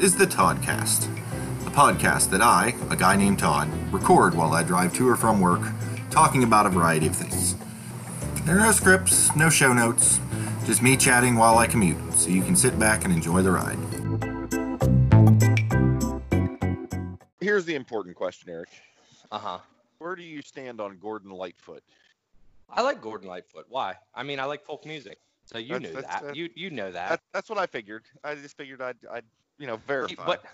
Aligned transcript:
is 0.00 0.16
the 0.16 0.26
Toddcast, 0.26 1.06
a 1.66 1.70
podcast 1.70 2.30
that 2.30 2.40
I, 2.40 2.74
a 2.90 2.96
guy 2.96 3.16
named 3.16 3.38
Todd, 3.38 3.68
record 3.92 4.34
while 4.34 4.52
I 4.52 4.62
drive 4.62 4.94
to 4.94 5.08
or 5.08 5.16
from 5.16 5.40
work, 5.40 5.60
talking 6.10 6.42
about 6.44 6.66
a 6.66 6.68
variety 6.70 7.06
of 7.06 7.16
things. 7.16 7.56
There 8.44 8.56
are 8.56 8.60
no 8.60 8.72
scripts, 8.72 9.34
no 9.36 9.50
show 9.50 9.72
notes, 9.72 10.20
just 10.64 10.82
me 10.82 10.96
chatting 10.96 11.36
while 11.36 11.58
I 11.58 11.66
commute, 11.66 12.12
so 12.14 12.30
you 12.30 12.42
can 12.42 12.56
sit 12.56 12.78
back 12.78 13.04
and 13.04 13.12
enjoy 13.12 13.42
the 13.42 13.50
ride. 13.50 13.78
Here's 17.40 17.64
the 17.64 17.74
important 17.74 18.14
question, 18.16 18.50
Eric. 18.50 18.68
Uh 19.30 19.38
huh. 19.38 19.58
Where 19.98 20.14
do 20.14 20.22
you 20.22 20.42
stand 20.42 20.80
on 20.80 20.98
Gordon 20.98 21.30
Lightfoot? 21.30 21.82
I 22.70 22.82
like 22.82 23.00
Gordon 23.00 23.28
Lightfoot. 23.28 23.66
Why? 23.68 23.94
I 24.14 24.22
mean, 24.22 24.38
I 24.38 24.44
like 24.44 24.64
folk 24.64 24.84
music. 24.86 25.18
So 25.46 25.58
you 25.58 25.68
That's- 25.68 25.82
knew 25.82 25.94
that's- 26.00 26.12
that. 26.14 26.20
that's- 26.22 26.36
you 26.36 26.50
you 26.54 26.70
know 26.70 26.92
that. 26.92 27.08
That, 27.08 27.20
that's 27.32 27.48
what 27.48 27.58
I 27.58 27.66
figured. 27.66 28.04
I 28.22 28.34
just 28.34 28.56
figured 28.56 28.82
I'd, 28.82 28.96
I'd 29.10 29.24
you 29.58 29.66
know, 29.66 29.76
He- 29.76 29.82
verify. 29.86 30.26
but 30.26 30.44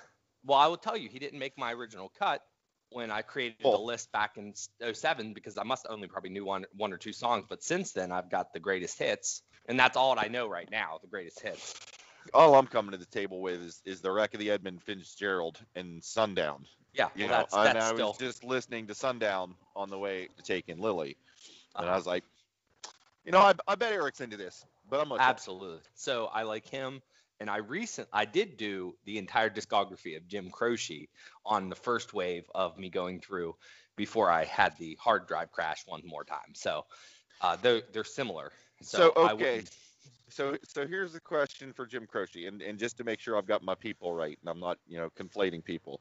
well, 0.44 0.58
I 0.58 0.66
will 0.66 0.76
tell 0.76 0.96
you, 0.96 1.08
he 1.08 1.18
didn't 1.18 1.38
make 1.38 1.56
my 1.56 1.72
original 1.72 2.10
cut 2.18 2.42
when 2.90 3.10
I 3.10 3.22
created 3.22 3.58
the 3.62 3.78
list 3.78 4.12
back 4.12 4.36
in 4.36 4.50
s- 4.50 4.68
07 4.80 5.32
because 5.32 5.56
I 5.58 5.64
must 5.64 5.86
only 5.88 6.06
probably 6.06 6.30
knew 6.30 6.45
one 6.45 6.66
one 6.72 6.92
or 6.92 6.98
two 6.98 7.12
songs. 7.12 7.45
But 7.48 7.62
since 7.62 7.92
then, 7.92 8.12
I've 8.12 8.30
got 8.30 8.52
the 8.52 8.60
greatest 8.60 8.98
hits, 8.98 9.42
and 9.66 9.78
that's 9.78 9.96
all 9.96 10.18
I 10.18 10.28
know 10.28 10.46
right 10.46 10.70
now. 10.70 10.98
The 11.02 11.09
greatest 11.09 11.40
hits. 11.40 11.74
All 12.32 12.54
I'm 12.54 12.66
coming 12.66 12.92
to 12.92 12.96
the 12.96 13.04
table 13.06 13.40
with 13.42 13.60
is, 13.60 13.82
is 13.84 14.00
the 14.00 14.10
wreck 14.10 14.32
of 14.32 14.40
the 14.40 14.50
Edmund 14.50 14.82
Fitzgerald 14.82 15.59
and 15.74 16.02
Sundown. 16.02 16.64
Yeah, 16.95 17.09
You 17.14 17.24
well, 17.24 17.32
know, 17.32 17.36
that's 17.38 17.54
and 17.54 17.66
that's 17.66 17.86
I 17.86 17.95
still 17.95 18.09
was 18.09 18.18
just 18.18 18.45
listening 18.45 18.86
to 18.86 18.95
Sundown 18.95 19.54
on 19.74 19.90
the 19.90 19.98
way 19.98 20.28
to 20.36 20.42
take 20.42 20.68
in 20.68 20.78
Lily, 20.78 21.16
and 21.76 21.84
I 21.84 21.88
uh-huh. 21.88 21.96
was 21.96 22.06
like, 22.06 22.24
you 23.24 23.32
know, 23.32 23.40
I, 23.40 23.52
I 23.66 23.74
bet 23.74 23.92
Eric's 23.92 24.20
into 24.20 24.36
this, 24.36 24.64
but 24.88 25.00
I'm 25.00 25.10
check. 25.10 25.20
Absolutely. 25.20 25.80
So 25.95 26.26
I 26.32 26.42
like 26.45 26.66
him, 26.66 27.02
and 27.41 27.51
I 27.51 27.59
recent 27.59 28.09
I 28.12 28.24
did 28.24 28.57
do 28.57 28.95
the 29.04 29.18
entire 29.18 29.51
discography 29.51 30.16
of 30.16 30.27
Jim 30.29 30.51
Croce 30.51 31.09
on 31.45 31.68
the 31.68 31.76
first 31.76 32.15
wave 32.15 32.45
of 32.54 32.79
me 32.79 32.88
going 32.91 33.21
through 33.21 33.57
before 33.96 34.30
I 34.30 34.45
had 34.45 34.76
the 34.79 34.96
hard 35.01 35.26
drive 35.26 35.52
crash 35.52 35.85
one 35.87 36.02
more 36.04 36.24
time. 36.24 36.54
So 36.54 36.85
uh, 37.41 37.57
they're 37.57 37.82
they're 37.93 38.04
similar. 38.04 38.52
So, 38.82 39.13
So, 39.15 39.29
okay. 39.30 39.63
So 40.29 40.57
so 40.65 40.87
here's 40.87 41.13
the 41.13 41.21
question 41.21 41.73
for 41.73 41.87
Jim 41.87 42.07
Croce, 42.07 42.46
and, 42.46 42.63
and 42.63 42.79
just 42.79 42.96
to 42.99 43.04
make 43.04 43.21
sure 43.21 43.37
I've 43.37 43.46
got 43.46 43.63
my 43.63 43.74
people 43.74 44.13
right, 44.13 44.38
and 44.41 44.48
I'm 44.48 44.60
not 44.60 44.79
you 44.88 44.98
know 44.98 45.10
conflating 45.19 45.65
people. 45.65 46.01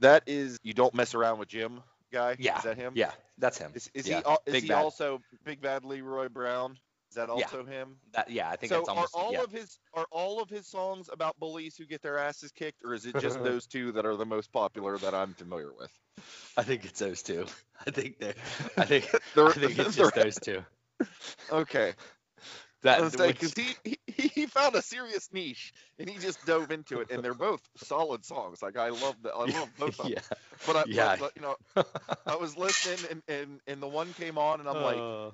That 0.00 0.22
is, 0.26 0.58
you 0.62 0.74
don't 0.74 0.94
mess 0.94 1.14
around 1.14 1.38
with 1.38 1.48
Jim 1.48 1.80
guy. 2.12 2.36
Yeah, 2.38 2.58
Is 2.58 2.64
that 2.64 2.76
him? 2.76 2.92
yeah, 2.94 3.10
that's 3.38 3.58
him. 3.58 3.72
Is, 3.74 3.90
is 3.94 4.06
Yeah, 4.06 4.20
he 4.20 4.50
is 4.50 4.52
Big 4.52 4.62
he 4.62 4.68
Bad. 4.68 4.84
also 4.84 5.20
Big 5.44 5.60
Bad 5.60 5.84
Leroy 5.84 6.28
Brown? 6.28 6.78
Is 7.10 7.14
that 7.14 7.28
Yeah. 7.28 7.44
also 7.46 7.64
him? 7.64 7.96
That 8.12 8.30
yeah, 8.30 8.48
I 8.50 8.56
think 8.56 8.70
so 8.70 8.76
that's 8.78 8.88
almost 8.88 9.14
are 9.14 9.20
all 9.22 9.32
yeah. 9.32 9.42
of 9.42 9.50
his 9.50 9.78
are 9.94 10.06
all 10.10 10.42
of 10.42 10.50
his 10.50 10.66
songs 10.66 11.08
about 11.12 11.38
bullies 11.38 11.76
who 11.76 11.86
get 11.86 12.02
their 12.02 12.18
asses 12.18 12.52
kicked, 12.52 12.82
or 12.84 12.94
is 12.94 13.06
it 13.06 13.16
just 13.18 13.42
those 13.42 13.66
two 13.66 13.92
that 13.92 14.04
are 14.06 14.16
the 14.16 14.26
most 14.26 14.52
popular 14.52 14.98
that 14.98 15.14
I'm 15.14 15.34
familiar 15.34 15.72
with? 15.72 15.90
I 16.56 16.64
think 16.64 16.84
it's 16.84 16.98
those 16.98 17.22
two. 17.22 17.46
I 17.86 17.90
think 17.90 18.18
they 18.18 18.34
I 18.76 18.84
think 18.84 19.10
The- 19.34 19.44
I 19.46 19.52
think 19.52 19.78
it's 19.78 19.96
just 19.96 20.14
those 20.14 20.38
two. 20.38 20.64
Okay, 21.50 21.94
That 22.82 23.10
because 23.12 23.54
which- 23.54 23.76
he, 23.84 23.96
he 24.06 24.28
he 24.28 24.46
found 24.46 24.74
a 24.74 24.82
serious 24.82 25.28
niche 25.32 25.72
and 25.98 26.08
he 26.10 26.18
just 26.18 26.44
dove 26.44 26.70
into 26.70 27.00
it, 27.00 27.10
and 27.10 27.24
they're 27.24 27.34
both 27.34 27.60
solid 27.76 28.24
songs. 28.24 28.60
Like 28.62 28.76
I 28.76 28.90
love 28.90 29.14
the 29.22 29.30
I 29.30 29.46
love 29.46 29.68
both 29.78 29.98
of 30.00 30.04
them. 30.04 30.12
yeah. 30.12 30.36
But 30.66 30.76
I, 30.76 30.84
Yeah. 30.86 31.16
but, 31.18 31.32
you 31.36 31.42
know, 31.42 31.56
I 32.26 32.36
was 32.36 32.56
listening 32.56 33.10
and, 33.10 33.22
and 33.28 33.60
and 33.66 33.82
the 33.82 33.88
one 33.88 34.12
came 34.14 34.38
on, 34.38 34.60
and 34.60 34.68
I'm 34.68 34.82
like, 34.82 34.98
Uh, 34.98 35.30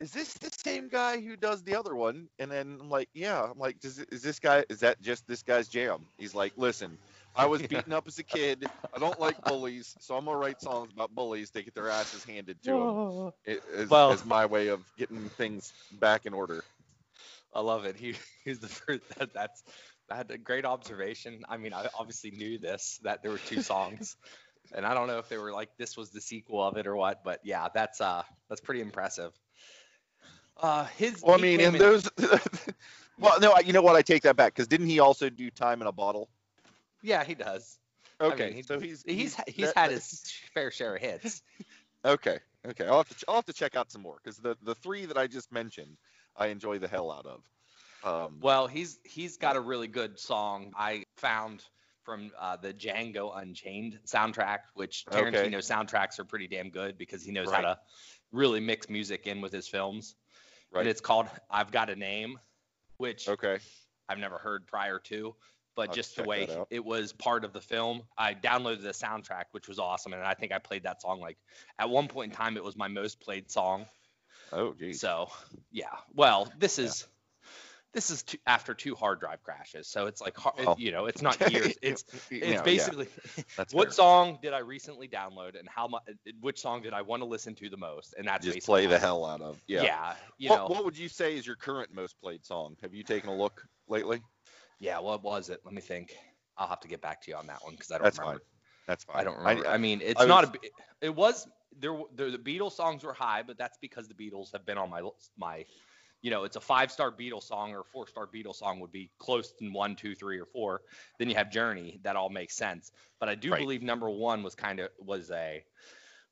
is 0.00 0.12
this 0.12 0.32
the 0.34 0.50
same 0.64 0.88
guy 0.88 1.20
who 1.20 1.36
does 1.36 1.62
the 1.62 1.74
other 1.74 1.94
one? 1.94 2.28
And 2.38 2.50
then 2.50 2.78
I'm 2.80 2.88
like, 2.90 3.08
yeah. 3.14 3.42
I'm 3.42 3.58
like, 3.58 3.80
does, 3.80 3.98
is 3.98 4.22
this 4.22 4.38
guy? 4.38 4.64
Is 4.68 4.80
that 4.80 5.00
just 5.02 5.26
this 5.26 5.42
guy's 5.42 5.68
jam? 5.68 6.06
He's 6.18 6.34
like, 6.34 6.52
listen, 6.56 6.98
I 7.34 7.46
was 7.46 7.62
beaten 7.62 7.92
up 7.92 8.06
as 8.06 8.18
a 8.18 8.22
kid. 8.22 8.66
I 8.94 8.98
don't 8.98 9.18
like 9.20 9.42
bullies, 9.44 9.96
so 10.00 10.16
I'm 10.16 10.24
gonna 10.24 10.36
write 10.36 10.60
songs 10.60 10.92
about 10.92 11.14
bullies. 11.14 11.50
They 11.50 11.62
get 11.62 11.74
their 11.74 11.88
asses 11.90 12.24
handed 12.24 12.62
to 12.64 12.70
them. 12.70 13.32
It, 13.44 13.62
as, 13.76 13.88
Well- 13.88 14.12
as 14.12 14.24
my 14.24 14.46
way 14.46 14.68
of 14.68 14.80
getting 14.96 15.28
things 15.30 15.72
back 15.92 16.26
in 16.26 16.34
order. 16.34 16.64
I 17.54 17.60
love 17.60 17.84
it. 17.84 17.96
He 17.96 18.14
he's 18.44 18.58
the 18.60 18.68
first. 18.68 19.02
That, 19.18 19.32
that's 19.32 19.62
that's 20.08 20.30
a 20.32 20.38
great 20.38 20.64
observation. 20.64 21.42
I 21.48 21.56
mean, 21.56 21.72
I 21.72 21.88
obviously 21.98 22.30
knew 22.30 22.58
this 22.58 23.00
that 23.02 23.22
there 23.22 23.30
were 23.30 23.38
two 23.38 23.62
songs, 23.62 24.16
and 24.74 24.86
I 24.86 24.94
don't 24.94 25.06
know 25.06 25.18
if 25.18 25.28
they 25.28 25.38
were 25.38 25.52
like 25.52 25.70
this 25.78 25.96
was 25.96 26.10
the 26.10 26.20
sequel 26.20 26.62
of 26.62 26.76
it 26.76 26.86
or 26.86 26.94
what. 26.96 27.24
But 27.24 27.40
yeah, 27.44 27.68
that's 27.74 28.00
uh 28.00 28.22
that's 28.48 28.60
pretty 28.60 28.80
impressive. 28.80 29.32
Uh, 30.58 30.84
his. 30.96 31.22
Well, 31.22 31.38
I 31.38 31.40
mean, 31.40 31.60
in 31.60 31.74
those. 31.78 32.08
well, 33.18 33.38
no, 33.40 33.54
you 33.64 33.72
know 33.72 33.82
what? 33.82 33.96
I 33.96 34.02
take 34.02 34.22
that 34.22 34.36
back 34.36 34.54
because 34.54 34.66
didn't 34.66 34.88
he 34.88 34.98
also 34.98 35.28
do 35.30 35.50
"Time 35.50 35.80
in 35.80 35.86
a 35.86 35.92
Bottle"? 35.92 36.28
Yeah, 37.02 37.24
he 37.24 37.34
does. 37.34 37.78
Okay, 38.20 38.46
mean, 38.46 38.54
he- 38.54 38.62
so 38.62 38.80
he's 38.80 39.04
He's 39.06 39.36
he's 39.46 39.72
that- 39.72 39.76
had 39.76 39.90
his 39.92 40.22
fair 40.54 40.70
share 40.70 40.96
of 40.96 41.02
hits. 41.02 41.42
Okay, 42.04 42.38
okay. 42.64 42.86
I'll 42.86 42.98
have 42.98 43.08
to 43.08 43.24
I'll 43.26 43.34
have 43.36 43.44
to 43.46 43.52
check 43.52 43.74
out 43.74 43.90
some 43.90 44.02
more 44.02 44.18
because 44.22 44.38
the 44.38 44.56
the 44.62 44.74
three 44.76 45.04
that 45.06 45.18
I 45.18 45.26
just 45.26 45.50
mentioned, 45.52 45.96
I 46.36 46.46
enjoy 46.46 46.78
the 46.78 46.86
hell 46.86 47.10
out 47.10 47.26
of. 47.26 47.42
Um, 48.04 48.38
Well, 48.40 48.68
he's 48.68 49.00
he's 49.04 49.36
got 49.36 49.56
a 49.56 49.60
really 49.60 49.88
good 49.88 50.16
song 50.18 50.72
I 50.76 51.04
found 51.16 51.64
from 52.04 52.30
uh, 52.38 52.56
the 52.56 52.72
Django 52.72 53.36
Unchained 53.36 53.98
soundtrack, 54.06 54.58
which 54.74 55.04
Okay. 55.12 55.20
Tarantino 55.20 55.56
soundtracks 55.58 56.20
are 56.20 56.24
pretty 56.24 56.46
damn 56.46 56.70
good 56.70 56.96
because 56.96 57.24
he 57.24 57.32
knows 57.32 57.48
Right. 57.48 57.56
how 57.64 57.74
to 57.74 57.78
really 58.30 58.60
mix 58.60 58.88
music 58.88 59.26
in 59.26 59.40
with 59.40 59.52
his 59.52 59.66
films. 59.66 60.14
Right. 60.72 60.80
And 60.80 60.88
it's 60.88 61.00
called 61.00 61.28
"I've 61.50 61.70
Got 61.70 61.90
a 61.90 61.96
Name," 61.96 62.38
which 62.96 63.28
okay. 63.28 63.58
I've 64.08 64.18
never 64.18 64.38
heard 64.38 64.66
prior 64.66 64.98
to, 65.04 65.34
but 65.76 65.90
I'll 65.90 65.94
just 65.94 66.16
the 66.16 66.24
way 66.24 66.48
it 66.70 66.84
was 66.84 67.12
part 67.12 67.44
of 67.44 67.52
the 67.52 67.60
film, 67.60 68.02
I 68.16 68.34
downloaded 68.34 68.82
the 68.82 68.90
soundtrack, 68.90 69.44
which 69.52 69.68
was 69.68 69.78
awesome, 69.78 70.12
and 70.12 70.22
I 70.22 70.34
think 70.34 70.52
I 70.52 70.58
played 70.58 70.84
that 70.84 71.02
song 71.02 71.20
like 71.20 71.38
at 71.78 71.88
one 71.88 72.08
point 72.08 72.32
in 72.32 72.36
time 72.36 72.56
it 72.56 72.64
was 72.64 72.76
my 72.76 72.88
most 72.88 73.20
played 73.20 73.50
song. 73.50 73.86
Oh, 74.52 74.74
geez. 74.74 75.00
So 75.00 75.30
yeah, 75.70 75.94
well, 76.14 76.52
this 76.58 76.78
is 76.78 77.06
this 77.94 78.10
is 78.10 78.22
two, 78.22 78.38
after 78.46 78.74
two 78.74 78.94
hard 78.94 79.18
drive 79.20 79.42
crashes, 79.42 79.88
so 79.88 80.06
it's 80.06 80.20
like 80.20 80.36
it- 80.58 80.66
oh. 80.66 80.76
you 80.78 80.92
know, 80.92 81.06
it's 81.06 81.22
not 81.22 81.38
years. 81.52 81.74
It's 81.82 82.04
it's 82.30 82.58
know, 82.58 82.62
basically 82.62 83.08
that's 83.56 83.72
what 83.72 83.88
fair. 83.88 83.92
song 83.92 84.38
did 84.42 84.52
I 84.52 84.58
recently 84.58 85.08
download 85.08 85.58
and 85.58 85.68
how 85.68 85.88
much? 85.88 86.02
Which 86.40 86.60
song 86.60 86.82
did 86.82 86.92
I 86.92 87.02
want 87.02 87.22
to 87.22 87.26
listen 87.26 87.54
to 87.56 87.68
the 87.68 87.76
most? 87.76 88.14
And 88.18 88.28
that's 88.28 88.44
just 88.44 88.56
basically 88.56 88.72
play 88.72 88.86
the 88.86 88.98
hell 88.98 89.24
out 89.24 89.40
of. 89.40 89.60
Yeah. 89.66 89.82
Yeah, 89.82 90.14
you 90.38 90.50
what, 90.50 90.56
know, 90.56 90.66
what 90.66 90.84
would 90.84 90.98
you 90.98 91.08
say 91.08 91.36
is 91.36 91.46
your 91.46 91.56
current 91.56 91.94
most 91.94 92.20
played 92.20 92.44
song? 92.44 92.76
Have 92.82 92.92
you 92.94 93.02
taken 93.02 93.30
a 93.30 93.36
look 93.36 93.62
lately? 93.88 94.22
yeah. 94.80 94.98
What 95.00 95.22
was 95.22 95.48
it? 95.50 95.60
Let 95.64 95.74
me 95.74 95.80
think. 95.80 96.14
I'll 96.56 96.66
have 96.68 96.80
to 96.80 96.88
get 96.88 97.00
back 97.00 97.22
to 97.22 97.30
you 97.30 97.36
on 97.36 97.46
that 97.46 97.62
one 97.62 97.72
because 97.74 97.90
I 97.92 97.94
don't 97.98 98.04
That's 98.04 98.18
remember. 98.18 98.40
fine. 98.40 98.46
That's 98.88 99.04
fine. 99.04 99.16
I 99.16 99.24
don't 99.24 99.38
remember. 99.38 99.68
I, 99.68 99.78
mean, 99.78 100.00
it's 100.02 100.20
I 100.20 100.26
not 100.26 100.44
a. 100.56 100.58
It 101.00 101.14
was 101.14 101.46
there. 101.78 101.90
w- 101.92 102.08
The, 102.16 102.36
the 102.36 102.38
Beatles 102.38 102.72
songs 102.72 103.04
were 103.04 103.12
high, 103.12 103.42
but 103.46 103.56
that's 103.58 103.78
because 103.80 104.08
the 104.08 104.14
Beatles 104.14 104.52
have 104.52 104.66
been 104.66 104.76
on 104.78 104.90
my 104.90 105.00
list- 105.02 105.30
my. 105.38 105.64
You 106.20 106.30
know, 106.32 106.44
it's 106.44 106.56
a 106.56 106.60
five 106.60 106.90
star 106.90 107.12
Beatles 107.12 107.44
song 107.44 107.72
or 107.74 107.80
a 107.80 107.84
four 107.84 108.08
star 108.08 108.26
Beatles 108.26 108.56
song 108.56 108.80
would 108.80 108.90
be 108.92 109.10
close 109.18 109.52
to 109.52 109.68
one, 109.70 109.94
two, 109.96 110.14
three, 110.14 110.40
or 110.40 110.46
four. 110.46 110.80
Then 111.18 111.28
you 111.28 111.36
have 111.36 111.50
Journey. 111.50 112.00
That 112.02 112.16
all 112.16 112.28
makes 112.28 112.56
sense. 112.56 112.90
But 113.20 113.28
I 113.28 113.34
do 113.36 113.52
Right. 113.52 113.60
believe 113.60 113.82
number 113.82 114.10
one 114.10 114.42
was 114.42 114.54
kind 114.54 114.80
of 114.80 114.88
was 114.98 115.30
a 115.30 115.62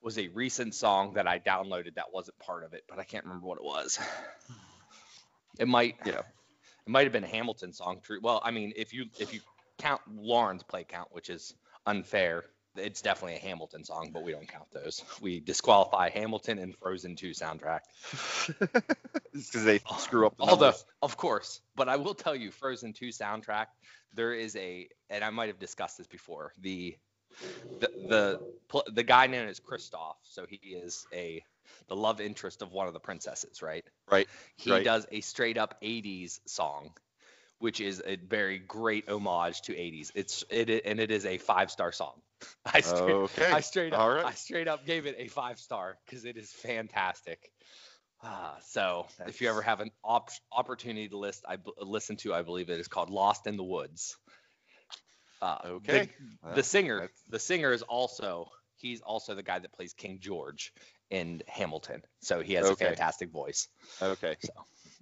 was 0.02 0.18
a 0.18 0.28
recent 0.28 0.74
song 0.74 1.14
that 1.14 1.26
I 1.26 1.38
downloaded 1.38 1.94
that 1.94 2.12
wasn't 2.12 2.38
part 2.38 2.64
of 2.64 2.74
it, 2.74 2.84
but 2.88 2.98
I 2.98 3.04
can't 3.04 3.24
remember 3.24 3.46
what 3.46 3.58
it 3.58 3.64
was. 3.64 3.98
It 5.58 5.68
might. 5.68 5.96
Yeah. 6.04 6.20
It 6.20 6.90
might 6.90 7.04
have 7.04 7.12
been 7.12 7.24
a 7.24 7.28
Hamilton 7.28 7.72
song. 7.72 8.00
True. 8.02 8.20
Well, 8.22 8.40
I 8.44 8.50
mean, 8.50 8.72
if 8.76 8.92
you 8.92 9.06
if 9.18 9.32
you 9.34 9.40
count 9.78 10.00
Lauren's 10.14 10.62
play 10.62 10.84
count, 10.84 11.08
which 11.12 11.30
is 11.30 11.54
unfair, 11.86 12.44
it's 12.78 13.02
definitely 13.02 13.36
a 13.36 13.40
Hamilton 13.40 13.84
song, 13.84 14.10
but 14.12 14.22
we 14.22 14.32
don't 14.32 14.48
count 14.48 14.70
those. 14.72 15.02
We 15.20 15.40
disqualify 15.40 16.10
Hamilton 16.10 16.58
and 16.58 16.76
Frozen 16.76 17.16
2 17.16 17.30
soundtrack. 17.30 17.80
because 19.32 19.64
they 19.64 19.80
screw 19.98 20.26
up 20.26 20.36
the 20.36 20.44
Although, 20.44 20.66
numbers. 20.66 20.84
of 21.02 21.16
course, 21.16 21.60
but 21.74 21.88
I 21.88 21.96
will 21.96 22.14
tell 22.14 22.34
you, 22.34 22.50
Frozen 22.50 22.92
2 22.92 23.08
soundtrack, 23.08 23.66
there 24.14 24.32
is 24.34 24.56
a, 24.56 24.88
and 25.10 25.24
I 25.24 25.30
might 25.30 25.48
have 25.48 25.58
discussed 25.58 25.98
this 25.98 26.06
before. 26.06 26.52
The 26.60 26.96
the 27.80 27.90
the 28.08 28.82
the 28.92 29.02
guy 29.02 29.26
known 29.26 29.48
as 29.48 29.60
Kristoff, 29.60 30.14
so 30.22 30.46
he 30.48 30.56
is 30.56 31.06
a 31.12 31.42
the 31.88 31.96
love 31.96 32.20
interest 32.20 32.62
of 32.62 32.72
one 32.72 32.86
of 32.86 32.92
the 32.92 33.00
princesses, 33.00 33.62
right? 33.62 33.84
Right. 34.10 34.28
He 34.56 34.70
right. 34.70 34.84
does 34.84 35.06
a 35.10 35.20
straight 35.20 35.58
up 35.58 35.80
80s 35.82 36.40
song, 36.46 36.92
which 37.58 37.80
is 37.80 38.02
a 38.04 38.16
very 38.16 38.58
great 38.58 39.08
homage 39.08 39.62
to 39.62 39.72
80s. 39.72 40.10
It's 40.14 40.44
it 40.50 40.68
and 40.84 41.00
it 41.00 41.10
is 41.10 41.24
a 41.26 41.38
five 41.38 41.70
star 41.70 41.92
song. 41.92 42.20
I 42.66 42.80
straight, 42.80 43.12
Okay. 43.14 43.50
I 43.50 43.60
straight 43.60 43.92
up 43.92 44.08
right. 44.08 44.24
I 44.26 44.32
straight 44.32 44.68
up 44.68 44.84
gave 44.86 45.06
it 45.06 45.16
a 45.18 45.28
five 45.28 45.58
star 45.58 45.96
because 46.04 46.24
it 46.24 46.36
is 46.36 46.50
fantastic. 46.52 47.50
Ah, 48.22 48.56
so 48.68 49.06
if 49.26 49.40
you 49.42 49.48
ever 49.50 49.60
have 49.62 49.80
an 49.80 49.90
op- 50.02 50.30
opportunity 50.50 51.08
to 51.08 51.18
list, 51.18 51.44
I 51.46 51.56
b- 51.56 51.72
listen 51.78 52.16
to, 52.18 52.32
I 52.32 52.42
believe 52.42 52.70
it 52.70 52.80
is 52.80 52.88
called 52.88 53.10
"Lost 53.10 53.46
in 53.46 53.56
the 53.56 53.64
Woods." 53.64 54.16
Uh, 55.42 55.58
Okay. 55.64 56.08
The, 56.42 56.48
Well, 56.54 56.62
singer, 56.62 57.00
that's- 57.00 57.22
the 57.28 57.38
singer 57.38 57.72
is 57.72 57.82
also 57.82 58.50
he's 58.78 59.00
also 59.00 59.34
the 59.34 59.42
guy 59.42 59.58
that 59.58 59.72
plays 59.72 59.92
King 59.94 60.18
George 60.20 60.72
in 61.10 61.42
Hamilton. 61.48 62.02
So 62.20 62.40
he 62.40 62.54
has 62.54 62.66
Okay. 62.66 62.84
a 62.84 62.88
fantastic 62.88 63.30
voice. 63.30 63.68
Okay. 64.00 64.36
So 64.44 64.52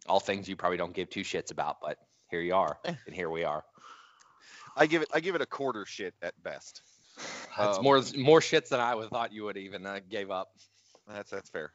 all 0.07 0.21
things 0.21 0.49
you 0.49 0.57
probably 0.57 0.79
don't 0.79 0.93
give 0.95 1.11
two 1.11 1.23
shits 1.23 1.51
about, 1.51 1.81
but 1.81 1.99
here 2.31 2.41
you 2.41 2.55
are, 2.55 2.79
and 2.85 3.15
here 3.15 3.31
we 3.31 3.45
are. 3.45 3.65
I 4.77 4.87
give 4.87 5.03
it 5.03 5.09
I 5.13 5.21
give 5.21 5.35
it 5.35 5.41
a 5.41 5.47
quarter 5.47 5.85
shit 5.87 6.15
at 6.23 6.41
best. 6.43 6.83
That's 7.57 7.79
Um, 7.79 7.85
more 7.85 8.03
more 8.17 8.41
shits 8.41 8.69
than 8.71 8.81
I 8.81 8.95
would 8.95 9.11
thought 9.11 9.33
you 9.33 9.45
would 9.45 9.57
even 9.57 9.87
uh, 9.87 10.01
gave 10.09 10.31
up. 10.31 10.49
That's 11.07 11.31
that's 11.31 11.51
fair. 11.51 11.73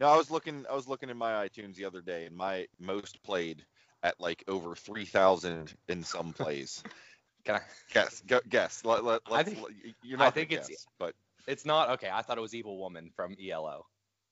No, 0.00 0.08
I 0.08 0.16
was 0.16 0.30
looking 0.30 0.64
I 0.70 0.74
was 0.74 0.88
looking 0.88 1.10
in 1.10 1.16
my 1.16 1.46
iTunes 1.46 1.74
the 1.76 1.84
other 1.84 2.00
day 2.00 2.26
and 2.26 2.36
my 2.36 2.66
most 2.78 3.22
played 3.22 3.64
at 4.02 4.18
like 4.20 4.42
over 4.48 4.74
three 4.74 5.04
thousand 5.04 5.72
in 5.88 6.02
some 6.02 6.32
plays. 6.38 6.82
Can 7.44 7.56
I? 7.56 7.60
guess 7.92 8.20
go, 8.26 8.40
guess. 8.48 8.84
Let, 8.84 9.04
let, 9.04 9.20
I 9.26 9.30
let's- 9.36 9.50
think- 9.52 9.68
you're 10.02 10.20
I 10.20 10.30
think 10.30 10.50
it's- 10.52 10.68
guess, 10.68 10.86
but 10.98 11.14
It's 11.46 11.64
not 11.64 11.90
okay. 11.90 12.10
I 12.12 12.22
thought 12.22 12.36
it 12.38 12.40
was 12.42 12.54
Evil 12.54 12.78
Woman 12.78 13.10
from 13.14 13.36
ELO. 13.40 13.86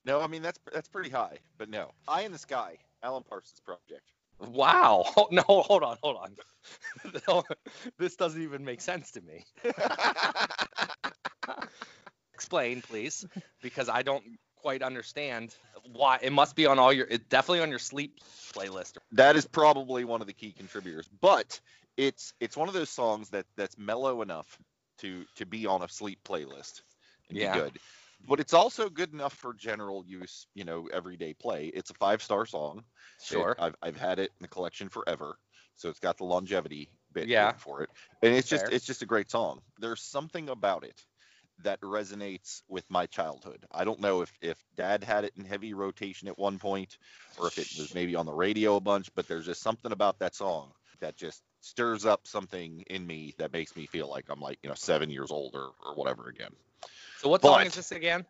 no, 0.05 0.19
I 0.19 0.27
mean 0.27 0.41
that's 0.41 0.59
that's 0.73 0.89
pretty 0.89 1.09
high, 1.09 1.37
but 1.57 1.69
no. 1.69 1.91
Eye 2.07 2.23
in 2.23 2.31
the 2.33 2.37
Sky, 2.37 2.77
Alan 3.01 3.23
Parsons 3.23 3.61
Project. 3.61 4.11
Wow. 4.39 5.05
Oh, 5.17 5.27
no, 5.31 5.43
hold 5.43 5.83
on, 5.83 5.97
hold 6.01 6.17
on. 6.17 6.35
No, 7.27 7.43
this 7.97 8.15
doesn't 8.15 8.41
even 8.41 8.63
make 8.63 8.81
sense 8.81 9.11
to 9.11 9.21
me. 9.21 9.45
Explain, 12.33 12.81
please, 12.81 13.25
because 13.61 13.89
I 13.89 14.01
don't 14.01 14.23
quite 14.55 14.81
understand 14.81 15.55
why. 15.91 16.19
It 16.21 16.31
must 16.31 16.55
be 16.55 16.65
on 16.65 16.79
all 16.79 16.91
your. 16.93 17.07
It's 17.09 17.25
definitely 17.25 17.61
on 17.61 17.69
your 17.69 17.79
sleep 17.79 18.19
playlist. 18.53 18.97
that 19.11 19.35
is 19.35 19.45
probably 19.45 20.03
one 20.05 20.21
of 20.21 20.27
the 20.27 20.33
key 20.33 20.51
contributors, 20.51 21.07
but 21.21 21.59
it's 21.97 22.33
it's 22.39 22.55
one 22.57 22.67
of 22.67 22.73
those 22.73 22.89
songs 22.89 23.29
that 23.29 23.45
that's 23.57 23.77
mellow 23.77 24.21
enough 24.21 24.59
to 24.99 25.25
to 25.35 25.45
be 25.45 25.65
on 25.65 25.81
a 25.83 25.89
sleep 25.89 26.19
playlist 26.23 26.81
and 27.29 27.37
Yeah. 27.37 27.53
be 27.53 27.59
good. 27.59 27.79
But 28.27 28.39
it's 28.39 28.53
also 28.53 28.89
good 28.89 29.13
enough 29.13 29.33
for 29.33 29.53
general 29.53 30.05
use, 30.05 30.47
you 30.53 30.63
know, 30.65 30.87
everyday 30.87 31.33
play. 31.33 31.67
It's 31.67 31.89
a 31.89 31.93
five 31.95 32.21
star 32.21 32.45
song. 32.45 32.83
It- 33.29 33.37
Sure. 33.39 33.55
I've 33.57 33.75
I've 33.81 33.97
had 33.97 34.19
it 34.19 34.31
in 34.39 34.43
the 34.43 34.47
collection 34.47 34.89
forever, 34.89 35.37
so 35.75 35.89
it's 35.89 35.99
got 35.99 36.17
the 36.17 36.25
longevity 36.25 36.89
bit 37.11 37.29
Yeah. 37.29 37.53
for 37.57 37.81
it, 37.83 37.89
and 38.21 38.33
it's 38.35 38.47
just 38.49 38.65
Fair. 38.65 38.69
it's 38.69 38.85
just 38.85 39.01
a 39.01 39.05
great 39.05 39.29
song. 39.31 39.61
There's 39.77 40.01
something 40.01 40.49
about 40.49 40.83
it 40.83 41.05
that 41.59 41.81
resonates 41.81 42.61
with 42.69 42.89
my 42.89 43.05
childhood. 43.05 43.65
I 43.71 43.83
don't 43.83 43.99
know 43.99 44.21
if 44.21 44.31
if 44.41 44.63
Dad 44.75 45.03
had 45.03 45.25
it 45.25 45.33
in 45.37 45.45
heavy 45.45 45.73
rotation 45.73 46.27
at 46.27 46.37
one 46.37 46.59
point, 46.59 46.97
or 47.35 47.47
if 47.47 47.57
it 47.57 47.69
was 47.75 47.93
maybe 47.93 48.15
on 48.15 48.25
the 48.25 48.33
radio 48.33 48.75
a 48.75 48.81
bunch, 48.81 49.13
but 49.15 49.27
there's 49.27 49.45
just 49.45 49.61
something 49.61 49.91
about 49.91 50.19
that 50.19 50.35
song 50.35 50.73
that 51.01 51.17
just 51.17 51.43
stirs 51.61 52.05
up 52.05 52.27
something 52.27 52.81
in 52.87 53.05
me 53.05 53.33
that 53.37 53.53
makes 53.53 53.75
me 53.75 53.85
feel 53.85 54.09
like 54.09 54.25
I'm 54.29 54.39
like 54.41 54.59
you 54.63 54.69
know 54.69 54.75
seven 54.75 55.09
years 55.09 55.31
old 55.31 55.55
or, 55.55 55.71
or 55.83 55.95
whatever 55.95 56.27
again. 56.29 56.55
So 57.19 57.27
what 57.27 57.41
song 57.41 57.55
But- 57.57 57.67
is 57.67 57.75
this 57.75 57.91
again? 57.91 58.25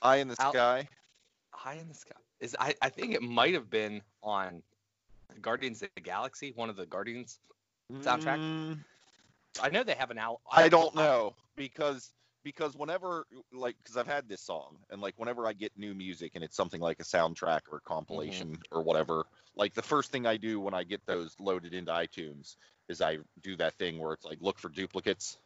Eye 0.00 0.18
in 0.18 0.28
the 0.28 0.36
sky. 0.36 0.88
High 1.52 1.74
in 1.74 1.88
the 1.88 1.94
sky. 1.94 2.14
Is 2.38 2.54
I, 2.60 2.72
I 2.80 2.88
think 2.88 3.12
it 3.14 3.22
might 3.22 3.52
have 3.54 3.68
been 3.68 4.00
on 4.22 4.62
Guardians 5.42 5.82
of 5.82 5.88
the 5.96 6.00
Galaxy, 6.00 6.52
one 6.54 6.70
of 6.70 6.76
the 6.76 6.86
Guardians. 6.86 7.40
Soundtrack? 7.92 8.38
Mm, 8.38 8.78
I 9.60 9.70
know 9.70 9.82
they 9.82 9.94
have 9.94 10.12
an 10.12 10.18
album. 10.18 10.40
I 10.52 10.68
don't 10.68 10.94
know 10.94 11.34
because 11.56 12.12
because 12.44 12.76
whenever 12.76 13.26
like 13.52 13.76
because 13.78 13.96
I've 13.96 14.06
had 14.06 14.28
this 14.28 14.40
song 14.40 14.76
and 14.90 15.00
like 15.00 15.14
whenever 15.16 15.48
I 15.48 15.52
get 15.52 15.72
new 15.76 15.92
music 15.92 16.32
and 16.36 16.44
it's 16.44 16.54
something 16.54 16.80
like 16.80 17.00
a 17.00 17.04
soundtrack 17.04 17.62
or 17.72 17.78
a 17.78 17.80
compilation 17.80 18.56
or 18.70 18.82
whatever, 18.82 19.26
like 19.56 19.74
the 19.74 19.82
first 19.82 20.12
thing 20.12 20.26
I 20.26 20.36
do 20.36 20.60
when 20.60 20.74
I 20.74 20.84
get 20.84 21.04
those 21.06 21.34
loaded 21.40 21.74
into 21.74 21.90
iTunes 21.90 22.54
is 22.88 23.02
I 23.02 23.18
do 23.42 23.56
that 23.56 23.74
thing 23.78 23.98
where 23.98 24.12
it's 24.12 24.24
like 24.24 24.38
look 24.40 24.60
for 24.60 24.68
duplicates 24.68 25.38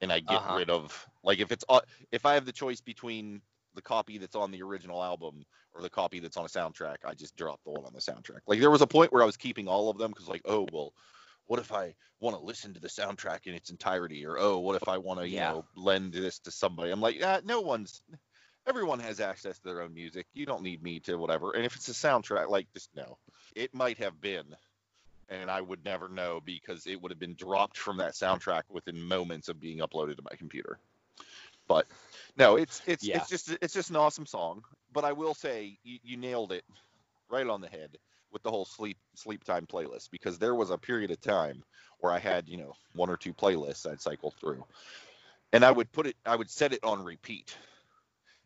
and 0.00 0.12
I 0.12 0.20
get 0.20 0.42
Uh-huh. 0.42 0.54
rid 0.54 0.70
of 0.70 1.06
like 1.22 1.38
if 1.38 1.52
it's 1.52 1.64
uh, 1.68 1.80
if 2.12 2.26
I 2.26 2.34
have 2.34 2.44
the 2.46 2.52
choice 2.52 2.80
between 2.80 3.42
the 3.74 3.82
copy 3.82 4.18
that's 4.18 4.36
on 4.36 4.50
the 4.50 4.62
original 4.62 5.02
album 5.02 5.44
or 5.74 5.82
the 5.82 5.90
copy 5.90 6.20
that's 6.20 6.36
on 6.36 6.44
a 6.44 6.48
soundtrack, 6.48 6.98
I 7.04 7.14
just 7.14 7.36
drop 7.36 7.60
the 7.64 7.70
one 7.72 7.84
on 7.84 7.92
the 7.92 8.00
soundtrack. 8.00 8.40
Like 8.46 8.60
there 8.60 8.70
was 8.70 8.82
a 8.82 8.86
point 8.86 9.12
where 9.12 9.22
I 9.22 9.26
was 9.26 9.36
keeping 9.36 9.68
all 9.68 9.90
of 9.90 9.98
them 9.98 10.10
because 10.10 10.28
like 10.28 10.42
oh 10.44 10.66
well 10.72 10.92
what 11.46 11.60
if 11.60 11.72
I 11.72 11.94
want 12.20 12.36
to 12.36 12.42
listen 12.42 12.72
to 12.74 12.80
the 12.80 12.88
soundtrack 12.88 13.46
in 13.46 13.54
its 13.54 13.70
entirety? 13.70 14.24
Or 14.26 14.38
oh, 14.38 14.58
what 14.60 14.76
if 14.76 14.88
I 14.88 14.98
want 14.98 15.20
to, 15.20 15.28
you 15.28 15.36
Yeah. 15.36 15.50
know, 15.50 15.66
lend 15.76 16.12
this 16.12 16.38
to 16.40 16.50
somebody? 16.50 16.90
I'm 16.90 17.00
like, 17.00 17.20
ah, 17.22 17.40
no 17.44 17.60
one's. 17.60 18.00
Everyone 18.66 18.98
has 19.00 19.20
access 19.20 19.58
to 19.58 19.64
their 19.68 19.82
own 19.82 19.92
music. 19.92 20.26
You 20.32 20.46
don't 20.46 20.62
need 20.62 20.82
me 20.82 21.00
to 21.00 21.16
whatever. 21.16 21.52
And 21.52 21.66
if 21.66 21.76
it's 21.76 21.88
a 21.88 21.92
soundtrack, 21.92 22.48
like 22.48 22.72
just 22.72 22.94
no, 22.94 23.18
it 23.54 23.74
might 23.74 23.98
have 23.98 24.20
been, 24.20 24.56
and 25.28 25.50
I 25.50 25.60
would 25.60 25.84
never 25.84 26.08
know 26.08 26.40
because 26.44 26.86
it 26.86 27.00
would 27.00 27.10
have 27.12 27.18
been 27.18 27.34
dropped 27.34 27.78
from 27.78 27.98
that 27.98 28.12
soundtrack 28.12 28.62
within 28.68 29.00
moments 29.00 29.48
of 29.48 29.60
being 29.60 29.78
uploaded 29.78 30.16
to 30.16 30.22
my 30.22 30.36
computer. 30.36 30.78
But 31.66 31.86
no, 32.36 32.56
it's 32.56 32.82
it's 32.86 33.04
Yeah. 33.04 33.18
it's 33.18 33.28
just 33.28 33.56
it's 33.62 33.74
just 33.74 33.90
an 33.90 33.96
awesome 33.96 34.26
song. 34.26 34.62
But 34.92 35.04
I 35.04 35.12
will 35.12 35.34
say 35.34 35.78
you, 35.82 35.98
you 36.02 36.16
nailed 36.16 36.52
it 36.52 36.64
right 37.28 37.46
on 37.46 37.60
the 37.60 37.68
head 37.68 37.96
with 38.32 38.42
the 38.42 38.50
whole 38.50 38.64
sleep 38.64 38.98
sleep 39.14 39.44
time 39.44 39.66
playlist 39.66 40.10
because 40.10 40.38
there 40.38 40.54
was 40.54 40.70
a 40.70 40.78
period 40.78 41.10
of 41.10 41.20
time 41.20 41.62
where 42.00 42.12
I 42.12 42.18
had 42.18 42.48
you 42.48 42.58
know 42.58 42.74
one 42.94 43.08
or 43.08 43.16
two 43.16 43.32
playlists 43.32 43.90
I'd 43.90 44.00
cycle 44.00 44.32
through, 44.32 44.64
and 45.52 45.64
I 45.64 45.70
would 45.70 45.90
put 45.92 46.06
it 46.06 46.16
I 46.26 46.36
would 46.36 46.50
set 46.50 46.72
it 46.72 46.84
on 46.84 47.02
repeat, 47.02 47.56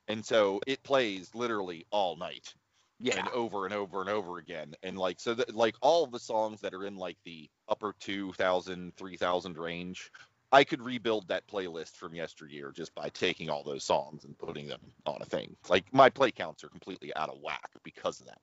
and 0.06 0.24
so 0.24 0.60
it 0.66 0.82
plays 0.82 1.34
literally 1.34 1.86
all 1.90 2.16
night 2.16 2.54
Yeah. 3.00 3.18
and 3.18 3.28
over 3.28 3.64
and 3.64 3.74
over 3.74 4.00
and 4.00 4.10
over 4.10 4.38
again 4.38 4.74
and 4.82 4.98
like 4.98 5.20
so 5.20 5.34
that 5.34 5.54
like 5.54 5.76
all 5.82 6.06
the 6.06 6.18
songs 6.18 6.60
that 6.60 6.74
are 6.74 6.84
in 6.84 6.96
like 6.96 7.16
the 7.24 7.48
upper 7.68 7.94
2000 8.00 8.92
3000 8.96 9.56
range 9.56 10.10
i 10.50 10.64
could 10.64 10.82
rebuild 10.82 11.28
that 11.28 11.46
playlist 11.46 11.96
from 11.96 12.14
yesteryear 12.14 12.72
just 12.72 12.92
by 12.94 13.08
taking 13.10 13.50
all 13.50 13.62
those 13.62 13.84
songs 13.84 14.24
and 14.24 14.36
putting 14.38 14.66
them 14.66 14.80
on 15.06 15.18
a 15.20 15.24
thing 15.26 15.56
like 15.68 15.84
my 15.92 16.08
play 16.10 16.30
counts 16.32 16.64
are 16.64 16.68
completely 16.68 17.14
out 17.14 17.28
of 17.28 17.38
whack 17.40 17.70
because 17.84 18.20
of 18.20 18.26
that 18.26 18.38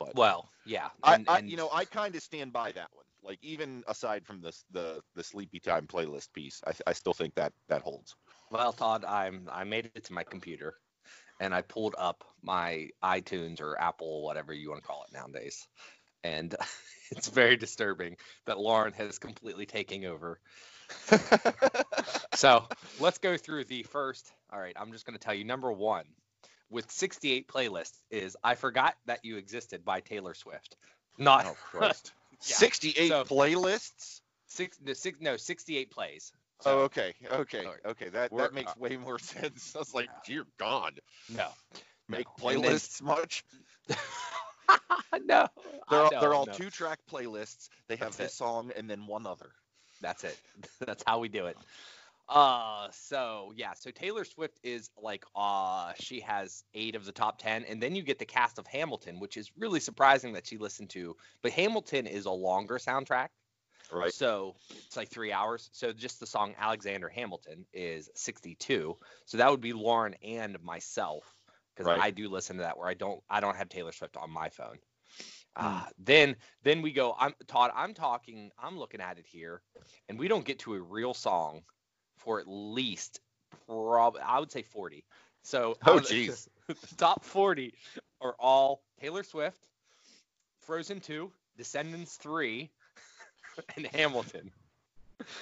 but 0.00 0.14
Well, 0.16 0.50
yeah. 0.64 0.88
I, 1.04 1.22
I 1.28 1.38
and- 1.38 1.50
you 1.50 1.56
know 1.56 1.68
i 1.72 1.84
kind 1.84 2.14
of 2.16 2.22
stand 2.22 2.52
by 2.52 2.72
that 2.72 2.88
one 2.92 3.04
like 3.22 3.38
even 3.42 3.84
aside 3.86 4.26
from 4.26 4.40
this 4.40 4.64
the 4.72 5.00
the 5.14 5.22
sleepy 5.22 5.60
time 5.60 5.86
playlist 5.86 6.32
piece 6.34 6.60
i, 6.66 6.72
I 6.88 6.92
still 6.92 7.14
think 7.14 7.34
that 7.36 7.52
that 7.68 7.82
holds 7.82 8.16
Well, 8.50 8.72
Todd, 8.72 9.04
I'm 9.04 9.48
I 9.50 9.64
made 9.64 9.90
it 9.94 10.04
to 10.04 10.12
my 10.12 10.22
computer, 10.24 10.74
and 11.44 11.54
I 11.54 11.60
pulled 11.62 11.94
up 11.98 12.24
my 12.42 12.88
iTunes 13.02 13.60
or 13.60 13.78
Apple, 13.80 14.24
whatever 14.24 14.52
you 14.52 14.70
want 14.70 14.82
to 14.82 14.86
call 14.86 15.04
it 15.06 15.12
nowadays, 15.12 15.66
and 16.22 16.54
it's 17.10 17.28
very 17.28 17.56
disturbing 17.56 18.16
that 18.46 18.58
Lauren 18.58 18.92
has 18.94 19.18
completely 19.18 19.66
taken 19.66 20.04
over. 20.04 20.40
So 22.34 22.66
let's 22.98 23.18
go 23.18 23.36
through 23.36 23.64
the 23.64 23.84
first. 23.84 24.30
All 24.52 24.58
right, 24.58 24.74
I'm 24.76 24.90
just 24.92 25.06
going 25.06 25.16
to 25.16 25.24
tell 25.24 25.34
you 25.34 25.44
number 25.44 25.70
one 25.72 26.04
with 26.68 26.90
68 26.90 27.46
playlists 27.48 27.96
is 28.10 28.36
"I 28.42 28.56
Forgot 28.56 28.96
That 29.06 29.20
You 29.24 29.36
Existed" 29.36 29.84
by 29.84 30.00
Taylor 30.00 30.34
Swift. 30.34 30.76
Not 31.16 31.46
oh 31.46 31.56
Yeah. 31.80 31.92
68 32.40 33.08
So- 33.08 33.24
playlists 33.24 34.20
six, 34.46 34.78
no, 34.82 34.92
six, 34.92 35.20
no, 35.20 35.36
68 35.36 35.90
plays. 35.90 36.32
Oh, 36.66 36.80
okay, 36.82 37.14
okay, 37.30 37.64
right. 37.66 37.76
okay. 37.86 38.08
That 38.08 38.32
We're- 38.32 38.46
that 38.46 38.54
makes 38.54 38.76
way 38.76 38.96
more 38.96 39.18
sense. 39.20 39.74
I 39.74 39.78
was 39.78 39.94
like, 39.94 40.08
dear 40.26 40.44
God, 40.58 41.00
no, 41.28 41.48
make 42.08 42.26
No. 42.40 42.48
And 42.48 42.64
then- 42.64 42.72
playlists 42.72 43.02
much? 43.02 43.44
no, 45.24 45.46
They're 45.90 46.00
all, 46.02 46.10
they're 46.10 46.34
all 46.34 46.46
no. 46.46 46.52
two 46.52 46.70
track 46.70 46.98
playlists. 47.10 47.68
They 47.88 47.96
have 47.96 48.06
That's 48.08 48.16
this 48.16 48.32
it. 48.32 48.36
song 48.36 48.72
and 48.76 48.88
then 48.88 49.06
one 49.06 49.26
other. 49.26 49.50
That's 50.00 50.24
it. 50.24 50.38
That's 50.80 51.04
how 51.06 51.18
we 51.18 51.28
do 51.28 51.46
it. 51.46 51.56
Uh 52.26 52.88
so 52.90 53.52
yeah, 53.54 53.74
so 53.74 53.90
Taylor 53.90 54.24
Swift 54.24 54.58
is 54.62 54.88
like 54.96 55.24
uh 55.36 55.92
she 56.00 56.20
has 56.20 56.64
8 56.72 56.96
of 56.96 57.04
the 57.04 57.12
top 57.12 57.38
10 57.38 57.64
and 57.64 57.82
then 57.82 57.94
you 57.94 58.02
get 58.02 58.18
the 58.18 58.24
cast 58.24 58.58
of 58.58 58.66
Hamilton, 58.66 59.20
which 59.20 59.36
is 59.36 59.50
really 59.58 59.78
surprising 59.80 60.32
that 60.32 60.46
she 60.46 60.56
listened 60.56 60.88
to. 60.90 61.16
But 61.42 61.52
Hamilton 61.52 62.06
is 62.06 62.24
a 62.24 62.30
longer 62.30 62.76
soundtrack. 62.78 63.28
Right. 63.92 64.12
So 64.12 64.56
it's 64.70 64.96
like 64.96 65.08
3 65.08 65.32
hours. 65.32 65.70
So 65.72 65.92
just 65.92 66.20
the 66.20 66.26
song 66.26 66.54
Alexander 66.58 67.08
Hamilton 67.08 67.66
is 67.72 68.10
62. 68.14 68.96
So 69.26 69.38
that 69.38 69.50
would 69.50 69.60
be 69.60 69.72
Lauren 69.72 70.14
and 70.22 70.60
myself 70.62 71.24
cuz 71.76 71.86
Right. 71.86 72.00
I 72.00 72.10
do 72.10 72.28
listen 72.28 72.56
to 72.56 72.62
that 72.62 72.78
where 72.78 72.88
I 72.88 72.94
don't 72.94 73.22
I 73.28 73.40
don't 73.40 73.56
have 73.56 73.68
Taylor 73.68 73.92
Swift 73.92 74.16
on 74.16 74.30
my 74.30 74.48
phone. 74.48 74.78
Uh, 75.56 75.84
then 75.98 76.36
then 76.64 76.82
we 76.82 76.92
go. 76.92 77.14
I'm 77.18 77.34
Todd. 77.46 77.70
I'm 77.74 77.94
talking. 77.94 78.50
I'm 78.58 78.76
looking 78.76 79.00
at 79.00 79.18
it 79.18 79.26
here, 79.26 79.62
and 80.08 80.18
we 80.18 80.26
don't 80.26 80.44
get 80.44 80.58
to 80.60 80.74
a 80.74 80.80
real 80.80 81.14
song 81.14 81.62
for 82.18 82.40
at 82.40 82.48
least 82.48 83.20
prob. 83.66 84.16
I 84.24 84.40
would 84.40 84.50
say 84.50 84.62
40. 84.62 85.04
So 85.42 85.76
Oh, 85.86 85.98
jeez. 86.00 86.48
top 86.96 87.24
40 87.24 87.74
are 88.20 88.34
all 88.38 88.82
Taylor 89.00 89.22
Swift, 89.22 89.68
Frozen 90.60 91.00
2, 91.00 91.30
Descendants 91.56 92.16
3, 92.16 92.70
and 93.76 93.86
Hamilton. 93.86 94.50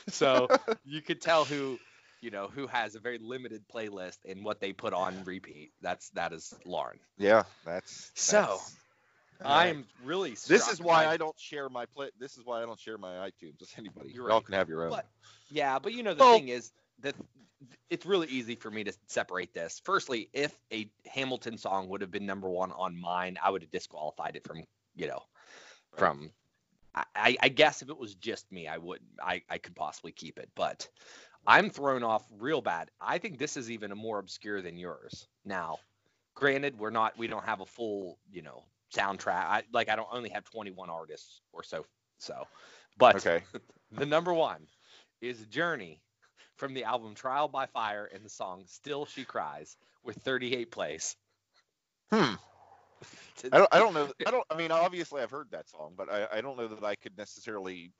So 0.08 0.48
you 0.84 1.00
could 1.02 1.20
tell 1.20 1.44
who 1.44 1.78
you 2.20 2.30
know 2.30 2.48
who 2.48 2.66
has 2.66 2.94
a 2.94 3.00
very 3.00 3.18
limited 3.18 3.62
playlist 3.74 4.18
and 4.28 4.44
what 4.44 4.60
they 4.60 4.72
put 4.72 4.92
on 4.92 5.24
repeat. 5.24 5.72
That's 5.80 6.10
that 6.10 6.32
is 6.32 6.54
Lauren. 6.64 6.98
Yeah, 7.18 7.44
that's. 7.64 8.10
So, 8.14 8.36
that's- 8.40 8.76
all 9.44 9.50
right. 9.50 9.68
I'm 9.70 9.86
really. 10.04 10.30
This 10.46 10.68
is 10.68 10.80
why 10.80 11.04
by- 11.06 11.12
I 11.12 11.16
don't 11.16 11.38
share 11.40 11.68
my 11.68 11.86
play. 11.86 12.10
This 12.20 12.36
is 12.36 12.44
why 12.44 12.62
I 12.62 12.66
don't 12.66 12.78
share 12.78 12.96
my 12.98 13.28
iTunes 13.28 13.58
with 13.60 13.72
anybody. 13.76 14.10
You're 14.12 14.28
Y'all 14.28 14.38
right. 14.38 14.44
can 14.46 14.54
have 14.54 14.68
your 14.68 14.84
own. 14.84 14.90
But 14.90 15.06
yeah, 15.50 15.78
but 15.80 15.92
you 15.94 16.02
know 16.04 16.14
the 16.14 16.20
Well- 16.22 16.34
thing 16.36 16.48
is 16.48 16.70
that 17.00 17.16
it's 17.90 18.04
really 18.06 18.26
easy 18.28 18.54
for 18.56 18.70
me 18.70 18.84
to 18.84 18.92
separate 19.08 19.52
this. 19.54 19.80
Firstly, 19.84 20.28
if 20.32 20.56
a 20.72 20.88
Hamilton 21.06 21.58
song 21.58 21.88
would 21.88 22.00
have 22.02 22.10
been 22.10 22.26
number 22.26 22.48
one 22.48 22.72
on 22.72 23.00
mine, 23.00 23.36
I 23.42 23.50
would 23.50 23.62
have 23.62 23.70
disqualified 23.70 24.36
it 24.36 24.44
from 24.46 24.62
you 24.94 25.08
know 25.08 25.22
Right. 25.92 25.98
from 25.98 26.30
I, 26.94 27.36
I 27.40 27.48
guess 27.48 27.82
if 27.82 27.88
it 27.88 27.98
was 27.98 28.14
just 28.14 28.50
me, 28.52 28.68
I 28.68 28.76
would 28.78 29.00
I, 29.22 29.42
I 29.48 29.58
could 29.58 29.74
possibly 29.74 30.12
keep 30.12 30.38
it, 30.38 30.50
but 30.54 30.88
I'm 31.46 31.70
thrown 31.70 32.02
off 32.02 32.24
real 32.38 32.60
bad. 32.60 32.90
I 33.00 33.18
think 33.18 33.38
this 33.38 33.56
is 33.56 33.70
even 33.70 33.90
more 33.92 34.18
obscure 34.18 34.60
than 34.62 34.76
yours. 34.76 35.26
Now, 35.44 35.78
granted, 36.34 36.78
we're 36.78 36.90
not 36.90 37.16
we 37.16 37.26
don't 37.28 37.44
have 37.44 37.60
a 37.60 37.66
full 37.66 38.18
you 38.30 38.42
know 38.42 38.64
soundtrack. 38.94 39.44
I 39.46 39.62
like 39.72 39.88
I 39.88 39.96
don't 39.96 40.08
only 40.12 40.30
have 40.30 40.44
21 40.44 40.90
artists 40.90 41.40
or 41.52 41.62
so 41.62 41.86
so, 42.18 42.46
but 42.98 43.16
Okay. 43.16 43.42
the 43.92 44.06
number 44.06 44.34
one 44.34 44.66
is 45.20 45.46
Journey 45.46 46.00
from 46.56 46.74
the 46.74 46.84
album 46.84 47.14
Trial 47.14 47.48
by 47.48 47.66
Fire 47.66 48.08
and 48.12 48.24
the 48.24 48.30
song 48.30 48.64
Still 48.66 49.06
She 49.06 49.24
Cries 49.24 49.76
with 50.04 50.16
38 50.18 50.70
plays. 50.70 51.16
Hmm. 52.12 52.34
I 53.52 53.58
don't. 53.58 53.68
I 53.72 53.78
don't 53.78 53.94
know. 53.94 54.12
I 54.26 54.30
don't. 54.30 54.44
I 54.50 54.56
mean, 54.56 54.70
obviously, 54.70 55.22
I've 55.22 55.30
heard 55.30 55.50
that 55.50 55.68
song, 55.68 55.94
but 55.96 56.10
I, 56.12 56.26
I 56.32 56.40
don't 56.40 56.56
know 56.56 56.68
that 56.68 56.84
I 56.84 56.94
could 56.94 57.16
necessarily 57.18 57.92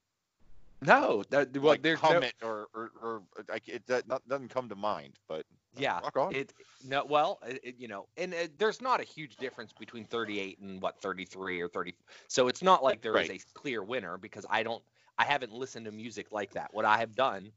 No, 0.85 1.23
that, 1.31 1.57
well, 1.57 1.67
like 1.71 1.83
there's 1.83 2.03
no, 2.03 2.09
comment 2.09 2.35
or 2.43 2.69
or, 2.75 2.91
or 3.01 3.23
like 3.49 3.69
it 3.69 3.87
that 3.87 4.09
not, 4.09 4.27
doesn't 4.29 4.49
come 4.49 4.69
to 4.69 4.77
mind. 4.77 5.19
But 5.29 5.45
uh, 5.77 5.81
yeah, 5.81 6.01
rock 6.03 6.17
on. 6.17 6.35
it 6.35 6.53
no, 6.85 7.05
well, 7.05 7.39
it, 7.47 7.77
you 7.79 7.89
know, 7.89 8.09
and 8.17 8.35
it, 8.35 8.59
there's 8.59 8.81
not 8.81 9.01
a 9.01 9.05
huge 9.05 9.37
difference 9.37 9.73
between 9.73 10.05
38 10.05 10.59
and 10.59 10.83
what 10.83 11.01
33 11.01 11.61
or 11.61 11.69
30. 11.69 11.95
So 12.29 12.49
it's 12.49 12.63
not 12.63 12.83
like 12.83 13.03
there 13.03 13.17
is 13.19 13.31
Right. 13.31 13.41
a 13.55 13.59
clear 13.59 13.83
winner 13.85 14.19
because 14.19 14.45
I 14.51 14.63
don't, 14.65 14.83
I 15.19 15.25
haven't 15.25 15.53
listened 15.53 15.87
to 15.87 15.93
music 15.93 16.33
like 16.33 16.53
that. 16.55 16.75
What 16.75 16.85
I 16.85 16.99
have 16.99 17.15
done, 17.15 17.53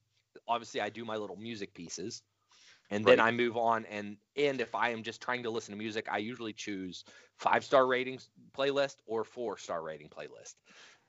obviously, 0.48 0.82
I 0.82 0.90
do 0.90 1.06
my 1.06 1.18
little 1.18 1.36
music 1.38 1.74
pieces, 1.74 2.22
and 2.90 3.06
then 3.06 3.20
Right. 3.20 3.20
I 3.20 3.32
move 3.32 3.58
on. 3.58 3.86
And 3.86 4.18
and 4.36 4.62
if 4.62 4.76
I 4.76 4.90
am 4.90 5.04
just 5.04 5.22
trying 5.22 5.44
to 5.44 5.50
listen 5.50 5.74
to 5.74 5.78
music, 5.78 6.08
I 6.12 6.18
usually 6.20 6.54
choose 6.54 7.04
five 7.38 7.64
star 7.64 7.86
ratings 7.88 8.30
playlist 8.58 8.98
or 9.06 9.24
four 9.24 9.58
star 9.58 9.82
rating 9.84 10.10
playlist. 10.10 10.56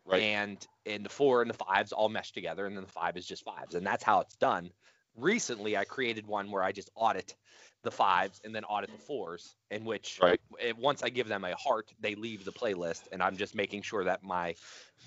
right. 0.04 0.24
and 0.24 0.66
and 0.86 1.04
the 1.04 1.08
four 1.10 1.42
and 1.42 1.50
the 1.50 1.54
fives 1.54 1.92
all 1.92 2.08
mesh 2.08 2.32
together 2.32 2.66
and 2.66 2.76
then 2.76 2.84
the 2.84 2.90
five 2.90 3.16
is 3.16 3.26
just 3.26 3.44
fives 3.44 3.74
and 3.74 3.86
that's 3.86 4.04
how 4.04 4.20
it's 4.20 4.36
done 4.36 4.70
recently 5.16 5.76
i 5.76 5.84
created 5.84 6.26
one 6.26 6.50
where 6.50 6.62
i 6.62 6.72
just 6.72 6.90
audit 6.94 7.34
the 7.82 7.90
fives 7.90 8.40
and 8.44 8.54
then 8.54 8.64
audit 8.64 8.92
the 8.92 8.98
fours 8.98 9.56
in 9.70 9.84
which 9.84 10.22
Right. 10.22 10.40
eh, 10.60 10.72
once 10.76 11.02
i 11.02 11.08
give 11.08 11.28
them 11.28 11.44
a 11.44 11.54
heart 11.56 11.92
they 12.00 12.14
leave 12.14 12.44
the 12.44 12.52
playlist 12.52 13.08
and 13.12 13.22
i'm 13.22 13.36
just 13.36 13.54
making 13.54 13.82
sure 13.82 14.04
that 14.04 14.22
my 14.22 14.54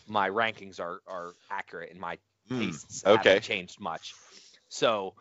my 0.08 0.30
rankings 0.30 0.80
are 0.80 1.02
are 1.08 1.36
accurate 1.50 1.92
and 1.92 2.00
my 2.00 2.18
Hmm, 2.50 2.72
tastes 2.72 3.04
okay. 3.06 3.40
haven't 3.40 3.42
changed 3.42 3.80
much 3.80 4.16
so 4.70 5.16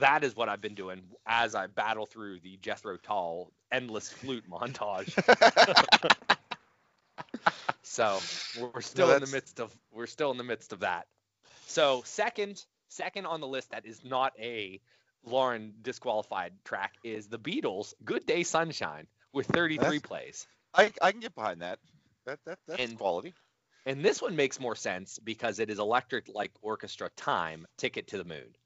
that 0.00 0.24
is 0.24 0.36
what 0.36 0.48
i've 0.48 0.60
been 0.60 0.74
doing 0.74 1.02
as 1.26 1.54
i 1.54 1.66
battle 1.66 2.06
through 2.06 2.38
the 2.40 2.56
jethro 2.58 2.96
tull 2.96 3.52
endless 3.72 4.10
flute 4.10 4.44
montage 4.50 5.12
so 7.82 8.18
we're, 8.60 8.80
still 8.80 9.12
in 9.12 9.20
the 9.20 9.26
midst 9.26 9.60
of 9.60 9.74
we're 9.92 10.06
still 10.06 10.30
in 10.30 10.38
the 10.38 10.44
midst 10.44 10.72
of 10.72 10.80
that. 10.80 11.06
So 11.66 12.02
second 12.04 12.64
second 12.88 13.26
on 13.26 13.40
the 13.40 13.46
list 13.46 13.70
that 13.70 13.86
is 13.86 14.04
not 14.04 14.32
a 14.38 14.80
Lauren 15.24 15.74
disqualified 15.82 16.52
track 16.64 16.94
is 17.02 17.28
the 17.28 17.38
Beatles 17.38 17.94
"Good 18.04 18.26
Day 18.26 18.42
Sunshine" 18.42 19.06
with 19.32 19.46
33 19.46 19.76
That's- 19.78 20.00
plays. 20.00 20.46
I 20.74 20.92
I 21.00 21.12
can 21.12 21.20
get 21.20 21.34
behind 21.34 21.62
that. 21.62 21.78
That 22.26 22.38
that 22.46 22.58
that's 22.66 22.80
And- 22.80 22.98
quality. 22.98 23.34
And 23.86 24.02
this 24.02 24.22
one 24.22 24.34
makes 24.34 24.58
more 24.58 24.74
sense 24.74 25.18
because 25.18 25.58
it 25.58 25.68
is 25.68 25.78
Electric 25.78 26.28
Light 26.28 26.52
Orchestra 26.62 27.10
time, 27.16 27.66
Ticket 27.76 28.08
to 28.08 28.16
the 28.16 28.24
Moon. 28.24 28.56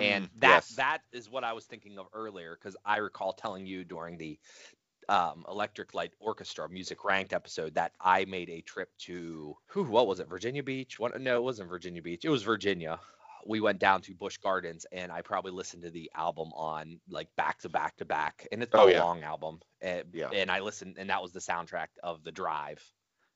And 0.00 0.24
Mm, 0.24 0.30
that 0.40 0.50
yes. 0.50 0.74
that 0.76 0.98
is 1.12 1.28
what 1.30 1.44
I 1.44 1.52
was 1.52 1.64
thinking 1.66 1.98
of 1.98 2.06
earlier 2.12 2.56
because 2.56 2.76
I 2.84 2.98
recall 2.98 3.32
telling 3.32 3.66
you 3.66 3.84
during 3.84 4.18
the 4.18 4.38
um, 5.08 5.44
Electric 5.48 5.94
Light 5.94 6.12
Orchestra 6.20 6.68
Music 6.68 7.04
Ranked 7.04 7.32
episode 7.32 7.74
that 7.74 7.92
I 8.00 8.24
made 8.26 8.50
a 8.50 8.60
trip 8.60 8.90
to 9.06 9.56
who 9.68 9.84
what 9.84 10.06
was 10.06 10.20
it 10.20 10.28
Virginia 10.28 10.62
Beach? 10.62 10.98
What, 10.98 11.18
no, 11.20 11.36
it 11.36 11.42
wasn't 11.42 11.68
Virginia 11.70 12.02
Beach. 12.02 12.24
It 12.24 12.28
was 12.30 12.42
Virginia. 12.42 13.00
We 13.46 13.60
went 13.60 13.78
down 13.78 14.02
to 14.02 14.14
Busch 14.14 14.36
Gardens 14.36 14.84
and 14.92 15.10
I 15.10 15.22
probably 15.22 15.52
listened 15.52 15.84
to 15.84 15.90
the 15.90 16.10
album 16.14 16.50
on 16.54 17.00
like 17.08 17.34
back 17.36 17.60
to 17.60 17.68
back 17.68 17.96
to 17.98 18.04
back, 18.04 18.46
and 18.52 18.62
it's 18.62 18.74
Oh, 18.74 18.88
a 18.88 18.92
yeah. 18.92 19.02
long 19.02 19.22
album. 19.22 19.60
And, 19.80 20.04
Yeah. 20.12 20.30
and 20.30 20.50
I 20.50 20.60
listened, 20.60 20.96
and 20.98 21.08
that 21.10 21.22
was 21.22 21.32
the 21.32 21.40
soundtrack 21.40 21.88
of 22.02 22.22
the 22.24 22.32
Drive. 22.32 22.82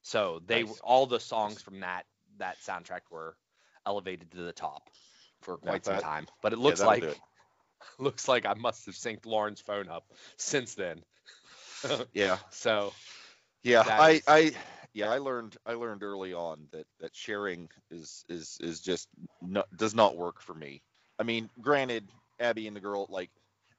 So 0.02 0.40
they 0.46 0.64
Nice. 0.64 0.80
all 0.80 1.06
the 1.06 1.20
songs 1.20 1.62
from 1.62 1.80
that 1.80 2.04
that 2.38 2.58
soundtrack 2.58 3.02
were 3.10 3.36
elevated 3.86 4.30
to 4.32 4.38
the 4.38 4.52
top 4.52 4.90
for 5.42 5.56
quite 5.58 5.84
some 5.84 5.94
that- 5.94 6.02
time. 6.02 6.26
But 6.42 6.52
it 6.52 6.58
looks 6.58 6.80
that'll 6.80 6.92
like 6.92 7.02
it. 7.02 7.18
looks 7.98 8.28
like 8.28 8.46
I 8.46 8.54
must 8.54 8.86
have 8.86 8.94
synced 8.94 9.26
Lauren's 9.26 9.60
phone 9.60 9.88
up 9.88 10.04
since 10.36 10.74
then. 10.74 11.02
Yeah. 12.14 12.38
So 12.50 12.92
Yeah, 13.64 13.82
I, 13.88 14.10
is- 14.12 14.22
I, 14.28 14.52
yeah, 14.94 15.10
I 15.10 15.18
learned, 15.18 15.56
I 15.66 15.74
learned 15.74 16.04
early 16.04 16.32
on 16.32 16.68
that 16.70 16.86
that 17.00 17.14
sharing 17.14 17.68
is 17.90 18.24
is 18.28 18.56
is 18.60 18.80
just 18.80 19.08
no, 19.40 19.64
does 19.76 19.94
not 19.94 20.16
work 20.16 20.40
for 20.40 20.54
me. 20.54 20.80
I 21.18 21.24
mean, 21.24 21.50
granted, 21.60 22.08
Abby 22.38 22.68
and 22.68 22.76
the 22.76 22.80
girl 22.80 23.06
like 23.08 23.30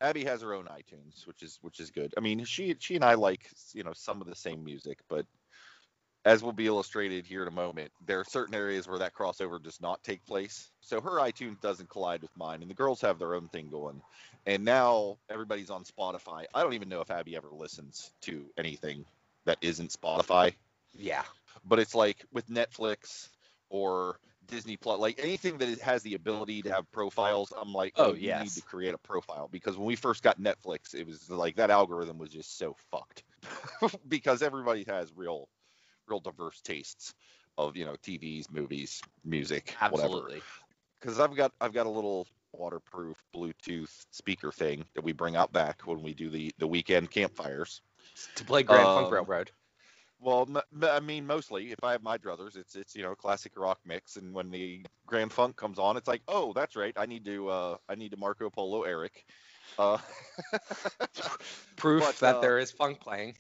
Abby 0.02 0.26
has 0.26 0.42
her 0.42 0.54
own 0.54 0.66
iTunes, 0.66 1.26
which 1.26 1.44
is 1.44 1.60
which 1.62 1.80
is 1.80 1.92
good. 1.92 2.14
I 2.18 2.20
mean, 2.20 2.44
she 2.44 2.76
she 2.80 2.96
and 2.96 3.06
I 3.06 3.14
like 3.14 3.50
you 3.74 3.84
know 3.84 3.94
some 3.94 4.20
of 4.20 4.28
the 4.28 4.36
same 4.36 4.66
music, 4.66 5.00
but 5.08 5.26
as 6.26 6.42
will 6.42 6.54
be 6.54 6.68
illustrated 6.68 7.26
here 7.26 7.42
in 7.42 7.48
a 7.48 7.52
moment, 7.52 7.92
there 8.06 8.20
are 8.20 8.26
certain 8.26 8.56
areas 8.56 8.88
where 8.88 9.00
that 9.00 9.14
crossover 9.14 9.62
does 9.62 9.82
not 9.82 10.04
take 10.04 10.26
place. 10.26 10.70
So 10.82 11.02
her 11.02 11.20
iTunes 11.20 11.60
doesn't 11.60 11.90
collide 11.90 12.22
with 12.22 12.36
mine, 12.38 12.62
and 12.62 12.70
the 12.70 12.76
girls 12.76 13.02
have 13.02 13.20
their 13.20 13.36
own 13.36 13.50
thing 13.50 13.70
going. 13.70 14.02
And 14.46 14.64
now 14.64 15.18
everybody's 15.30 15.70
on 15.70 15.84
Spotify. 15.84 16.46
I 16.54 16.64
don't 16.64 16.74
even 16.74 16.90
know 16.90 17.02
if 17.02 17.12
Abby 17.12 17.36
ever 17.36 17.50
listens 17.52 18.12
to 18.22 18.46
anything 18.58 19.06
that 19.46 19.58
isn't 19.62 19.90
Spotify. 19.90 20.54
yeah, 20.98 21.24
But 21.66 21.80
it's 21.80 21.96
like 21.96 22.26
with 22.32 22.48
Netflix 22.50 23.30
or 23.70 24.20
Disney 24.48 24.78
Plus, 24.78 25.00
like 25.00 25.20
anything 25.22 25.58
that 25.58 25.80
has 25.80 26.04
the 26.04 26.16
ability 26.16 26.62
to 26.64 26.74
have 26.74 26.90
profiles, 26.92 27.52
I'm 27.56 27.74
like, 27.74 27.94
Oh, 27.98 28.12
oh 28.12 28.14
you 28.14 28.34
need 28.36 28.50
to 28.52 28.62
create 28.62 28.94
a 28.94 28.98
profile 28.98 29.50
because 29.52 29.78
when 29.78 29.88
we 29.88 29.96
first 29.96 30.24
got 30.24 30.40
Netflix, 30.40 30.94
it 30.94 31.06
was 31.06 31.30
like 31.30 31.56
that 31.56 31.70
algorithm 31.70 32.18
was 32.18 32.30
just 32.30 32.58
so 32.58 32.76
fucked 32.92 33.24
because 34.08 34.42
everybody 34.42 34.86
has 34.88 35.12
real, 35.16 35.48
real 36.08 36.20
diverse 36.20 36.62
tastes 36.62 37.14
of 37.58 37.76
you 37.76 37.86
know 37.86 37.96
TVs, 38.04 38.52
movies, 38.52 39.02
music, 39.24 39.76
whatever 39.90 40.22
absolutely. 40.22 40.42
because 41.00 41.20
I've 41.20 41.36
got 41.36 41.52
I've 41.62 41.74
got 41.74 41.86
a 41.86 41.90
little 41.90 42.28
waterproof 42.54 43.24
Bluetooth 43.36 44.06
speaker 44.12 44.52
thing 44.52 44.86
that 44.96 45.04
we 45.04 45.12
bring 45.12 45.36
out 45.36 45.52
back 45.52 45.82
when 45.86 46.02
we 46.02 46.14
do 46.14 46.30
the 46.30 46.52
the 46.60 46.68
weekend 46.68 47.12
campfires. 47.12 47.82
To 48.36 48.44
play 48.46 48.64
Grand 48.64 48.92
Funk 48.92 49.10
Um, 49.10 49.14
Railroad. 49.14 49.52
Well, 50.20 50.48
m- 50.50 50.84
I 50.84 51.00
mean, 51.00 51.26
mostly 51.26 51.72
if 51.72 51.84
I 51.84 51.92
have 51.92 52.04
my 52.04 52.18
druthers, 52.18 52.56
it's 52.56 52.76
it's 52.76 52.96
you 52.96 53.04
know 53.04 53.16
classic 53.16 53.54
rock 53.58 53.80
mix, 53.86 54.16
and 54.18 54.34
when 54.34 54.50
the 54.52 54.86
Grand 55.06 55.32
Funk 55.34 55.56
comes 55.56 55.80
on, 55.80 55.98
it's 55.98 56.08
like, 56.08 56.22
oh, 56.28 56.54
that's 56.54 56.76
right, 56.76 56.94
I 56.98 57.06
need 57.06 57.26
to 57.26 57.50
uh 57.50 57.78
I 57.90 57.96
need 57.96 58.12
to 58.12 58.18
Marco 58.18 58.50
Polo 58.50 58.84
Eric. 58.84 59.26
Uh, 59.78 59.98
Proof 61.76 62.04
but, 62.04 62.20
that 62.20 62.36
uh, 62.38 62.42
there 62.42 62.58
is 62.60 62.72
funk 62.72 63.00
playing. 63.00 63.36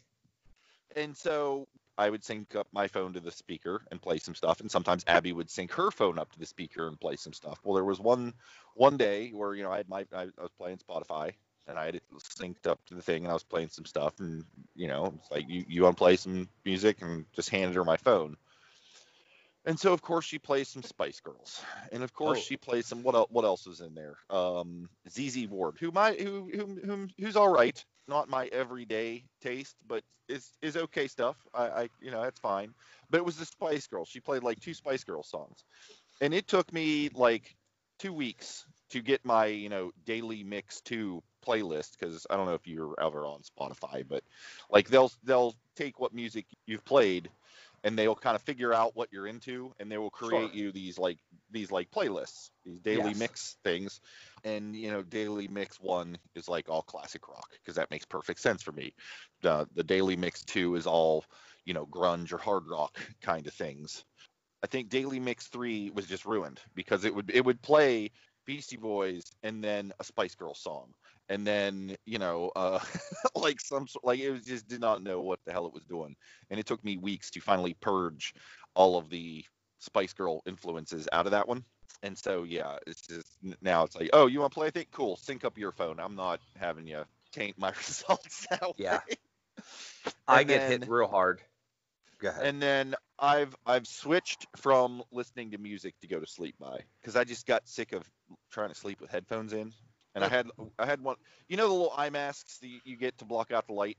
and 0.96 1.16
so 1.16 1.68
I 1.98 2.10
would 2.10 2.24
sync 2.24 2.56
up 2.56 2.68
my 2.72 2.88
phone 2.88 3.14
to 3.14 3.20
the 3.20 3.32
speaker 3.32 3.86
and 3.92 4.02
play 4.02 4.18
some 4.18 4.36
stuff, 4.36 4.60
and 4.62 4.72
sometimes 4.72 5.04
Abby 5.08 5.32
would 5.32 5.50
sync 5.50 5.72
her 5.74 5.92
phone 5.92 6.18
up 6.18 6.32
to 6.32 6.40
the 6.40 6.46
speaker 6.46 6.88
and 6.88 7.00
play 7.00 7.16
some 7.16 7.34
stuff. 7.34 7.60
Well, 7.64 7.76
there 7.76 7.84
was 7.84 8.00
one 8.00 8.34
one 8.76 8.98
day 8.98 9.30
where 9.30 9.54
you 9.54 9.64
know 9.64 9.72
I 9.72 9.78
had 9.78 9.90
my 9.90 10.06
I, 10.14 10.26
was 10.38 10.52
playing 10.58 10.78
Spotify 10.78 11.34
and 11.68 11.78
I 11.78 11.86
had 11.86 11.96
it 11.96 12.04
synced 12.18 12.68
up 12.68 12.84
to 12.88 12.96
the 12.96 13.02
thing, 13.02 13.24
and 13.24 13.32
I 13.32 13.34
was 13.34 13.44
playing 13.44 13.70
some 13.70 13.86
stuff, 13.86 14.20
and 14.20 14.44
you 14.76 14.88
know 14.88 15.14
it's 15.20 15.32
like 15.32 15.48
you 15.48 15.64
you 15.68 15.84
want 15.84 15.96
to 15.98 16.02
play 16.02 16.16
some 16.16 16.50
music, 16.66 17.02
and 17.02 17.26
just 17.34 17.50
handed 17.50 17.76
her 17.76 17.86
my 17.86 17.98
phone. 17.98 18.38
And 19.66 19.80
so 19.80 19.94
of 19.94 20.02
course 20.02 20.26
she 20.26 20.40
plays 20.40 20.68
some 20.68 20.84
Spice 20.84 21.22
Girls, 21.22 21.64
and 21.92 22.04
of 22.04 22.14
course 22.14 22.40
Oh. 22.40 22.42
she 22.42 22.58
plays 22.58 22.86
some 22.86 23.04
what 23.04 23.16
el- 23.16 23.30
what 23.32 23.46
else 23.46 23.66
was 23.66 23.80
in 23.80 23.94
there? 23.96 24.18
Um, 24.30 24.90
ZZ 25.10 25.48
Ward, 25.48 25.78
who 25.80 25.92
my 25.92 26.14
who 26.14 26.50
who 26.54 26.82
who 26.86 27.08
who's 27.18 27.38
all 27.38 27.48
right, 27.48 27.84
not 28.08 28.30
my 28.30 28.48
everyday 28.48 29.24
taste, 29.42 29.76
but 29.88 30.04
is 30.30 30.52
is 30.62 30.78
okay 30.78 31.08
stuff. 31.08 31.36
I, 31.54 31.68
I 31.68 31.90
you 32.02 32.12
know 32.12 32.22
that's 32.22 32.40
fine. 32.40 32.74
But 33.10 33.18
it 33.18 33.26
was 33.26 33.38
the 33.38 33.46
Spice 33.46 33.88
Girls. 33.88 34.10
She 34.10 34.20
played 34.20 34.44
like 34.44 34.60
two 34.60 34.74
Spice 34.74 35.04
Girls 35.04 35.30
songs, 35.30 35.64
and 36.22 36.34
it 36.34 36.48
took 36.48 36.72
me 36.74 37.10
like 37.14 37.56
two 38.00 38.14
weeks 38.14 38.66
to 38.90 39.02
get 39.02 39.24
my 39.26 39.46
you 39.46 39.70
know 39.70 39.92
daily 40.06 40.44
mix 40.44 40.82
two 40.82 41.22
playlist 41.46 41.98
because 42.00 42.26
I 42.30 42.38
don't 42.38 42.46
know 42.46 42.54
if 42.54 42.68
you're 42.68 42.96
ever 43.02 43.26
on 43.26 43.42
Spotify, 43.42 44.04
but 44.08 44.24
like 44.70 44.90
they'll 44.90 45.12
they'll 45.24 45.56
take 45.76 46.00
what 46.00 46.14
music 46.14 46.46
you've 46.66 46.86
played 46.86 47.30
and 47.84 47.98
they'll 47.98 48.16
kind 48.16 48.36
of 48.36 48.42
figure 48.42 48.74
out 48.74 48.96
what 48.96 49.10
you're 49.12 49.28
into 49.28 49.74
and 49.80 49.92
they 49.92 49.98
will 49.98 50.10
create 50.10 50.52
Sure. 50.52 50.54
you 50.54 50.72
these 50.72 50.98
like 50.98 51.20
these 51.52 51.72
like 51.72 51.90
playlists 51.92 52.50
these 52.66 52.80
daily 52.82 53.14
Yes. 53.14 53.14
mix 53.14 53.58
things 53.64 54.00
and 54.44 54.76
you 54.76 54.92
know 54.92 55.02
daily 55.04 55.48
mix 55.48 55.80
one 55.80 56.18
is 56.36 56.48
like 56.48 56.70
all 56.70 56.82
classic 56.84 57.28
rock 57.28 57.50
because 57.62 57.76
that 57.76 57.92
makes 57.92 58.06
perfect 58.06 58.40
sense 58.40 58.62
for 58.64 58.72
me 58.72 58.94
the 59.42 59.68
the 59.76 59.84
daily 59.84 60.16
mix 60.16 60.44
two 60.44 60.76
is 60.76 60.88
all 60.88 61.24
you 61.66 61.74
know 61.74 61.86
grunge 61.88 62.32
or 62.34 62.38
hard 62.38 62.64
rock 62.68 63.00
kind 63.22 63.48
of 63.48 63.54
things 63.54 64.06
i 64.64 64.68
think 64.68 64.90
daily 64.90 65.20
mix 65.20 65.48
three 65.48 65.90
was 65.92 66.06
just 66.08 66.26
ruined 66.26 66.60
because 66.76 67.06
it 67.06 67.14
would 67.14 67.30
it 67.34 67.46
would 67.46 67.62
play 67.62 68.10
beastie 68.46 68.78
boys 68.78 69.24
and 69.44 69.64
then 69.64 69.92
a 70.00 70.04
spice 70.04 70.36
girl 70.36 70.54
song 70.54 70.94
and 71.34 71.58
then 71.58 71.98
you 72.06 72.20
know 72.20 72.52
uh 72.56 72.80
like 73.36 73.62
some 73.62 73.88
like 74.04 74.20
it 74.20 74.32
was 74.32 74.46
just 74.46 74.68
did 74.68 74.82
not 74.82 75.04
know 75.04 75.22
what 75.22 75.40
the 75.46 75.54
hell 75.54 75.68
it 75.68 75.74
was 75.74 75.86
doing 75.86 76.16
and 76.52 76.60
it 76.60 76.68
took 76.68 76.84
me 76.86 76.98
weeks 76.98 77.32
to 77.32 77.42
finally 77.42 77.76
purge 77.82 78.34
all 78.76 78.98
of 78.98 79.10
the 79.10 79.46
Spice 79.80 80.14
Girl 80.14 80.42
influences 80.48 81.10
out 81.14 81.26
of 81.26 81.32
that 81.32 81.48
one. 81.48 81.64
And 82.04 82.18
so 82.18 82.44
yeah, 82.44 82.78
it's 82.88 83.02
just 83.08 83.38
now 83.62 83.84
it's 83.84 83.96
like, 83.96 84.10
oh, 84.14 84.28
you 84.28 84.40
want 84.42 84.52
to 84.54 84.56
play? 84.56 84.68
I 84.68 84.72
think 84.72 84.92
cool. 84.92 85.18
Sync 85.18 85.46
up 85.46 85.58
your 85.58 85.72
phone. 85.72 86.00
I'm 86.00 86.16
not 86.16 86.40
having 86.58 86.88
you 86.88 87.04
taint 87.34 87.58
my 87.58 87.72
results 87.88 88.48
that 88.50 88.64
Yeah. 88.78 89.00
way. 89.08 89.16
I 90.28 90.44
get 90.44 90.64
hit 90.64 90.84
real 90.86 91.08
hard. 91.08 91.42
Go 92.20 92.30
ahead. 92.30 92.50
And 92.50 92.62
then 92.62 92.96
I've 93.20 93.56
I've 93.66 93.88
switched 93.88 94.48
from 94.58 95.04
listening 95.12 95.52
to 95.52 95.58
music 95.58 95.96
to 96.02 96.08
go 96.08 96.20
to 96.20 96.28
sleep 96.28 96.56
by 96.60 96.80
because 97.02 97.16
I 97.16 97.26
just 97.26 97.46
got 97.48 97.68
sick 97.68 97.94
of 97.94 98.10
trying 98.52 98.70
to 98.70 98.76
sleep 98.76 99.02
with 99.02 99.12
headphones 99.12 99.54
in. 99.54 99.74
And 100.16 100.24
I 100.24 100.28
had 100.28 100.48
I 100.78 100.86
had 100.86 101.02
one, 101.02 101.16
you 101.48 101.58
know, 101.58 101.68
the 101.68 101.74
little 101.74 101.94
eye 101.96 102.10
masks 102.10 102.60
that 102.60 102.68
you- 102.84 102.96
get 102.96 103.18
to 103.18 103.26
block 103.26 103.52
out 103.52 103.68
the 103.68 103.74
light 103.74 103.98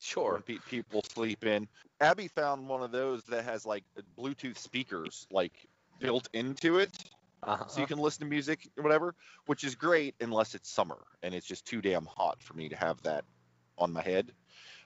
sure. 0.00 0.32
when 0.32 0.42
pe- 0.42 0.58
people 0.68 1.02
sleep 1.02 1.44
in. 1.44 1.68
Abby 2.00 2.28
found 2.28 2.68
one 2.68 2.82
of 2.82 2.90
those 2.90 3.24
that 3.24 3.44
has 3.44 3.64
like 3.64 3.84
Bluetooth 4.16 4.58
speakers 4.58 5.26
like 5.30 5.68
built 6.00 6.28
into 6.32 6.78
it, 6.78 6.90
Uh-huh. 7.42 7.66
so 7.68 7.80
you 7.80 7.86
can 7.86 7.98
listen 7.98 8.20
to 8.20 8.30
music 8.30 8.68
or 8.76 8.82
whatever, 8.82 9.14
which 9.46 9.64
is 9.64 9.74
great 9.74 10.14
unless 10.20 10.54
it's 10.54 10.68
summer 10.70 11.04
and 11.22 11.34
it's 11.34 11.46
just 11.46 11.64
too 11.64 11.80
damn 11.80 12.06
hot 12.06 12.42
for 12.42 12.54
me 12.54 12.68
to 12.68 12.76
have 12.76 13.00
that 13.02 13.24
on 13.76 13.92
my 13.92 14.02
head. 14.02 14.32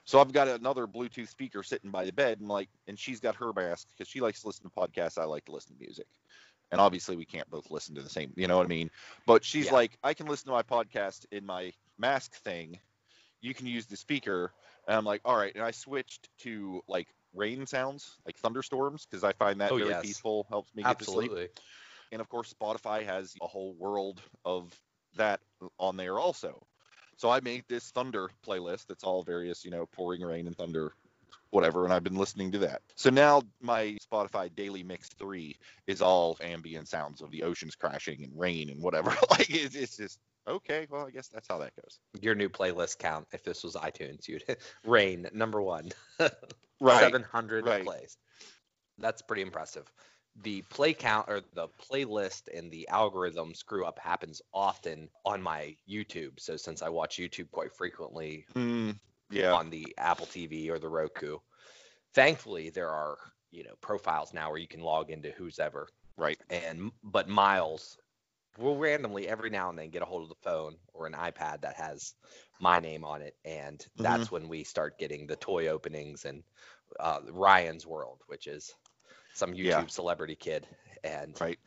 So 0.05 0.19
I've 0.19 0.33
got 0.33 0.47
another 0.47 0.85
Bluetooth 0.85 1.29
speaker 1.29 1.63
sitting 1.63 1.89
by 1.89 2.05
the 2.05 2.11
bed, 2.11 2.39
and 2.39 2.49
like, 2.49 2.69
and 2.87 2.99
she's 2.99 3.19
got 3.19 3.35
her 3.35 3.53
mask 3.53 3.87
because 3.89 4.07
she 4.07 4.19
likes 4.21 4.41
to 4.41 4.47
listen 4.47 4.69
to 4.69 4.75
podcasts. 4.75 5.17
I 5.17 5.23
like 5.23 5.45
to 5.45 5.51
listen 5.51 5.75
to 5.75 5.81
music, 5.81 6.07
and 6.73 6.81
obviously 6.81 7.15
we 7.15 7.25
can't 7.25 7.49
both 7.51 7.71
listen 7.71 7.95
to 7.95 8.01
the 8.01 8.09
same. 8.09 8.33
You 8.35 8.47
know 8.47 8.57
what 8.57 8.65
I 8.65 8.69
mean? 8.69 8.91
But 9.27 9.45
she's 9.45 9.67
Yeah. 9.67 9.73
like, 9.73 9.97
I 10.03 10.13
can 10.13 10.27
listen 10.27 10.47
to 10.47 10.53
my 10.53 10.63
podcast 10.63 11.25
in 11.31 11.45
my 11.45 11.73
mask 11.97 12.35
thing. 12.43 12.79
You 13.41 13.53
can 13.53 13.67
use 13.67 13.85
the 13.85 13.97
speaker, 13.97 14.51
and 14.87 14.97
I'm 14.97 15.05
like, 15.05 15.21
all 15.25 15.37
right. 15.37 15.53
And 15.55 15.63
I 15.63 15.71
switched 15.71 16.29
to 16.39 16.81
like 16.87 17.07
rain 17.33 17.65
sounds, 17.67 18.17
like 18.25 18.37
thunderstorms, 18.37 19.05
because 19.05 19.23
I 19.23 19.33
find 19.33 19.61
that 19.61 19.71
Oh, 19.73 19.77
very 19.77 19.91
yes. 19.91 20.03
peaceful, 20.03 20.45
helps 20.49 20.73
me 20.75 20.83
get 20.83 20.99
to 20.99 21.05
sleep 21.05 21.31
Absolutely. 21.31 21.49
and 22.11 22.21
of 22.21 22.29
course 22.29 22.53
spotify 22.53 23.03
has 23.05 23.35
a 23.41 23.47
whole 23.47 23.73
world 23.79 24.21
of 24.45 24.71
that 25.15 25.39
on 25.79 25.97
there 25.97 26.19
also 26.19 26.65
so 27.17 27.29
i 27.29 27.39
made 27.41 27.63
this 27.67 27.91
thunder 27.91 28.29
playlist 28.45 28.87
that's 28.87 29.03
all 29.03 29.23
various 29.23 29.65
you 29.65 29.71
know 29.71 29.85
pouring 29.87 30.21
rain 30.21 30.47
and 30.47 30.55
thunder 30.57 30.93
whatever 31.53 31.83
and 31.85 31.93
i've 31.93 32.03
been 32.03 32.15
listening 32.15 32.51
to 32.51 32.57
that 32.59 32.81
so 32.95 33.09
now 33.09 33.41
my 33.61 33.97
spotify 34.11 34.53
daily 34.55 34.83
mix 34.83 35.09
3 35.09 35.55
is 35.87 36.01
all 36.01 36.37
ambient 36.41 36.87
sounds 36.87 37.21
of 37.21 37.31
the 37.31 37.43
oceans 37.43 37.75
crashing 37.75 38.23
and 38.23 38.31
rain 38.37 38.69
and 38.69 38.81
whatever 38.81 39.09
like 39.31 39.49
it's, 39.49 39.75
it's 39.75 39.97
just 39.97 40.19
okay 40.47 40.87
well 40.89 41.05
i 41.07 41.11
guess 41.11 41.27
that's 41.27 41.47
how 41.47 41.57
that 41.57 41.71
goes 41.75 41.99
Your 42.21 42.35
new 42.35 42.49
playlist 42.49 42.99
count, 42.99 43.27
if 43.31 43.43
this 43.43 43.63
was 43.63 43.75
iTunes, 43.75 44.27
you'd 44.27 44.43
Rain 44.85 45.27
number 45.33 45.61
one. 45.61 45.91
right 46.79 47.01
700 47.01 47.65
right. 47.65 47.85
plays. 47.85 48.17
That's 48.97 49.21
pretty 49.21 49.41
impressive. 49.41 49.91
The 50.41 50.63
play 50.63 50.93
count 50.93 51.27
or 51.29 51.41
the 51.53 51.67
playlist 51.89 52.43
and 52.55 52.71
the 52.71 52.87
algorithm 52.89 53.53
screw 53.53 53.85
up 53.85 53.99
happens 53.99 54.41
often 54.53 55.09
on 55.25 55.41
my 55.41 55.75
YouTube. 55.89 56.39
So 56.39 56.57
since 56.57 56.81
I 56.81 56.89
watch 56.89 57.17
YouTube 57.17 57.51
quite 57.51 57.73
frequently 57.75 58.45
Mm, 58.55 58.97
yeah. 59.33 59.53
on 59.53 59.69
the 59.69 59.93
Apple 59.97 60.25
TV 60.25 60.69
or 60.69 60.79
the 60.79 60.89
Roku, 60.89 61.37
thankfully 62.13 62.69
there 62.69 62.89
are 62.89 63.17
you 63.51 63.63
know 63.63 63.73
profiles 63.81 64.33
now 64.33 64.49
where 64.49 64.59
you 64.59 64.67
can 64.67 64.81
log 64.81 65.09
into 65.09 65.31
who's 65.31 65.59
ever. 65.59 65.87
Right. 66.17 66.39
And 66.49 66.91
but 67.03 67.27
Miles 67.27 67.97
will 68.57 68.77
randomly 68.77 69.27
every 69.27 69.49
now 69.49 69.69
and 69.69 69.77
then 69.77 69.89
get 69.89 70.03
a 70.03 70.05
hold 70.05 70.23
of 70.23 70.29
the 70.29 70.35
phone 70.43 70.75
or 70.93 71.07
an 71.07 71.13
iPad 71.13 71.61
that 71.61 71.75
has 71.75 72.13
my 72.59 72.79
name 72.79 73.03
on 73.03 73.21
it, 73.21 73.35
and 73.45 73.85
that's 73.97 74.31
when 74.31 74.47
we 74.47 74.63
start 74.63 74.99
getting 74.99 75.25
the 75.25 75.35
toy 75.35 75.67
openings 75.67 76.25
and 76.25 76.43
uh, 76.99 77.19
Ryan's 77.31 77.87
World, 77.87 78.21
which 78.27 78.45
is 78.47 78.73
some 79.33 79.53
YouTube 79.53 79.65
Yeah. 79.65 79.87
celebrity 79.87 80.35
kid, 80.35 80.67
and 81.03 81.39
right 81.41 81.59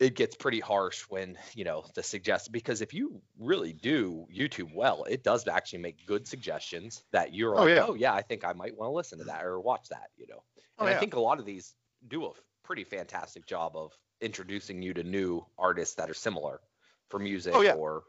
it 0.00 0.14
gets 0.14 0.36
pretty 0.36 0.60
harsh 0.60 1.02
when 1.08 1.36
you 1.54 1.64
know 1.64 1.84
the 1.94 2.02
suggest 2.02 2.52
because 2.52 2.82
if 2.82 2.94
you 2.94 3.20
really 3.38 3.72
do 3.72 4.26
YouTube 4.34 4.72
well, 4.74 5.04
it 5.04 5.22
does 5.24 5.46
actually 5.48 5.80
make 5.80 6.06
good 6.06 6.26
suggestions 6.28 7.02
that 7.12 7.34
you're 7.34 7.54
Oh, 7.56 7.64
like, 7.64 7.68
yeah. 7.76 7.86
oh 7.88 7.94
yeah, 7.94 8.14
I 8.14 8.22
think 8.22 8.44
I 8.44 8.52
might 8.52 8.76
want 8.76 8.88
to 8.90 8.94
listen 8.94 9.18
to 9.18 9.24
that 9.24 9.44
or 9.44 9.60
watch 9.60 9.88
that, 9.90 10.10
you 10.16 10.26
know. 10.28 10.42
Oh, 10.78 10.86
And 10.86 10.94
I 10.94 10.98
think 10.98 11.14
a 11.14 11.20
lot 11.20 11.38
of 11.40 11.46
these 11.46 11.74
do 12.06 12.26
a 12.26 12.30
pretty 12.62 12.84
fantastic 12.84 13.44
job 13.46 13.72
of 13.76 13.92
introducing 14.20 14.82
you 14.82 14.94
to 14.94 15.02
new 15.02 15.44
artists 15.58 15.96
that 15.96 16.10
are 16.10 16.14
similar 16.14 16.60
for 17.08 17.18
music 17.18 17.54
Oh, 17.56 17.62
yeah. 17.62 17.72
or 17.74 18.04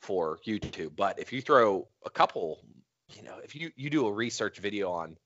for 0.00 0.38
YouTube. 0.46 0.94
But 0.94 1.18
if 1.18 1.32
you 1.32 1.40
throw 1.42 1.88
a 2.04 2.10
couple, 2.10 2.60
you 3.16 3.22
know, 3.22 3.38
if 3.42 3.56
you 3.56 3.72
you 3.74 3.90
do 3.90 4.06
a 4.06 4.12
research 4.12 4.58
video 4.58 4.92
on 4.92 5.16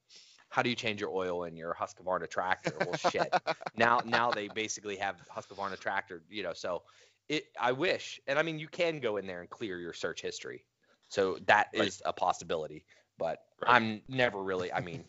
how 0.53 0.61
do 0.61 0.69
you 0.69 0.77
change 0.77 1.01
your 1.01 1.11
oil 1.11 1.45
in 1.45 1.57
your 1.57 1.75
Husqvarna 1.75 2.29
tractor? 2.29 2.75
Well, 2.79 2.95
shit. 2.95 3.33
now 3.75 4.03
now 4.05 4.31
they 4.31 4.49
basically 4.49 4.97
have 4.97 5.17
Husqvarna 5.35 5.81
tractor, 5.81 6.23
you 6.29 6.43
know. 6.43 6.53
So 6.53 6.83
it 7.31 7.45
I 7.59 7.73
wish, 7.73 8.21
and 8.27 8.39
I 8.39 8.43
mean 8.43 8.59
you 8.59 8.69
can 8.69 9.01
go 9.01 9.17
in 9.17 9.27
there 9.27 9.41
and 9.41 9.49
clear 9.49 9.81
your 9.81 9.95
search 9.95 10.21
history, 10.21 10.67
so 11.09 11.39
that 11.47 11.69
is 11.73 11.81
Right. 12.05 12.11
a 12.11 12.13
possibility. 12.13 12.85
But 13.17 13.39
Right. 13.63 13.77
I'm 13.77 14.03
never 14.09 14.43
really. 14.43 14.71
I 14.71 14.81
mean, 14.81 15.05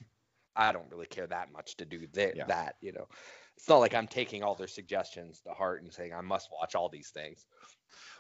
I 0.56 0.72
don't 0.72 0.90
really 0.90 1.08
care 1.08 1.28
that 1.28 1.52
much 1.52 1.76
to 1.78 1.86
do 1.86 2.08
that. 2.14 2.38
Yeah. 2.38 2.46
That 2.46 2.78
you 2.80 2.94
know, 2.94 3.10
it's 3.58 3.68
not 3.68 3.80
like 3.80 3.94
I'm 3.94 4.08
taking 4.08 4.44
all 4.44 4.56
their 4.56 4.68
suggestions 4.68 5.42
to 5.42 5.50
heart 5.52 5.84
and 5.84 5.92
saying 5.92 6.14
I 6.14 6.22
must 6.22 6.50
watch 6.54 6.74
all 6.74 6.88
these 6.88 7.10
things. 7.10 7.46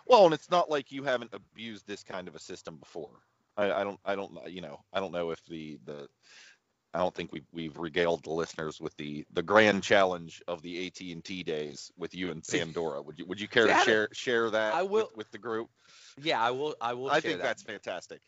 Well, 0.06 0.26
and 0.26 0.34
it's 0.34 0.52
not 0.52 0.70
like 0.70 0.92
you 0.92 1.04
haven't 1.04 1.34
abused 1.34 1.88
this 1.88 2.04
kind 2.04 2.28
of 2.28 2.36
a 2.36 2.40
system 2.40 2.76
before. 2.78 3.22
I, 3.56 3.72
I 3.72 3.84
don't, 3.84 4.00
I 4.04 4.16
don't, 4.16 4.34
you 4.52 4.62
know, 4.62 4.84
I 4.92 5.00
don't 5.00 5.12
know 5.12 5.32
if 5.32 5.44
the 5.46 5.80
the, 5.86 6.08
I 6.94 7.00
don't 7.00 7.14
think 7.14 7.32
we've 7.32 7.48
we've 7.52 7.78
regaled 7.78 8.24
the 8.24 8.32
listeners 8.32 8.80
with 8.80 8.96
the 8.98 9.26
the 9.34 9.42
grand 9.44 9.82
challenge 9.84 10.42
of 10.48 10.62
the 10.62 10.88
AT 10.88 11.00
and 11.02 11.24
T 11.24 11.44
days 11.44 11.92
with 11.98 12.14
you 12.14 12.32
and 12.32 12.44
Pandora. 12.48 13.02
Would 13.02 13.20
you 13.20 13.26
would 13.26 13.42
you 13.42 13.48
care 13.48 13.68
Yeah, 13.68 13.80
to 13.80 13.86
share 13.86 14.10
share 14.14 14.50
that 14.52 14.74
I 14.74 14.84
will- 14.84 15.10
with, 15.10 15.18
with 15.18 15.32
the 15.32 15.40
group? 15.40 15.70
Yeah, 16.22 16.42
I 16.42 16.52
will. 16.52 16.76
I 16.80 16.94
will. 16.94 17.10
I 17.10 17.20
think 17.20 17.38
that. 17.38 17.44
that's 17.44 17.64
fantastic. 17.64 18.22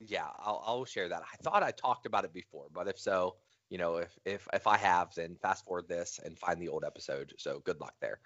yeah 0.00 0.26
I'll, 0.38 0.62
I'll 0.66 0.84
share 0.84 1.08
that 1.08 1.22
i 1.22 1.36
thought 1.42 1.62
i 1.62 1.70
talked 1.70 2.04
about 2.04 2.24
it 2.24 2.32
before 2.34 2.66
but 2.74 2.88
if 2.88 2.98
so 2.98 3.36
you 3.70 3.78
know 3.78 3.96
if 3.98 4.10
if 4.26 4.48
if 4.52 4.66
i 4.66 4.76
have 4.76 5.14
then 5.14 5.36
fast 5.40 5.64
forward 5.64 5.86
this 5.88 6.18
and 6.22 6.36
find 6.36 6.60
the 6.60 6.68
old 6.68 6.84
episode 6.84 7.32
so 7.38 7.60
good 7.64 7.80
luck 7.80 7.94
there 8.00 8.18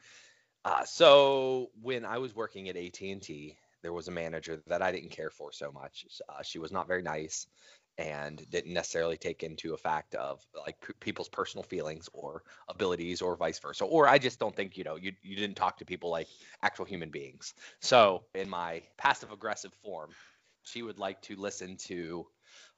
uh, 0.64 0.82
so 0.84 1.68
when 1.82 2.04
i 2.06 2.16
was 2.18 2.34
working 2.34 2.68
at 2.70 2.76
at&t 2.76 3.54
there 3.82 3.92
was 3.92 4.08
a 4.08 4.10
manager 4.10 4.60
that 4.66 4.80
i 4.82 4.90
didn't 4.90 5.10
care 5.10 5.30
for 5.30 5.52
so 5.52 5.70
much 5.70 6.06
uh, 6.30 6.42
she 6.42 6.58
was 6.58 6.72
not 6.72 6.88
very 6.88 7.02
nice 7.02 7.46
and 7.98 8.48
didn't 8.50 8.72
necessarily 8.72 9.16
take 9.16 9.42
into 9.42 9.74
a 9.74 9.76
fact 9.76 10.14
of 10.14 10.40
like 10.56 10.76
people's 11.00 11.28
personal 11.28 11.64
feelings 11.64 12.08
or 12.12 12.44
abilities 12.68 13.20
or 13.20 13.36
vice 13.36 13.58
versa 13.58 13.84
or 13.84 14.08
i 14.08 14.18
just 14.18 14.38
don't 14.38 14.54
think 14.54 14.76
you 14.78 14.84
know 14.84 14.96
you, 14.96 15.12
you 15.22 15.36
didn't 15.36 15.56
talk 15.56 15.78
to 15.78 15.84
people 15.84 16.10
like 16.10 16.28
actual 16.62 16.84
human 16.84 17.10
beings. 17.10 17.54
So 17.80 18.24
in 18.34 18.48
my 18.48 18.82
passive 18.96 19.32
aggressive 19.32 19.72
form 19.82 20.10
she 20.62 20.82
would 20.82 20.98
like 20.98 21.20
to 21.22 21.36
listen 21.36 21.76
to 21.76 22.26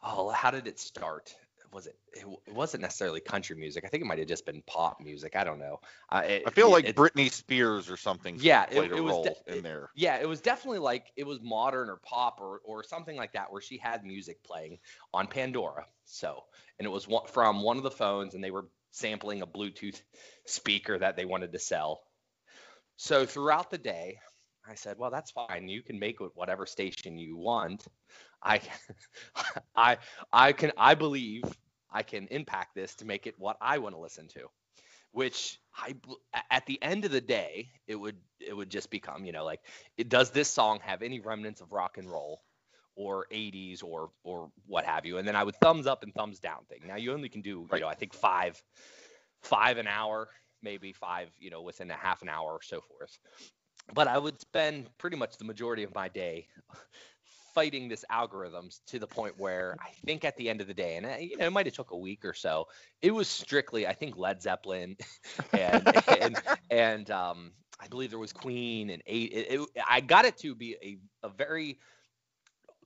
oh 0.03 0.31
how 0.31 0.51
did 0.51 0.67
it 0.67 0.81
start 0.81 1.35
was 1.73 1.87
it 1.87 1.97
it, 2.13 2.27
it 2.47 2.55
wasn't 2.55 2.83
necessarily 2.83 3.21
country 3.21 3.57
music. 3.57 3.85
I 3.85 3.89
think 3.89 4.03
it 4.03 4.07
might 4.07 4.19
have 4.19 4.29
just 4.29 4.47
been 4.47 4.63
pop 4.67 5.01
music. 5.01 5.37
I 5.37 5.45
don't 5.45 5.59
know. 5.59 5.81
Uh, 6.11 6.23
it, 6.27 6.43
I 6.47 6.51
feel 6.51 6.71
like 6.71 6.89
it- 6.89 6.97
Britney 6.97 7.31
Spears 7.31 7.91
or 7.91 7.97
something. 7.97 8.37
Yeah, 8.41 8.65
it- 8.65 8.73
played 8.73 8.93
a 8.93 9.03
was 9.03 9.13
role 9.13 9.25
de- 9.25 9.57
in 9.57 9.63
there. 9.63 9.91
yeah 9.95 10.17
it 10.17 10.29
was 10.29 10.41
definitely 10.41 10.79
like 10.81 11.07
it 11.17 11.25
was 11.27 11.41
modern 11.43 11.89
or 11.89 11.97
pop 11.97 12.41
or 12.41 12.61
or 12.65 12.83
something 12.83 13.17
like 13.17 13.33
that 13.33 13.53
where 13.53 13.61
she 13.63 13.79
had 13.79 14.05
music 14.05 14.43
playing 14.43 14.79
on 15.15 15.27
pandora. 15.27 15.87
So 16.05 16.45
and 16.79 16.87
it 16.87 16.91
was 16.91 17.07
one, 17.07 17.27
from 17.29 17.63
one 17.63 17.77
of 17.77 17.83
the 17.83 17.91
phones 17.91 18.35
and 18.35 18.43
they 18.43 18.51
were 18.51 18.67
sampling 18.93 19.43
a 19.43 19.47
bluetooth 19.47 20.01
speaker 20.47 20.99
that 20.99 21.17
they 21.17 21.25
wanted 21.25 21.53
to 21.53 21.59
sell. 21.59 22.01
So 22.97 23.27
throughout 23.27 23.71
the 23.71 23.79
day 23.79 24.19
i 24.69 24.75
said 24.75 24.99
well 24.99 25.11
that's 25.11 25.31
fine. 25.31 25.69
You 25.69 25.83
can 25.83 25.99
make 25.99 26.21
it 26.21 26.31
whatever 26.35 26.67
station 26.67 27.17
you 27.19 27.37
want. 27.37 27.87
I 28.43 28.61
i 29.77 29.99
i 30.33 30.53
can 30.53 30.73
i 30.77 30.95
believe 30.95 31.43
i 31.93 32.03
can 32.03 32.27
impact 32.29 32.75
this 32.75 32.95
to 32.97 33.05
make 33.05 33.27
it 33.27 33.35
what 33.39 33.57
i 33.61 33.79
want 33.79 33.95
to 33.95 34.01
listen 34.01 34.29
to 34.29 34.41
which 35.13 35.59
I 35.75 35.95
at 36.51 36.67
the 36.67 36.81
end 36.83 37.05
of 37.05 37.11
the 37.11 37.21
day 37.21 37.71
it 37.87 37.97
would 37.97 38.17
it 38.41 38.57
would 38.57 38.71
just 38.71 38.91
become 38.91 39.25
you 39.25 39.33
know 39.33 39.45
like 39.45 39.61
it, 39.97 40.09
does 40.09 40.31
this 40.31 40.49
song 40.49 40.81
have 40.85 41.03
any 41.03 41.21
remnants 41.21 41.61
of 41.61 41.73
rock 41.73 41.99
and 41.99 42.11
roll 42.11 42.43
or 42.97 43.27
80s 43.33 43.83
or 43.83 44.11
or 44.25 44.51
what 44.67 44.85
have 44.85 45.07
you? 45.07 45.19
And 45.19 45.27
then 45.27 45.37
I 45.37 45.45
would 45.45 45.57
thumbs 45.57 45.87
up 45.87 46.03
and 46.03 46.15
thumbs 46.15 46.41
down 46.41 46.65
thing. 46.69 46.81
Now 46.87 46.97
you 46.97 47.13
only 47.13 47.29
can 47.29 47.43
do 47.43 47.69
Right. 47.71 47.73
you 47.73 47.81
know 47.81 47.89
I 47.89 47.95
think 47.95 48.15
five 48.15 48.63
five 49.43 49.79
an 49.79 49.87
hour 49.87 50.29
maybe 50.63 50.93
five 50.93 51.31
you 51.39 51.51
know 51.51 51.63
within 51.63 51.91
a 51.91 51.97
half 51.97 52.23
an 52.23 52.29
hour 52.29 52.51
or 52.53 52.63
so 52.63 52.81
forth. 52.83 53.19
But 53.95 54.09
I 54.09 54.19
would 54.19 54.41
spend 54.41 54.89
pretty 54.99 55.17
much 55.17 55.39
the 55.39 55.45
majority 55.45 55.83
of 55.85 55.95
my 55.95 56.09
day 56.09 56.47
fighting 57.55 57.89
this 57.89 58.05
algorithms 58.11 58.81
to 58.87 58.99
the 58.99 59.07
point 59.07 59.39
where 59.39 59.77
I 59.81 59.91
think 60.05 60.25
at 60.25 60.37
the 60.37 60.49
end 60.49 60.61
of 60.61 60.67
the 60.67 60.75
day, 60.75 60.97
and 60.97 61.07
uh, 61.07 61.17
you 61.19 61.37
know, 61.37 61.47
it 61.47 61.53
might 61.53 61.67
have 61.67 61.75
took 61.75 61.91
a 61.91 61.97
week 61.97 62.25
or 62.25 62.35
so. 62.35 62.67
It 63.03 63.13
was 63.13 63.29
strictly, 63.29 63.87
I 63.87 63.95
think, 63.95 64.17
Led 64.17 64.43
Zeppelin, 64.43 64.97
and 65.53 65.93
and 66.09 66.43
and 66.71 67.11
um, 67.11 67.53
I 67.81 67.89
believe 67.89 68.11
there 68.11 68.19
was 68.19 68.33
Queen 68.33 68.91
and 68.91 69.03
eight. 69.07 69.33
It, 69.33 69.61
it, 69.61 69.69
I 69.89 70.01
got 70.01 70.25
it 70.25 70.39
to 70.39 70.55
be 70.55 70.77
a 70.83 71.27
a 71.27 71.31
very 71.31 71.79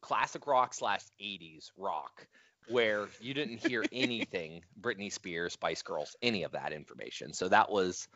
classic 0.00 0.46
rock 0.46 0.74
slash 0.74 1.00
80s 1.18 1.70
rock 1.78 2.26
where 2.68 3.08
you 3.20 3.32
didn't 3.32 3.66
hear 3.66 3.84
anything 3.92 4.62
Britney 4.80 5.10
Spears, 5.10 5.54
Spice 5.54 5.82
Girls, 5.82 6.14
any 6.22 6.42
of 6.42 6.52
that 6.52 6.72
information. 6.72 7.32
So 7.32 7.48
that 7.48 7.70
was 7.70 8.08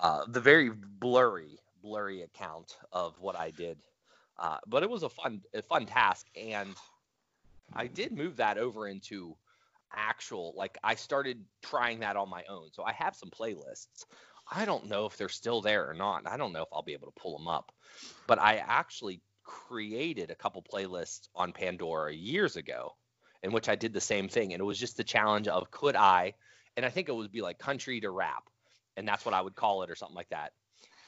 uh, 0.00 0.24
the 0.28 0.40
very 0.40 0.70
blurry, 0.70 1.58
blurry 1.82 2.22
account 2.22 2.76
of 2.92 3.18
what 3.20 3.36
I 3.36 3.50
did. 3.50 3.78
Uh, 4.38 4.58
but 4.66 4.82
it 4.82 4.90
was 4.90 5.02
a 5.02 5.08
fun, 5.08 5.40
a 5.52 5.62
fun 5.62 5.86
task, 5.86 6.26
and 6.36 6.68
I 7.72 7.86
did 7.86 8.12
move 8.12 8.36
that 8.36 8.58
over 8.58 8.88
into 8.88 9.36
actual. 9.94 10.54
Like 10.56 10.76
I 10.82 10.96
started 10.96 11.44
trying 11.62 12.00
that 12.00 12.16
on 12.16 12.28
my 12.28 12.44
own. 12.48 12.68
So 12.72 12.82
I 12.82 12.92
have 12.92 13.14
some 13.14 13.30
playlists. 13.30 14.04
I 14.50 14.64
don't 14.64 14.88
know 14.88 15.06
if 15.06 15.16
they're 15.16 15.28
still 15.28 15.62
there 15.62 15.88
or 15.88 15.94
not. 15.94 16.26
I 16.26 16.36
don't 16.36 16.52
know 16.52 16.62
if 16.62 16.68
I'll 16.72 16.82
be 16.82 16.92
able 16.92 17.06
to 17.06 17.20
pull 17.20 17.36
them 17.38 17.48
up, 17.48 17.72
but 18.26 18.38
I 18.38 18.56
actually 18.56 19.20
created 19.42 20.30
a 20.30 20.34
couple 20.34 20.62
playlists 20.62 21.28
on 21.34 21.52
Pandora 21.52 22.12
years 22.12 22.56
ago 22.56 22.94
in 23.42 23.52
which 23.52 23.68
I 23.68 23.76
did 23.76 23.92
the 23.92 24.00
same 24.00 24.28
thing. 24.28 24.52
And 24.52 24.60
it 24.60 24.64
was 24.64 24.78
just 24.78 24.96
the 24.96 25.04
challenge 25.04 25.48
of 25.48 25.70
could 25.70 25.96
I, 25.96 26.34
and 26.76 26.84
I 26.84 26.90
think 26.90 27.08
it 27.08 27.14
would 27.14 27.32
be 27.32 27.42
like 27.42 27.58
country 27.58 28.00
to 28.00 28.10
rap, 28.10 28.44
and 28.96 29.06
that's 29.06 29.24
what 29.24 29.34
I 29.34 29.40
would 29.40 29.54
call 29.54 29.82
it 29.82 29.90
or 29.90 29.94
something 29.94 30.16
like 30.16 30.30
that. 30.30 30.52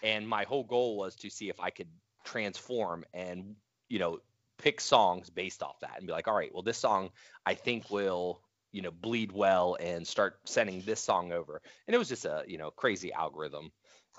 And 0.02 0.28
my 0.28 0.44
whole 0.44 0.64
goal 0.64 0.96
was 0.96 1.16
to 1.16 1.30
see 1.30 1.48
if 1.48 1.58
I 1.60 1.70
could 1.70 1.88
transform 2.26 3.04
and, 3.14 3.56
you 3.88 3.98
know, 3.98 4.18
pick 4.58 4.80
songs 4.80 5.30
based 5.30 5.62
off 5.62 5.80
that 5.80 5.94
and 5.98 6.06
be 6.06 6.12
like, 6.12 6.28
all 6.28 6.34
right, 6.34 6.52
well, 6.52 6.62
this 6.62 6.78
song 6.78 7.10
I 7.44 7.54
think 7.54 7.90
will, 7.90 8.42
you 8.72 8.82
know, 8.82 8.90
bleed 8.90 9.32
well 9.32 9.76
and 9.80 10.06
start 10.06 10.38
sending 10.44 10.82
this 10.82 11.00
song 11.00 11.32
over. 11.32 11.62
And 11.86 11.94
it 11.94 11.98
was 11.98 12.08
just 12.08 12.24
a, 12.24 12.44
you 12.46 12.58
know, 12.58 12.70
crazy 12.70 13.12
algorithm 13.12 13.70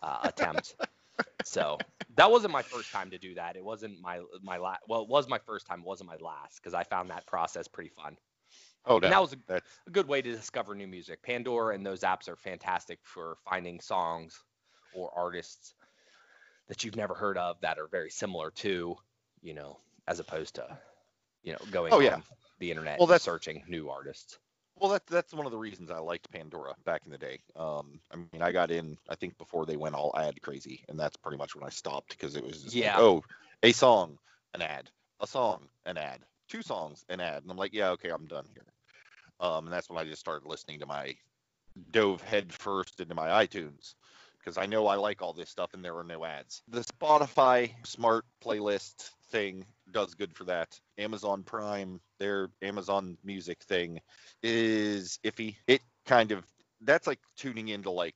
uh, 0.02 0.20
attempt. 0.24 0.76
so 1.44 1.78
that 2.16 2.32
wasn't 2.32 2.54
my 2.54 2.62
first 2.62 2.92
time 2.92 3.12
to 3.12 3.18
do 3.18 3.36
that. 3.36 3.56
It 3.56 3.64
wasn't 3.64 4.02
my 4.02 4.22
my 4.42 4.58
last. 4.58 4.82
Well, 4.88 5.02
it 5.02 5.10
was 5.10 5.28
my 5.28 5.40
first 5.40 5.68
time. 5.68 5.80
It 5.80 5.86
wasn't 5.86 6.10
my 6.10 6.18
last 6.18 6.58
because 6.58 6.74
I 6.74 6.84
found 6.84 7.10
that 7.10 7.26
process 7.28 7.68
pretty 7.68 7.92
fun. 7.92 8.18
Oh, 8.86 8.96
And 8.96 9.12
that 9.12 9.22
was 9.22 9.34
a, 9.34 9.38
That's 9.48 9.66
a 9.86 9.92
good 9.92 10.08
way 10.08 10.22
to 10.22 10.32
discover 10.32 10.74
new 10.74 10.88
music. 10.88 11.22
Pandora 11.22 11.76
and 11.76 11.86
those 11.86 12.02
apps 12.02 12.30
are 12.30 12.38
fantastic 12.38 13.00
for 13.04 13.38
finding 13.44 13.82
songs 13.82 14.42
or 14.96 15.12
artists 15.14 15.74
that 16.68 16.84
you've 16.84 16.96
never 16.96 17.14
heard 17.14 17.38
of 17.38 17.60
that 17.62 17.80
are 17.80 17.88
very 17.88 18.10
similar 18.10 18.52
to, 18.52 18.98
you 19.42 19.54
know, 19.54 19.78
as 20.08 20.20
opposed 20.20 20.56
to, 20.56 20.78
you 21.44 21.54
know, 21.54 21.60
going 21.72 21.94
Oh, 21.94 22.00
yeah. 22.00 22.20
the 22.60 22.72
internet 22.72 23.00
Well, 23.00 23.06
and 23.06 23.12
that's- 23.12 23.24
searching 23.24 23.64
new 23.68 23.90
artists. 23.90 24.38
Well, 24.80 24.92
that, 24.92 25.08
that's 25.08 25.34
one 25.34 25.48
of 25.48 25.52
the 25.52 25.58
reasons 25.58 25.90
I 25.90 25.98
liked 25.98 26.30
Pandora 26.32 26.76
back 26.86 27.02
in 27.06 27.12
the 27.12 27.18
day. 27.18 27.40
Um, 27.56 28.00
I 28.12 28.18
mean, 28.18 28.42
I 28.44 28.52
got 28.52 28.70
in, 28.70 28.96
I 29.10 29.16
think, 29.16 29.36
before 29.40 29.66
they 29.66 29.76
went 29.76 29.96
all 29.96 30.14
ad 30.16 30.40
crazy, 30.44 30.84
and 30.88 31.00
that's 31.00 31.18
pretty 31.18 31.38
much 31.38 31.56
when 31.56 31.64
I 31.64 31.70
stopped 31.70 32.10
because 32.10 32.36
it 32.36 32.44
was 32.44 32.62
just 32.62 32.76
like, 32.76 32.84
Yeah. 32.84 33.00
oh, 33.00 33.24
a 33.64 33.72
song, 33.72 34.20
an 34.54 34.62
ad, 34.62 34.92
a 35.20 35.26
song, 35.26 35.68
an 35.88 35.98
ad, 35.98 36.20
two 36.48 36.62
songs, 36.62 37.04
an 37.10 37.20
ad, 37.22 37.42
and 37.42 37.50
I'm 37.50 37.58
like, 37.58 37.74
yeah, 37.74 37.90
okay, 37.92 38.10
I'm 38.10 38.28
done 38.28 38.46
here. 38.54 38.66
Um, 39.40 39.66
and 39.66 39.74
that's 39.74 39.90
when 39.90 39.98
I 39.98 40.04
just 40.08 40.20
started 40.20 40.48
listening 40.48 40.80
to 40.82 40.86
my, 40.86 41.16
dove 41.92 42.22
head 42.24 42.52
first 42.52 43.00
into 43.00 43.14
my 43.14 43.46
iTunes 43.46 43.94
because 44.48 44.58
I 44.58 44.66
know 44.66 44.88
I 44.88 44.96
like 44.96 45.22
all 45.22 45.34
this 45.34 45.50
stuff 45.50 45.74
and 45.74 45.84
there 45.84 45.98
are 45.98 46.06
no 46.06 46.24
ads. 46.24 46.64
The 46.70 46.80
Spotify 46.80 47.70
smart 47.86 48.24
playlist 48.42 49.10
thing 49.30 49.66
does 49.92 50.14
good 50.14 50.34
for 50.34 50.46
that. 50.46 50.80
Amazon 50.98 51.44
Prime, 51.44 52.00
their 52.18 52.48
Amazon 52.62 53.18
Music 53.26 53.62
thing 53.64 54.00
is 54.42 55.20
iffy. 55.26 55.58
It 55.68 55.82
kind 56.06 56.32
of 56.32 56.46
that's 56.80 57.08
like 57.08 57.20
tuning 57.36 57.68
into 57.68 57.92
like 57.92 58.16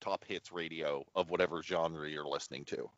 top 0.00 0.24
hits 0.24 0.52
radio 0.52 1.04
of 1.16 1.30
whatever 1.30 1.60
genre 1.60 2.08
you're 2.08 2.24
listening 2.24 2.64
to. 2.66 2.88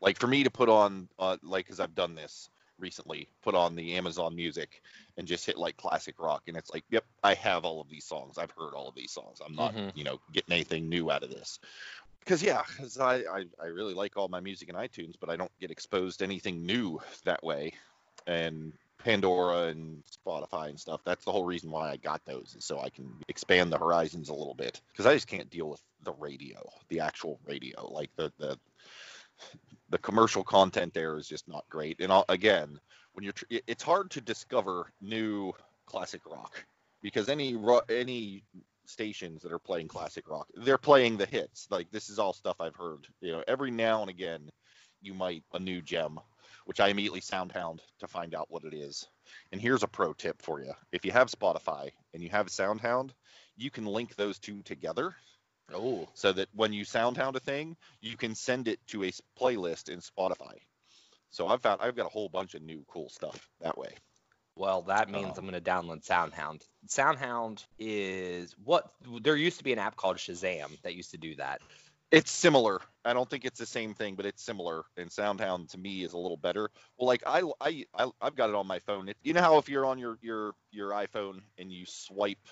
Like 0.00 0.18
for 0.18 0.26
me 0.26 0.42
to 0.42 0.50
put 0.50 0.68
on 0.68 1.08
uh, 1.20 1.36
like 1.44 1.68
cuz 1.68 1.78
I've 1.78 1.94
done 1.94 2.16
this 2.16 2.50
recently, 2.78 3.28
put 3.42 3.54
on 3.54 3.76
the 3.76 3.94
Amazon 3.96 4.34
Music 4.34 4.82
and 5.16 5.28
just 5.28 5.46
hit 5.46 5.56
like 5.56 5.76
classic 5.76 6.18
rock 6.18 6.42
and 6.48 6.56
it's 6.56 6.72
like, 6.72 6.84
yep, 6.90 7.04
I 7.22 7.34
have 7.34 7.64
all 7.64 7.80
of 7.80 7.88
these 7.88 8.04
songs. 8.04 8.38
I've 8.38 8.50
heard 8.50 8.74
all 8.74 8.88
of 8.88 8.96
these 8.96 9.12
songs. 9.12 9.40
I'm 9.44 9.54
not, 9.54 9.74
Mhm. 9.74 9.92
you 9.94 10.02
know, 10.02 10.18
getting 10.32 10.52
anything 10.52 10.88
new 10.88 11.10
out 11.12 11.22
of 11.22 11.30
this. 11.30 11.60
Because 12.24 12.42
yeah, 12.42 12.62
because 12.66 12.98
I, 12.98 13.16
I 13.16 13.44
I 13.62 13.66
really 13.66 13.94
like 13.94 14.16
all 14.16 14.28
my 14.28 14.40
music 14.40 14.68
in 14.68 14.74
iTunes, 14.74 15.14
but 15.20 15.28
I 15.28 15.36
don't 15.36 15.52
get 15.60 15.70
exposed 15.70 16.20
to 16.20 16.24
anything 16.24 16.64
new 16.64 17.00
that 17.24 17.42
way. 17.44 17.72
And 18.26 18.72
Pandora 18.98 19.64
and 19.64 20.02
Spotify 20.04 20.70
and 20.70 20.80
stuff. 20.80 21.02
That's 21.04 21.24
the 21.24 21.32
whole 21.32 21.44
reason 21.44 21.70
why 21.70 21.90
I 21.90 21.96
got 21.96 22.24
those, 22.24 22.54
is 22.56 22.64
so 22.64 22.80
I 22.80 22.88
can 22.88 23.12
expand 23.28 23.70
the 23.70 23.78
horizons 23.78 24.30
a 24.30 24.34
little 24.34 24.54
bit. 24.54 24.80
Because 24.90 25.04
I 25.04 25.14
just 25.14 25.26
can't 25.26 25.50
deal 25.50 25.68
with 25.68 25.82
the 26.02 26.14
radio, 26.14 26.66
the 26.88 27.00
actual 27.00 27.38
radio, 27.46 27.86
like 27.92 28.10
the 28.16 28.32
the 28.38 28.58
the 29.90 29.98
commercial 29.98 30.42
content 30.42 30.94
there 30.94 31.18
is 31.18 31.28
just 31.28 31.46
not 31.46 31.68
great. 31.68 32.00
And 32.00 32.10
I'll, 32.10 32.24
again, 32.28 32.80
when 33.12 33.24
you're 33.24 33.32
tr- 33.32 33.44
it's 33.66 33.82
hard 33.82 34.10
to 34.12 34.20
discover 34.20 34.92
new 35.00 35.52
classic 35.86 36.22
rock 36.26 36.64
because 37.02 37.28
any 37.28 37.56
any 37.90 38.42
stations 38.86 39.42
that 39.42 39.52
are 39.52 39.58
playing 39.58 39.88
classic 39.88 40.28
rock, 40.28 40.48
they're 40.54 40.78
playing 40.78 41.16
the 41.16 41.26
hits. 41.26 41.66
Like 41.70 41.90
this 41.90 42.08
is 42.08 42.18
all 42.18 42.32
stuff 42.32 42.60
I've 42.60 42.76
heard. 42.76 43.06
You 43.20 43.32
know, 43.32 43.44
every 43.46 43.70
now 43.70 44.00
and 44.00 44.10
again, 44.10 44.50
you 45.00 45.14
might 45.14 45.42
a 45.52 45.58
new 45.58 45.82
gem, 45.82 46.18
which 46.66 46.80
I 46.80 46.88
immediately 46.88 47.20
soundhound 47.20 47.80
to 48.00 48.08
find 48.08 48.34
out 48.34 48.50
what 48.50 48.64
it 48.64 48.74
is. 48.74 49.06
And 49.52 49.60
here's 49.60 49.82
a 49.82 49.88
pro 49.88 50.12
tip 50.12 50.40
for 50.42 50.60
you: 50.60 50.72
if 50.92 51.04
you 51.04 51.12
have 51.12 51.30
Spotify 51.30 51.90
and 52.12 52.22
you 52.22 52.30
have 52.30 52.46
Soundhound, 52.48 53.10
you 53.56 53.70
can 53.70 53.86
link 53.86 54.14
those 54.14 54.38
two 54.38 54.62
together 54.62 55.14
Oh, 55.72 56.08
so 56.14 56.32
that 56.32 56.48
when 56.54 56.72
you 56.72 56.84
soundhound 56.84 57.36
a 57.36 57.40
thing, 57.40 57.76
you 58.00 58.16
can 58.16 58.34
send 58.34 58.68
it 58.68 58.78
to 58.88 59.04
a 59.04 59.12
playlist 59.38 59.88
in 59.88 60.00
Spotify. 60.00 60.58
So 61.30 61.48
I've 61.48 61.62
found 61.62 61.80
I've 61.80 61.96
got 61.96 62.06
a 62.06 62.10
whole 62.10 62.28
bunch 62.28 62.54
of 62.54 62.62
new 62.62 62.84
cool 62.86 63.08
stuff 63.08 63.48
that 63.60 63.78
way. 63.78 63.94
Well, 64.56 64.82
that 64.82 65.08
means 65.10 65.32
Oh. 65.36 65.38
I'm 65.38 65.48
going 65.48 65.60
to 65.62 65.70
download 65.70 66.04
SoundHound. 66.06 66.62
SoundHound 66.88 67.64
is 67.78 68.54
what 68.64 68.92
there 69.22 69.36
used 69.36 69.58
to 69.58 69.64
be 69.64 69.72
an 69.72 69.78
app 69.78 69.96
called 69.96 70.16
Shazam 70.18 70.80
that 70.82 70.94
used 70.94 71.10
to 71.12 71.18
do 71.18 71.34
that. 71.36 71.60
It's 72.10 72.30
similar. 72.30 72.80
I 73.04 73.12
don't 73.12 73.28
think 73.28 73.44
it's 73.44 73.58
the 73.58 73.66
same 73.66 73.94
thing, 73.94 74.14
but 74.14 74.24
it's 74.26 74.42
similar. 74.42 74.84
And 74.96 75.10
SoundHound 75.10 75.70
to 75.70 75.78
me 75.78 76.04
is 76.04 76.12
a 76.12 76.18
little 76.18 76.36
better. 76.36 76.70
Well, 76.96 77.08
like 77.08 77.22
I 77.26 77.42
I, 77.60 77.84
I 77.98 78.10
I've 78.20 78.36
got 78.36 78.50
it 78.50 78.54
on 78.54 78.66
my 78.68 78.78
phone. 78.80 79.08
It, 79.08 79.16
you 79.22 79.32
know 79.32 79.40
how 79.40 79.58
if 79.58 79.68
you're 79.68 79.84
on 79.86 79.98
your 79.98 80.18
your 80.22 80.54
your 80.70 80.90
iPhone 80.90 81.40
and 81.58 81.72
you 81.72 81.86
swipe 81.86 82.46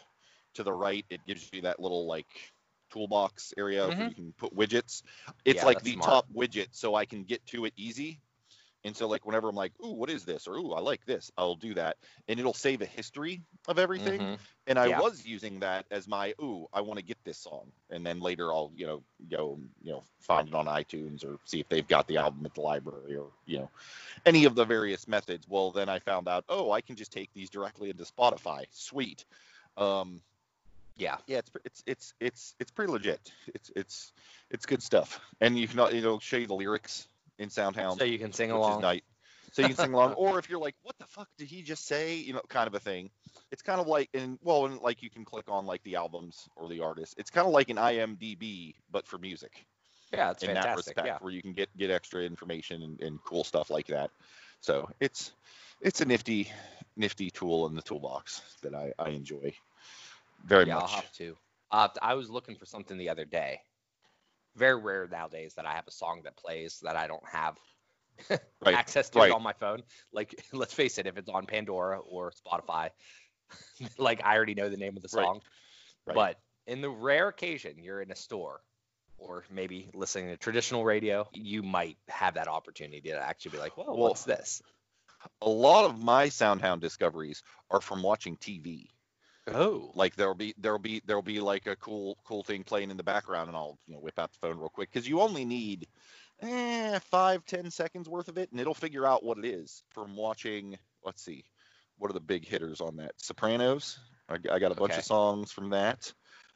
to 0.55 0.65
the 0.65 0.73
right, 0.73 1.05
it 1.11 1.21
gives 1.27 1.49
you 1.53 1.63
that 1.63 1.79
little 1.79 2.07
like 2.09 2.27
toolbox 2.91 3.55
area 3.57 3.87
where 3.87 3.97
Mhm. 3.97 4.09
you 4.09 4.15
can 4.15 4.33
put 4.33 4.55
widgets. 4.55 5.03
It's 5.45 5.59
Yeah, 5.59 5.67
like 5.67 5.83
the 5.83 5.93
smart. 5.93 6.07
top 6.11 6.27
widget, 6.35 6.69
so 6.73 6.95
I 6.97 7.05
can 7.07 7.23
get 7.25 7.45
to 7.47 7.65
it 7.65 7.73
easy. 7.77 8.21
And 8.85 8.97
so 8.97 9.07
like 9.07 9.25
whenever 9.25 9.49
I'm 9.49 9.55
like, 9.55 9.73
ooh, 9.85 9.93
what 9.93 10.11
is 10.11 10.25
this? 10.25 10.47
Or 10.49 10.57
ooh, 10.57 10.73
I 10.73 10.81
like 10.81 11.05
this, 11.07 11.31
I'll 11.37 11.55
do 11.55 11.75
that. 11.75 11.97
And 12.29 12.41
it'll 12.41 12.55
save 12.55 12.83
a 12.83 12.87
history 12.87 13.43
of 13.69 13.79
everything. 13.79 14.21
Mhm. 14.21 14.39
And 14.67 14.79
I 14.79 14.87
Yeah. 14.87 15.01
was 15.01 15.25
using 15.25 15.61
that 15.61 15.87
as 15.91 16.09
my 16.09 16.35
ooh, 16.41 16.69
I 16.73 16.81
want 16.81 16.99
to 16.99 17.05
get 17.05 17.23
this 17.25 17.39
song, 17.39 17.73
and 17.91 18.05
then 18.05 18.21
later 18.21 18.53
I'll 18.53 18.73
you 18.77 18.87
know 18.87 19.03
go 19.31 19.59
you 19.83 19.93
know 19.93 20.05
find 20.21 20.49
it 20.49 20.55
on 20.55 20.67
iTunes 20.67 21.25
or 21.25 21.39
see 21.45 21.61
if 21.61 21.69
they've 21.69 21.87
got 21.87 22.07
the 22.07 22.17
album 22.17 22.45
at 22.47 22.55
the 22.55 22.61
library 22.61 23.17
or 23.17 23.31
you 23.47 23.59
know 23.59 23.71
any 24.25 24.45
of 24.45 24.55
the 24.55 24.65
various 24.65 25.09
methods. 25.09 25.49
Well, 25.49 25.71
then 25.71 25.89
I 25.89 25.99
found 25.99 26.29
out 26.29 26.45
oh, 26.49 26.71
I 26.71 26.81
can 26.81 26.97
just 26.97 27.13
take 27.13 27.33
these 27.35 27.51
directly 27.51 27.91
into 27.91 28.05
Spotify. 28.05 28.67
Sweet. 28.71 29.25
Um, 29.77 30.21
Yeah. 30.97 31.17
yeah, 31.27 31.39
it's 31.39 31.51
it's 31.65 31.83
it's 31.87 32.15
it's 32.21 32.55
it's 32.61 32.71
pretty 32.71 32.93
legit. 32.93 33.33
It's 33.55 33.71
it's 33.75 34.13
it's 34.51 34.67
good 34.67 34.83
stuff, 34.83 35.21
and 35.41 35.59
you 35.59 35.67
can 35.67 35.95
you 35.95 36.03
know 36.03 36.19
show 36.19 36.37
you 36.37 36.47
the 36.47 36.55
lyrics 36.55 37.09
in 37.39 37.49
SoundHound 37.49 37.99
So 37.99 38.05
you 38.05 38.19
can 38.19 38.33
sing 38.33 38.51
along. 38.51 38.83
nice. 38.83 39.01
So 39.53 39.63
you 39.63 39.69
can 39.69 39.77
sing 39.77 39.93
along, 39.93 40.15
or 40.15 40.39
if 40.39 40.49
you're 40.49 40.61
like, 40.61 40.75
"What 40.83 40.99
the 40.99 41.07
fuck 41.07 41.29
did 41.37 41.49
he 41.49 41.63
just 41.63 41.87
say?" 41.87 42.15
You 42.17 42.35
know, 42.35 42.43
kind 42.49 42.67
of 42.67 42.75
a 42.75 42.81
thing. 42.81 43.11
It's 43.51 43.63
kind 43.63 43.81
of 43.81 43.87
like, 43.87 44.09
and 44.15 44.39
well, 44.43 44.67
and 44.67 44.79
like 44.81 45.03
you 45.03 45.11
can 45.11 45.25
click 45.25 45.45
on 45.49 45.67
like 45.67 45.83
the 45.83 45.97
albums 45.97 46.49
or 46.57 46.69
the 46.69 46.81
artists. 46.81 47.15
It's 47.19 47.31
kind 47.31 47.47
of 47.47 47.53
like 47.53 47.69
an 47.69 47.77
IMDb, 47.77 48.75
but 48.91 49.07
for 49.07 49.19
music 49.19 49.67
Yeah, 50.13 50.31
it's 50.31 50.43
in 50.45 50.55
that 50.55 50.75
respect, 50.77 51.07
Yeah. 51.07 51.19
where 51.21 51.33
you 51.33 51.43
can 51.43 51.53
get 51.53 51.75
get 51.77 51.91
extra 51.91 52.23
information 52.23 52.83
and, 52.83 53.01
and 53.01 53.23
cool 53.25 53.45
stuff 53.45 53.71
like 53.71 53.87
that. 53.89 54.11
So 54.61 54.89
it's 55.01 55.33
it's 55.81 56.01
a 56.01 56.05
nifty 56.05 56.51
nifty 56.97 57.31
tool 57.31 57.67
in 57.67 57.75
the 57.75 57.83
toolbox 57.83 58.43
that 58.63 58.75
I, 58.75 58.93
I 58.99 59.11
enjoy 59.11 59.53
very 60.45 60.67
yeah, 60.67 60.77
much. 60.77 60.85
I'll 60.91 60.97
have 60.97 61.13
to. 61.13 61.37
Uh, 61.71 61.89
I 62.03 62.15
was 62.15 62.31
looking 62.31 62.57
for 62.57 62.67
something 62.67 62.99
the 62.99 63.09
other 63.09 63.25
day. 63.25 63.61
Very 64.57 64.77
rare 64.77 65.09
nowadays 65.09 65.55
that 65.55 65.67
I 65.67 65.73
have 65.73 65.87
a 65.87 65.93
song 65.93 66.23
that 66.25 66.37
plays 66.37 66.81
that 66.83 66.97
I 66.97 67.07
don't 67.07 67.27
have 67.27 67.57
Right, 68.65 68.77
access 68.77 69.09
to 69.11 69.19
right. 69.19 69.31
it 69.31 69.35
on 69.35 69.43
my 69.43 69.55
phone. 69.55 69.83
Like, 70.13 70.45
let's 70.53 70.75
face 70.75 70.99
it, 70.99 71.07
if 71.07 71.17
it's 71.17 71.29
on 71.29 71.47
Pandora 71.47 71.99
or 71.99 72.33
Spotify, 72.33 72.91
like 73.99 74.25
I 74.25 74.37
already 74.37 74.55
know 74.55 74.69
the 74.69 74.77
name 74.77 74.97
of 74.97 75.03
the 75.03 75.09
song. 75.09 75.41
right. 76.07 76.15
But 76.15 76.39
in 76.67 76.81
the 76.81 76.91
rare 76.91 77.29
occasion 77.29 77.83
you're 77.83 78.01
in 78.01 78.11
a 78.11 78.17
store 78.17 78.61
or 79.19 79.45
maybe 79.51 79.91
listening 79.95 80.29
to 80.29 80.37
traditional 80.37 80.85
radio, 80.85 81.29
you 81.33 81.63
might 81.63 81.97
have 82.09 82.35
that 82.35 82.49
opportunity 82.49 83.01
to 83.11 83.19
actually 83.21 83.53
be 83.53 83.59
like, 83.59 83.77
"Whoa, 83.77 83.87
Well, 83.87 84.11
what's 84.11 84.25
this?" 84.25 84.63
A 85.41 85.49
lot 85.49 85.85
of 85.85 86.03
my 86.03 86.27
SoundHound 86.29 86.81
discoveries 86.81 87.43
are 87.71 87.81
from 87.81 88.03
watching 88.03 88.37
TV. 88.37 88.89
Oh, 89.49 89.91
like 89.95 90.15
there'll 90.15 90.35
be 90.35 90.55
there'll 90.59 90.79
be 90.79 91.03
there'll 91.05 91.23
be 91.23 91.41
like 91.41 91.67
a 91.67 91.77
cool 91.77 92.17
cool 92.25 92.45
thing 92.45 92.63
playing 92.63 92.91
in 92.91 92.97
the 92.97 93.03
background 93.03 93.49
and 93.49 93.57
i'll 93.57 93.77
you 93.87 93.95
know 93.95 94.01
whip 94.01 94.19
out 94.19 94.31
the 94.33 94.39
phone 94.39 94.57
real 94.57 94.69
quick 94.69 94.91
because 94.93 95.09
you 95.09 95.21
only 95.21 95.45
need 95.45 95.89
eh, 96.41 96.99
five 97.01 97.45
ten 97.45 97.71
seconds 97.71 98.09
worth 98.09 98.29
of 98.29 98.39
it 98.39 98.53
and 98.53 98.61
it'll 98.61 98.73
figure 98.75 99.05
out 99.05 99.25
what 99.25 99.39
it 99.39 99.45
is 99.45 99.83
from 99.91 100.15
watching 100.17 100.79
let's 101.05 101.23
see 101.25 101.45
what 101.99 102.11
are 102.11 102.15
the 102.15 102.21
big 102.21 102.45
hitters 102.45 102.81
on 102.81 102.97
that? 102.97 103.13
Sopranos. 103.17 104.01
I, 104.29 104.35
I 104.51 104.59
got 104.59 104.73
a 104.73 104.75
bunch 104.75 104.95
Okay. 104.95 104.99
of 104.99 105.05
songs 105.05 105.53
from 105.53 105.71
that. 105.71 106.13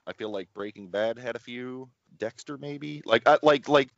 I 0.06 0.12
feel 0.12 0.30
like 0.30 0.52
Breaking 0.54 0.88
Bad 0.88 1.18
had 1.18 1.36
a 1.36 1.40
few. 1.40 1.88
Dexter 2.18 2.56
maybe. 2.56 3.02
Like 3.04 3.22
I, 3.28 3.38
like 3.42 3.68
like 3.68 3.90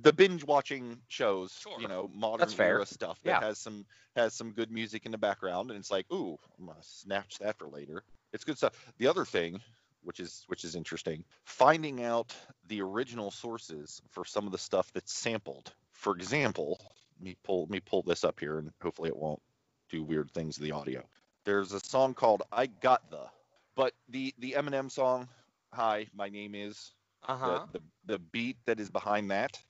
the 0.00 0.12
binge 0.12 0.44
watching 0.44 1.00
shows. 1.08 1.52
Sure. 1.60 1.78
You 1.78 1.88
know, 1.88 2.08
modern 2.12 2.50
era 2.58 2.86
stuff 2.86 3.20
that 3.24 3.38
Yeah. 3.40 3.40
has 3.40 3.58
some 3.58 3.84
has 4.16 4.34
some 4.34 4.52
good 4.52 4.70
music 4.70 5.04
in 5.06 5.12
the 5.12 5.18
background, 5.18 5.70
and 5.70 5.78
it's 5.78 5.90
like, 5.90 6.06
ooh, 6.12 6.38
I'm 6.58 6.66
gonna 6.66 6.78
snatch 6.82 7.38
that 7.38 7.58
for 7.58 7.68
later. 7.68 8.02
It's 8.36 8.44
good 8.44 8.58
stuff. 8.58 8.92
The 8.98 9.06
other 9.06 9.24
thing, 9.24 9.62
which 10.02 10.20
is 10.20 10.44
which 10.48 10.64
is 10.64 10.76
interesting, 10.76 11.24
finding 11.44 12.04
out 12.04 12.36
the 12.66 12.82
original 12.82 13.30
sources 13.30 14.02
for 14.10 14.26
some 14.26 14.44
of 14.46 14.52
the 14.52 14.58
stuff 14.58 14.92
that's 14.92 15.14
sampled. 15.14 15.74
For 15.92 16.14
example, 16.14 16.78
let 17.16 17.22
me 17.24 17.36
pull 17.42 17.62
let 17.62 17.70
me 17.70 17.80
pull 17.80 18.02
this 18.02 18.24
up 18.24 18.38
here, 18.38 18.58
and 18.58 18.72
hopefully 18.82 19.08
it 19.08 19.16
won't 19.16 19.42
do 19.88 20.04
weird 20.04 20.30
things 20.32 20.56
to 20.56 20.62
the 20.62 20.72
audio. 20.72 21.08
There's 21.46 21.72
a 21.72 21.80
song 21.80 22.12
called 22.12 22.42
"I 22.52 22.66
Got 22.66 23.10
the," 23.10 23.30
but 23.74 23.94
the 24.08 24.34
the 24.38 24.52
Eminem 24.52 24.90
song, 24.90 25.30
"Hi, 25.72 26.06
my 26.12 26.28
name 26.28 26.54
is," 26.54 26.92
Uh 27.22 27.36
huh. 27.36 27.66
the, 27.72 27.78
the 27.78 27.82
the 28.04 28.18
beat 28.18 28.58
that 28.66 28.80
is 28.80 28.90
behind 28.90 29.30
that 29.30 29.62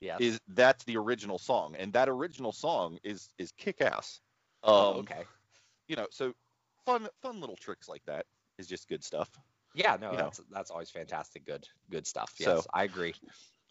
Yes. 0.00 0.20
is 0.20 0.40
that's 0.48 0.84
the 0.84 0.96
original 0.98 1.38
song, 1.38 1.74
and 1.76 1.92
that 1.94 2.08
original 2.08 2.52
song 2.52 2.98
is 3.02 3.30
is 3.38 3.52
kick 3.52 3.80
ass. 3.80 4.20
Um, 4.66 4.74
oh, 4.74 4.98
okay. 5.00 5.26
You 5.88 5.96
know, 5.96 6.08
so 6.10 6.34
fun 6.86 7.08
fun 7.22 7.40
little 7.40 7.56
tricks 7.56 7.88
like 7.88 8.04
that 8.06 8.26
is 8.58 8.66
just 8.66 8.88
good 8.88 9.02
stuff. 9.04 9.28
Yeah, 9.74 9.96
no, 10.00 10.12
you 10.12 10.18
know. 10.18 10.24
that's 10.24 10.40
that's 10.52 10.70
always 10.70 10.90
fantastic. 10.90 11.44
Good, 11.46 11.66
good 11.90 12.06
stuff. 12.06 12.32
So- 12.38 12.56
Yes, 12.56 12.66
I 12.72 12.84
agree. 12.84 13.14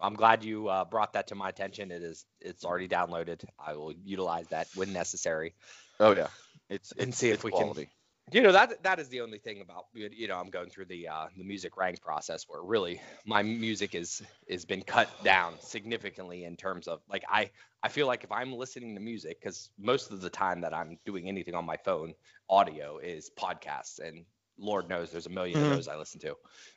I'm 0.02 0.16
glad 0.16 0.44
you 0.44 0.68
uh, 0.68 0.84
brought 0.84 1.14
that 1.14 1.28
to 1.28 1.36
my 1.36 1.48
attention. 1.48 1.90
It 1.92 2.02
is, 2.04 2.26
it's 2.42 2.66
already 2.66 2.90
downloaded. 2.90 3.46
I 3.58 3.74
will 3.74 3.94
utilize 4.04 4.48
that 4.50 4.68
when 4.76 4.92
necessary. 4.92 5.56
Oh 6.00 6.14
yeah, 6.14 6.28
it's 6.70 6.92
And 6.94 7.10
it's, 7.10 7.18
see 7.20 7.30
if 7.30 7.44
we 7.46 7.52
can- 7.52 7.60
quality. 7.62 7.90
You 8.32 8.42
know 8.42 8.54
that 8.54 8.82
that 8.84 9.00
is 9.00 9.10
the 9.10 9.22
only 9.22 9.38
thing 9.38 9.62
about 9.62 9.86
you 9.94 10.28
know 10.28 10.38
I'm 10.40 10.50
going 10.50 10.70
through 10.70 10.86
the 10.86 11.08
uh, 11.10 11.28
the 11.38 11.44
music 11.44 11.76
rank 11.76 12.02
process 12.02 12.46
where 12.48 12.62
really 12.64 13.02
my 13.26 13.44
music 13.44 13.96
is 13.96 14.22
is 14.48 14.66
been 14.66 14.82
cut 14.82 15.10
down 15.24 15.56
significantly 15.60 16.46
in 16.46 16.56
terms 16.56 16.88
of 16.88 17.02
like 17.10 17.24
I 17.30 17.52
I 17.84 17.90
feel 17.90 18.08
like 18.08 18.24
if 18.24 18.32
I'm 18.32 18.54
listening 18.54 18.96
to 18.96 19.02
music 19.02 19.40
because 19.42 19.70
most 19.78 20.12
of 20.12 20.22
the 20.22 20.30
time 20.30 20.62
that 20.62 20.74
I'm 20.74 20.98
doing 21.06 21.28
anything 21.28 21.54
on 21.54 21.66
my 21.66 21.76
phone 21.78 22.14
audio 22.50 22.98
is 22.98 23.30
podcasts 23.38 24.00
and 24.00 24.26
Lord 24.58 24.88
knows 24.88 25.12
there's 25.12 25.26
a 25.26 25.30
1000000 25.30 25.56
Mhm. 25.56 25.72
of 25.72 25.76
those 25.76 25.88
I 25.90 25.98
listen 25.98 26.20
to. 26.22 26.36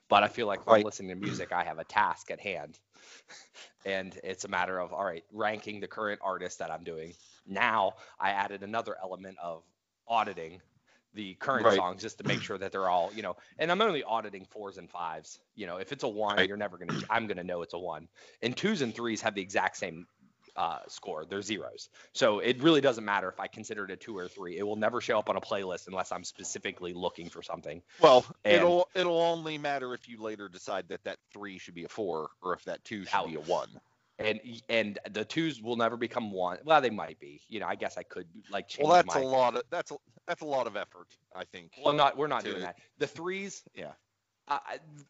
But 0.09 0.25
I 0.25 0.29
feel 0.29 0.47
like 0.49 0.61
if 0.61 0.69
I'm 0.69 0.83
listening 0.83 1.11
to 1.11 1.15
music 1.17 1.53
I 1.53 1.63
have 1.65 1.79
a 1.79 1.85
task 1.85 2.31
at 2.31 2.41
hand. 2.41 2.79
And 3.85 4.19
it's 4.25 4.45
a 4.45 4.49
matter 4.49 4.81
of 4.81 4.93
all 4.93 5.05
right 5.05 5.23
ranking 5.33 5.79
the 5.79 5.87
current 5.87 6.21
artist 6.23 6.59
that 6.59 6.73
I'm 6.73 6.83
doing. 6.83 7.15
Now 7.47 7.95
I 8.19 8.31
added 8.31 8.65
another 8.65 8.97
element 9.01 9.37
of 9.41 9.63
auditing 10.09 10.61
the 11.17 11.35
current 11.35 11.65
Right. 11.65 11.75
songs 11.77 12.03
just 12.03 12.19
to 12.19 12.25
make 12.25 12.43
sure 12.43 12.59
that 12.59 12.71
they're 12.71 12.89
all, 12.89 13.11
you 13.15 13.23
know, 13.23 13.37
and 13.59 13.73
I'm 13.73 13.81
only 13.83 14.05
auditing 14.05 14.45
fours 14.45 14.77
and 14.79 14.89
fives. 14.89 15.41
You 15.57 15.67
know, 15.67 15.79
if 15.79 15.91
it's 15.91 16.05
a 16.05 16.09
one, 16.09 16.37
Right. 16.37 16.47
you're 16.49 16.57
never 16.59 16.77
gonna, 16.79 17.01
I'm 17.11 17.27
gonna 17.27 17.43
know 17.43 17.63
it's 17.63 17.75
a 17.75 17.79
one. 17.79 18.07
And 18.43 18.57
twos 18.57 18.83
and 18.83 18.95
threes 18.95 19.21
have 19.23 19.35
the 19.35 19.43
exact 19.43 19.79
same 19.79 20.07
uh, 20.55 20.79
score. 20.89 21.27
They're 21.27 21.43
zeros. 21.43 21.91
So 22.15 22.39
it 22.39 22.63
really 22.63 22.81
doesn't 22.81 23.05
matter 23.05 23.29
if 23.29 23.39
I 23.41 23.47
consider 23.47 23.85
it 23.85 23.91
a 23.91 23.97
two 23.97 24.17
or 24.17 24.25
a 24.25 24.29
three. 24.29 24.57
It 24.57 24.63
will 24.63 24.77
never 24.77 25.03
show 25.03 25.19
up 25.19 25.29
on 25.29 25.37
a 25.37 25.41
playlist 25.41 25.87
unless 25.87 26.13
I'm 26.13 26.25
specifically 26.25 26.95
looking 26.95 27.29
for 27.29 27.43
something. 27.43 27.83
Well, 28.01 28.25
And- 28.45 28.55
it'll 28.57 28.89
it'll 28.95 29.21
only 29.21 29.59
matter 29.59 29.93
if 29.93 30.09
you 30.09 30.19
later 30.23 30.49
decide 30.49 30.89
that 30.89 31.05
that 31.05 31.19
three 31.31 31.59
should 31.59 31.75
be 31.75 31.85
a 31.85 31.89
four 31.91 32.31
or 32.41 32.55
if 32.55 32.65
that 32.65 32.83
two 32.85 33.05
should 33.05 33.15
Out. 33.15 33.27
be 33.29 33.35
a 33.35 33.41
one. 33.41 33.69
And 34.19 34.41
and 34.71 34.99
the 35.11 35.25
twos 35.27 35.61
will 35.61 35.77
never 35.77 35.97
become 35.97 36.33
one. 36.33 36.59
Well, 36.65 36.81
they 36.81 36.89
might 36.91 37.21
be. 37.21 37.43
You 37.49 37.61
know, 37.61 37.67
I 37.67 37.75
guess 37.75 37.99
I 37.99 38.03
could 38.03 38.27
like 38.51 38.67
change 38.67 38.87
Well, 38.89 38.95
that's 38.97 39.15
my. 39.15 39.21
a 39.21 39.25
lot 39.27 39.57
of 39.57 39.63
that's 39.71 39.91
a 39.91 39.97
that's 40.27 40.41
a 40.41 40.47
lot 40.47 40.67
of 40.67 40.75
effort, 40.75 41.09
I 41.35 41.45
think. 41.45 41.73
Well, 41.85 41.93
not 41.93 42.17
we're 42.17 42.27
not 42.27 42.43
to- 42.45 42.51
doing 42.51 42.63
that. 42.63 42.79
The 42.99 43.07
threes, 43.07 43.63
Yeah. 43.75 43.93
uh, 44.49 44.59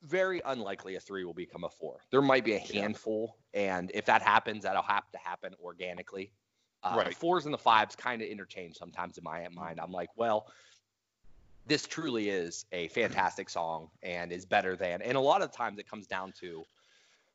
very 0.02 0.42
unlikely 0.44 0.96
a 0.96 1.00
three 1.00 1.24
will 1.24 1.34
become 1.34 1.62
a 1.62 1.70
four. 1.70 2.00
There 2.10 2.20
might 2.20 2.44
be 2.44 2.54
a 2.54 2.58
Yeah. 2.58 2.82
handful, 2.82 3.36
and 3.54 3.92
if 3.94 4.06
that 4.06 4.22
happens, 4.22 4.64
that'll 4.64 4.82
have 4.82 5.08
to 5.12 5.18
happen 5.18 5.54
organically. 5.62 6.32
Uh, 6.82 6.96
The 6.98 7.04
Right. 7.04 7.16
fours 7.16 7.44
and 7.44 7.54
the 7.54 7.58
fives 7.58 7.94
kind 7.94 8.22
of 8.22 8.28
interchange 8.28 8.76
sometimes 8.76 9.18
in 9.18 9.24
my 9.24 9.46
mind. 9.48 9.80
I'm 9.80 9.92
like, 9.92 10.10
well, 10.16 10.50
this 11.66 11.86
truly 11.86 12.28
is 12.28 12.64
a 12.72 12.88
fantastic 12.88 13.48
song 13.50 13.90
and 14.02 14.32
is 14.32 14.44
better 14.44 14.74
than. 14.76 15.00
And 15.00 15.16
a 15.16 15.20
lot 15.20 15.42
of 15.42 15.52
times 15.52 15.78
it 15.78 15.88
comes 15.88 16.06
down 16.08 16.32
to 16.40 16.64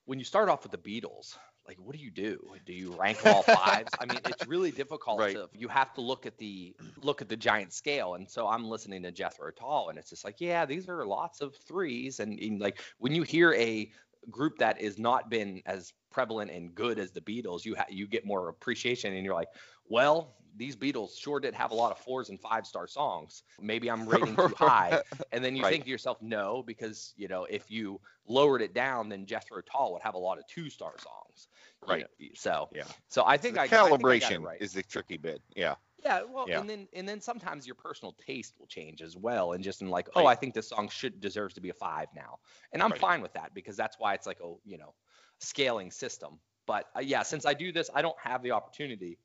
when 0.05 0.19
you 0.19 0.25
start 0.25 0.49
off 0.49 0.63
with 0.63 0.71
the 0.71 0.77
Beatles. 0.77 1.37
Like, 1.67 1.77
what 1.79 1.95
do 1.95 2.01
you 2.01 2.11
do? 2.11 2.39
Do 2.65 2.73
you 2.73 2.95
rank 2.99 3.25
all 3.25 3.43
fives? 3.43 3.93
I 3.99 4.05
mean, 4.05 4.19
it's 4.25 4.45
really 4.47 4.71
difficult 4.71 5.19
Right. 5.19 5.35
to. 5.35 5.49
You 5.53 5.67
have 5.67 5.93
to 5.93 6.01
look 6.01 6.25
at 6.25 6.37
the 6.37 6.75
look 6.97 7.21
at 7.21 7.29
the 7.29 7.37
giant 7.37 7.71
scale, 7.73 8.15
and 8.15 8.29
so 8.29 8.47
I'm 8.47 8.65
listening 8.65 9.03
to 9.03 9.11
Jethro 9.11 9.51
Tull, 9.51 9.89
and 9.89 9.97
it's 9.97 10.09
just 10.09 10.25
like, 10.25 10.41
yeah, 10.41 10.65
these 10.65 10.89
are 10.89 11.05
lots 11.05 11.39
of 11.41 11.55
threes, 11.67 12.19
and, 12.19 12.39
and 12.39 12.59
like 12.59 12.79
when 12.97 13.13
you 13.13 13.23
hear 13.23 13.53
a 13.53 13.91
group 14.29 14.57
that 14.59 14.81
has 14.81 14.97
not 14.97 15.29
been 15.29 15.61
as 15.65 15.93
prevalent 16.09 16.51
and 16.51 16.73
good 16.75 16.99
as 16.99 17.11
the 17.11 17.21
Beatles, 17.21 17.65
you 17.65 17.75
ha- 17.75 17.85
you 17.89 18.07
get 18.07 18.25
more 18.25 18.49
appreciation, 18.49 19.13
and 19.13 19.25
you're 19.25 19.33
like, 19.35 19.47
well, 19.85 20.35
these 20.55 20.75
Beatles 20.75 21.17
sure 21.17 21.39
did 21.39 21.53
have 21.55 21.71
a 21.71 21.75
lot 21.75 21.91
of 21.91 21.97
fours 21.97 22.29
and 22.29 22.39
five 22.39 22.65
star 22.67 22.87
songs. 22.87 23.43
Maybe 23.59 23.89
I'm 23.89 24.07
rating 24.07 24.37
too 24.37 24.53
high, 24.55 24.99
and 25.31 25.43
then 25.43 25.55
you 25.55 25.63
Right. 25.63 25.65
think 25.65 25.85
to 25.85 25.89
yourself, 25.89 26.21
no, 26.21 26.61
because 26.63 27.13
you 27.17 27.27
know 27.27 27.45
if 27.45 27.69
you 27.71 27.99
lowered 28.25 28.61
it 28.61 28.73
down, 28.73 29.09
then 29.09 29.25
Jethro 29.25 29.61
Tull 29.61 29.93
would 29.93 30.01
have 30.03 30.15
a 30.15 30.19
lot 30.19 30.37
of 30.39 30.45
two 30.47 30.69
star 30.69 30.97
songs. 30.97 31.47
you 31.85 31.97
Right. 31.97 31.99
know, 31.99 32.07
So 32.33 32.69
Yeah. 32.71 32.91
so 33.07 33.23
I 33.25 33.37
think 33.37 33.55
the 33.55 33.59
I 33.59 33.71
I 33.83 33.93
think 33.93 34.23
I 34.23 34.31
calibration 34.31 34.39
right. 34.39 34.61
is 34.61 34.73
the 34.73 34.83
tricky 34.83 35.17
bit. 35.17 35.41
Yeah. 35.55 35.75
Yeah, 36.03 36.23
well, 36.23 36.47
Yeah. 36.47 36.59
and 36.59 36.69
then 36.69 36.87
and 36.93 37.07
then 37.07 37.21
sometimes 37.21 37.67
your 37.67 37.75
personal 37.75 38.13
taste 38.25 38.55
will 38.59 38.67
change 38.67 39.01
as 39.01 39.15
well, 39.15 39.53
and 39.53 39.63
just 39.63 39.81
in 39.81 39.89
like, 39.89 40.09
oh, 40.15 40.25
I 40.25 40.35
think 40.35 40.53
this 40.53 40.67
song 40.67 40.89
should 40.89 41.21
deserves 41.21 41.53
to 41.55 41.61
be 41.61 41.69
a 41.69 41.73
five 41.73 42.07
now, 42.15 42.39
and 42.73 42.81
I'm 42.81 42.91
Right. 42.91 42.99
fine 42.99 43.21
with 43.21 43.33
that 43.33 43.53
because 43.53 43.77
that's 43.77 43.97
why 43.99 44.13
it's 44.15 44.25
like 44.25 44.39
a 44.39 44.53
you 44.65 44.77
know 44.77 44.93
scaling 45.39 45.91
system. 45.91 46.39
But 46.65 46.87
uh, 46.95 47.01
yeah, 47.01 47.23
since 47.23 47.45
I 47.45 47.53
do 47.53 47.71
this, 47.71 47.89
I 47.93 48.01
don't 48.01 48.17
have 48.19 48.41
the 48.41 48.51
opportunity 48.51 49.19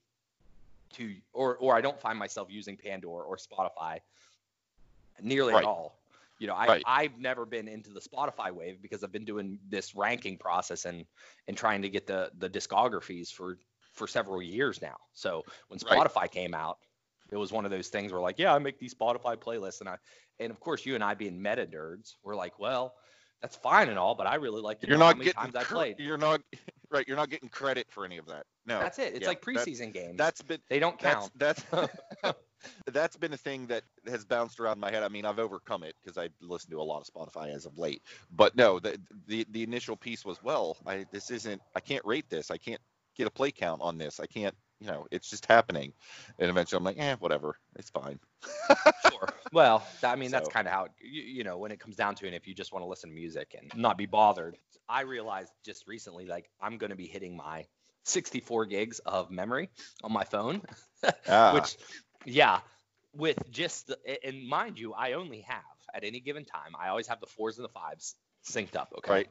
to, 0.95 1.15
or 1.33 1.57
or 1.57 1.75
I 1.75 1.81
don't 1.81 2.01
find 2.01 2.19
myself 2.19 2.49
using 2.51 2.77
Pandora 2.77 3.25
or 3.25 3.37
Spotify 3.37 4.01
nearly 5.23 5.55
Right. 5.55 5.63
at 5.63 5.69
all. 5.69 5.99
You 6.39 6.47
know, 6.47 6.55
I 6.55 6.67
Right. 6.67 6.83
I've 6.87 7.19
never 7.19 7.47
been 7.47 7.69
into 7.69 7.91
the 7.91 8.01
Spotify 8.01 8.51
wave 8.51 8.83
because 8.83 9.03
I've 9.03 9.13
been 9.13 9.25
doing 9.25 9.59
this 9.69 9.95
ranking 9.95 10.37
process 10.37 10.85
and 10.85 11.07
and 11.49 11.57
trying 11.57 11.83
to 11.83 11.89
get 11.89 12.07
the 12.07 12.31
the 12.39 12.51
discographies 12.51 13.33
for 13.33 13.59
for 13.97 14.07
several 14.07 14.41
years 14.43 14.81
now. 14.81 14.97
So 15.15 15.45
when 15.69 15.81
Right. 15.89 15.99
Spotify 15.99 16.31
came 16.31 16.55
out, 16.55 16.79
it 17.33 17.37
was 17.37 17.53
one 17.53 17.65
of 17.65 17.71
those 17.71 17.89
things 17.89 18.13
where 18.13 18.21
like, 18.21 18.39
yeah, 18.39 18.55
I 18.55 18.59
make 18.59 18.79
these 18.79 18.95
Spotify 18.95 19.37
playlists 19.37 19.81
and 19.81 19.89
I 19.89 19.97
and 20.39 20.51
of 20.51 20.61
course 20.61 20.87
you 20.87 20.95
and 20.95 21.03
I 21.03 21.15
being 21.15 21.41
meta 21.43 21.67
nerds, 21.67 22.15
we're 22.23 22.37
like, 22.37 22.59
well, 22.59 22.95
that's 23.43 23.57
fine 23.57 23.89
and 23.89 23.99
all, 23.99 24.15
but 24.15 24.27
I 24.27 24.37
really 24.37 24.63
like 24.63 24.79
You're 24.87 24.99
not 24.99 25.17
many 25.19 25.27
getting 25.27 25.53
times 25.53 25.57
I 25.57 25.65
played. 25.65 25.99
you're 25.99 26.19
not 26.19 26.41
right, 26.91 27.07
you're 27.09 27.17
not 27.17 27.31
getting 27.31 27.49
credit 27.49 27.87
for 27.91 28.05
any 28.05 28.19
of 28.19 28.27
that. 28.27 28.45
No. 28.67 28.79
That's 28.79 28.99
it. 28.99 29.15
It's 29.15 29.23
yeah, 29.23 29.29
like 29.29 29.43
preseason 29.43 29.93
games. 29.93 30.17
That's 30.17 30.43
been 30.43 30.61
they 30.69 30.79
don't 30.79 30.99
count. 30.99 31.33
that's 31.37 31.63
that's 31.71 31.93
that's 32.93 33.17
been 33.17 33.33
a 33.33 33.37
thing 33.37 33.67
that 33.67 33.83
has 34.07 34.25
bounced 34.25 34.61
around 34.61 34.81
my 34.81 34.91
head. 34.91 35.03
I 35.03 35.09
mean, 35.09 35.25
I've 35.25 35.39
overcome 35.39 35.83
it 35.83 35.95
because 36.03 36.19
I 36.19 36.29
listen 36.41 36.71
to 36.71 36.81
a 36.81 36.83
lot 36.83 37.01
of 37.01 37.07
Spotify 37.13 37.55
as 37.55 37.67
of 37.67 37.79
late. 37.79 38.03
But 38.31 38.57
no, 38.57 38.79
the 38.79 38.99
the, 39.27 39.47
the 39.51 39.63
initial 39.63 39.97
piece 39.97 40.25
was, 40.25 40.43
well, 40.43 40.77
I 40.87 41.07
this 41.13 41.31
isn't 41.31 41.61
I 41.75 41.81
can't 41.81 42.05
rate 42.05 42.29
this. 42.29 42.51
I 42.51 42.57
can't 42.59 42.81
get 43.17 43.27
a 43.27 43.31
play 43.31 43.51
count 43.51 43.81
on 43.83 43.99
this. 43.99 44.21
I 44.21 44.27
can't, 44.27 44.55
you 44.81 44.87
know, 44.87 45.07
it's 45.11 45.31
just 45.31 45.47
happening. 45.47 45.93
And 46.39 46.51
eventually 46.51 46.79
I'm 46.79 46.85
like, 46.85 46.99
eh, 46.99 47.17
whatever. 47.19 47.57
It's 47.77 47.91
fine. 47.91 48.19
sure. 49.11 49.29
Well, 49.53 49.87
I 50.03 50.17
mean, 50.17 50.31
that's 50.31 50.49
kind 50.49 50.67
of 50.67 50.73
how, 50.73 50.85
it, 50.85 50.93
you, 51.01 51.23
you 51.23 51.45
know, 51.45 51.59
when 51.59 51.73
it 51.73 51.81
comes 51.81 51.97
down 51.97 52.15
to 52.17 52.27
it, 52.27 52.35
if 52.35 52.47
you 52.47 52.55
just 52.55 52.73
want 52.73 52.85
to 52.85 52.89
listen 52.89 53.11
to 53.11 53.15
music 53.15 53.55
and 53.59 53.71
not 53.75 53.97
be 53.99 54.07
bothered. 54.07 54.57
I 54.89 55.01
realized 55.01 55.53
just 55.65 55.87
recently, 55.89 56.27
like, 56.27 56.49
I'm 56.61 56.79
going 56.79 56.91
to 56.91 56.97
be 56.97 57.07
hitting 57.07 57.37
my 57.37 57.67
64 58.05 58.67
gigs 58.67 59.01
of 59.01 59.31
memory 59.31 59.69
on 60.05 60.13
my 60.13 60.25
phone, 60.25 60.63
Ah, 61.29 61.53
which, 61.55 61.77
yeah, 62.25 62.61
with 63.13 63.39
just, 63.51 63.89
the, 63.89 63.99
and 64.25 64.47
mind 64.47 64.79
you, 64.79 64.93
I 64.93 65.15
only 65.15 65.41
have 65.41 65.63
at 65.93 66.05
any 66.05 66.21
given 66.21 66.45
time, 66.45 66.75
I 66.79 66.89
always 66.89 67.09
have 67.09 67.21
the 67.21 67.27
fours 67.27 67.59
and 67.59 67.65
the 67.65 67.71
fives 67.71 68.15
synced 68.49 68.77
up. 68.77 68.93
Okay. 68.99 69.11
Right. 69.11 69.29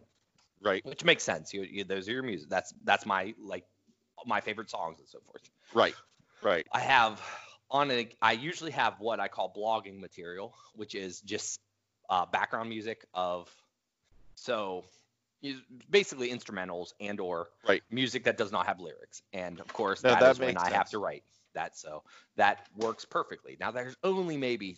right, 0.61 0.85
Which 0.85 1.05
makes 1.05 1.23
sense. 1.23 1.53
You, 1.53 1.63
you, 1.63 1.83
those 1.83 2.09
are 2.09 2.11
your 2.11 2.23
music. 2.23 2.49
That's, 2.49 2.73
that's 2.83 3.05
my, 3.05 3.33
like, 3.41 3.63
my 4.25 4.41
favorite 4.41 4.69
songs 4.69 4.99
and 4.99 5.07
so 5.07 5.19
forth. 5.19 5.41
right, 5.73 5.95
right. 6.43 6.65
I 6.71 6.79
have 6.79 7.21
on 7.69 7.91
a, 7.91 8.09
I 8.21 8.33
usually 8.33 8.71
have 8.71 8.99
what 8.99 9.19
I 9.19 9.27
call 9.27 9.53
blogging 9.55 9.99
material, 9.99 10.53
which 10.75 10.95
is 10.95 11.21
just 11.21 11.59
uh, 12.09 12.25
background 12.25 12.69
music 12.69 13.05
of 13.13 13.49
so 14.35 14.83
basically 15.89 16.29
instrumentals 16.29 16.93
and 16.99 17.19
or 17.19 17.47
Right. 17.67 17.83
music 17.91 18.23
that 18.23 18.37
does 18.37 18.51
not 18.51 18.65
have 18.67 18.79
lyrics. 18.79 19.21
And 19.33 19.59
of 19.59 19.71
course, 19.73 20.01
No, 20.01 20.09
that 20.11 20.19
that 20.21 20.31
is 20.31 20.39
when 20.39 20.49
makes 20.49 20.63
I 20.63 20.69
have 20.71 20.89
to 20.91 20.99
write 20.99 21.23
that. 21.53 21.77
So 21.77 22.03
that 22.35 22.67
works 22.77 23.05
perfectly. 23.05 23.57
Now 23.59 23.71
there's 23.71 23.95
only 24.03 24.37
maybe 24.37 24.77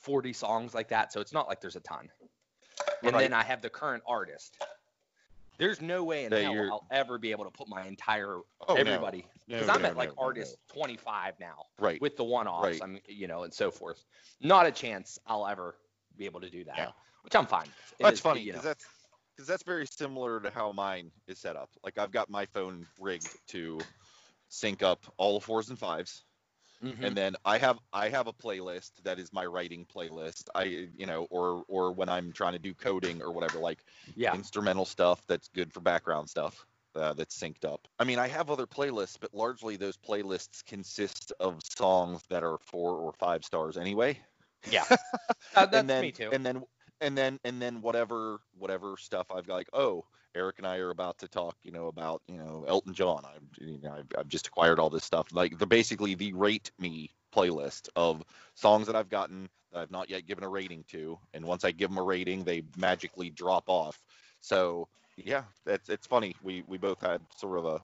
40 0.00 0.32
songs 0.32 0.74
like 0.74 0.88
that, 0.88 1.12
so 1.12 1.20
it's 1.20 1.32
not 1.32 1.48
like 1.48 1.60
there's 1.60 1.76
a 1.76 1.80
ton. 1.80 2.08
And 3.02 3.14
Right. 3.14 3.20
then 3.22 3.32
I 3.32 3.42
have 3.42 3.62
the 3.62 3.70
current 3.70 4.02
artist. 4.06 4.56
There's 5.58 5.80
no 5.80 6.04
way 6.04 6.24
in 6.24 6.30
That 6.30 6.42
hell 6.42 6.52
you're- 6.52 6.68
I'll 6.70 6.86
ever 6.90 7.18
be 7.18 7.30
able 7.30 7.44
to 7.44 7.50
put 7.50 7.68
my 7.68 7.86
entire 7.86 8.38
Oh, 8.68 8.74
no. 8.74 8.74
everybody 8.74 9.26
No, 9.48 9.56
because 9.58 9.68
I'm 9.68 9.82
no, 9.82 9.88
at 9.88 9.96
like 9.96 10.10
no, 10.10 10.14
no, 10.16 10.22
artist 10.22 10.56
25 10.68 11.38
now 11.40 11.66
Right. 11.78 12.00
with 12.00 12.16
the 12.16 12.24
one-offs. 12.24 12.64
Right. 12.64 12.82
I'm 12.82 13.00
you 13.06 13.26
know 13.26 13.44
and 13.44 13.52
so 13.54 13.70
forth. 13.70 14.04
Not 14.40 14.66
a 14.66 14.72
chance 14.72 15.18
I'll 15.26 15.46
ever 15.46 15.76
be 16.16 16.24
able 16.26 16.40
to 16.40 16.50
do 16.50 16.64
that. 16.64 16.76
Yeah. 16.78 16.92
Which 17.22 17.34
I'm 17.34 17.46
fine. 17.46 17.66
It 17.98 18.02
That's 18.04 18.14
is, 18.14 18.20
funny 18.20 18.40
you 18.40 18.52
know. 18.52 18.58
because 18.58 18.64
that's 18.64 18.84
because 19.34 19.46
that's 19.48 19.62
very 19.64 19.86
similar 19.86 20.40
to 20.40 20.50
how 20.50 20.72
mine 20.72 21.10
is 21.26 21.38
set 21.38 21.56
up. 21.56 21.70
Like 21.84 21.98
I've 21.98 22.10
got 22.10 22.30
my 22.30 22.46
phone 22.46 22.86
rigged 23.00 23.28
to 23.48 23.78
sync 24.48 24.82
up 24.82 25.04
all 25.18 25.38
the 25.38 25.44
fours 25.44 25.68
and 25.70 25.78
fives, 25.78 26.24
Mhm. 26.80 27.06
and 27.06 27.16
then 27.16 27.36
I 27.44 27.58
have 27.58 27.78
I 27.92 28.08
have 28.08 28.26
a 28.26 28.32
playlist 28.32 29.02
that 29.04 29.18
is 29.18 29.32
my 29.32 29.44
writing 29.46 29.86
playlist. 29.86 30.48
I 30.54 30.64
you 30.64 31.06
know 31.06 31.24
or 31.30 31.64
or 31.68 31.92
when 31.92 32.08
I'm 32.08 32.32
trying 32.32 32.52
to 32.54 32.58
do 32.58 32.74
coding 32.74 33.22
or 33.22 33.32
whatever, 33.32 33.58
like 33.58 33.84
yeah. 34.14 34.38
instrumental 34.38 34.84
stuff 34.84 35.26
that's 35.26 35.48
good 35.48 35.72
for 35.72 35.80
background 35.80 36.30
stuff. 36.30 36.66
Uh, 36.94 37.12
that's 37.12 37.38
synced 37.38 37.66
up. 37.66 37.86
I 37.98 38.04
mean, 38.04 38.18
I 38.18 38.26
have 38.28 38.50
other 38.50 38.66
playlists, 38.66 39.18
but 39.20 39.34
largely 39.34 39.76
those 39.76 39.98
playlists 39.98 40.64
consist 40.64 41.30
of 41.40 41.60
songs 41.62 42.22
that 42.30 42.42
are 42.42 42.56
four 42.58 42.92
or 42.96 43.12
five 43.12 43.44
stars 43.44 43.76
anyway 43.76 44.18
Yeah. 44.64 44.84
Uh, 45.54 45.66
that's 45.66 45.88
then 45.88 45.88
me 45.98 46.12
too. 46.12 46.32
and 46.32 46.44
then 46.44 46.62
and 47.00 47.16
then 47.16 47.38
and 47.44 47.60
then 47.60 47.80
whatever 47.80 48.40
whatever 48.52 48.96
stuff 48.96 49.30
I've 49.30 49.46
got 49.46 49.54
like 49.54 49.70
oh 49.72 50.04
Eric 50.36 50.58
and 50.58 50.66
I 50.66 50.76
are 50.78 50.90
about 50.90 51.18
to 51.18 51.28
talk 51.28 51.56
you 51.62 51.72
know 51.72 51.86
about 51.86 52.22
you 52.28 52.36
know 52.36 52.64
Elton 52.68 52.94
John. 52.94 53.22
I've 53.24 53.66
you 53.66 53.80
know 53.82 53.92
I've, 53.92 54.06
I've 54.18 54.28
just 54.28 54.46
acquired 54.46 54.78
all 54.78 54.90
this 54.90 55.04
stuff. 55.04 55.28
Like 55.32 55.58
the 55.58 55.66
basically 55.66 56.14
the 56.14 56.32
rate 56.34 56.70
me 56.78 57.10
playlist 57.34 57.88
of 57.96 58.22
songs 58.54 58.86
that 58.86 58.96
I've 58.96 59.08
gotten 59.08 59.48
that 59.72 59.80
I've 59.80 59.90
not 59.90 60.10
yet 60.10 60.26
given 60.26 60.44
a 60.44 60.48
rating 60.48 60.84
to 60.88 61.18
and 61.34 61.44
once 61.44 61.64
I 61.64 61.70
give 61.70 61.90
them 61.90 61.98
a 61.98 62.02
rating 62.02 62.44
they 62.44 62.62
magically 62.76 63.30
drop 63.30 63.64
off. 63.68 63.98
So 64.40 64.88
yeah 65.16 65.44
that's 65.64 65.88
it's 65.88 66.06
funny. 66.06 66.36
We 66.42 66.62
we 66.66 66.78
both 66.78 67.00
had 67.00 67.20
sort 67.36 67.58
of 67.58 67.64
a 67.64 67.80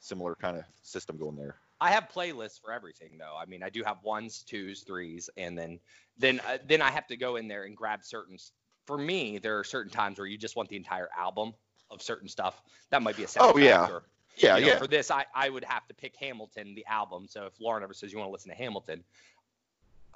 similar 0.00 0.34
kind 0.34 0.56
of 0.56 0.64
system 0.82 1.16
going 1.16 1.36
there. 1.36 1.56
I 1.80 1.90
have 1.90 2.08
playlists 2.14 2.60
for 2.60 2.72
everything 2.72 3.18
though. 3.18 3.36
I 3.38 3.46
mean, 3.46 3.62
I 3.62 3.68
do 3.68 3.82
have 3.84 4.02
ones, 4.02 4.42
twos, 4.42 4.82
threes, 4.82 5.28
and 5.36 5.56
then 5.56 5.80
then 6.18 6.40
uh, 6.48 6.58
then 6.66 6.82
I 6.82 6.90
have 6.90 7.06
to 7.08 7.16
go 7.16 7.36
in 7.36 7.48
there 7.48 7.64
and 7.64 7.76
grab 7.76 8.04
certain. 8.04 8.38
For 8.86 8.98
me, 8.98 9.38
there 9.38 9.58
are 9.58 9.64
certain 9.64 9.90
times 9.90 10.18
where 10.18 10.26
you 10.26 10.36
just 10.36 10.56
want 10.56 10.68
the 10.68 10.76
entire 10.76 11.08
album 11.16 11.54
of 11.90 12.02
certain 12.02 12.28
stuff. 12.28 12.62
That 12.90 13.02
might 13.02 13.16
be 13.16 13.24
a 13.24 13.26
soundtrack. 13.26 13.52
Oh, 13.54 13.58
yeah. 13.58 13.88
Or, 13.88 14.02
yeah 14.36 14.56
you 14.56 14.62
know, 14.62 14.72
yeah 14.72 14.78
For 14.78 14.86
this, 14.86 15.10
I 15.10 15.24
I 15.34 15.48
would 15.48 15.64
have 15.64 15.86
to 15.88 15.94
pick 15.94 16.16
Hamilton, 16.16 16.74
the 16.74 16.84
album. 16.86 17.26
So 17.28 17.46
if 17.46 17.60
Lauren 17.60 17.82
ever 17.82 17.94
says 17.94 18.12
you 18.12 18.18
want 18.18 18.28
to 18.28 18.32
listen 18.32 18.50
to 18.50 18.56
Hamilton, 18.56 19.04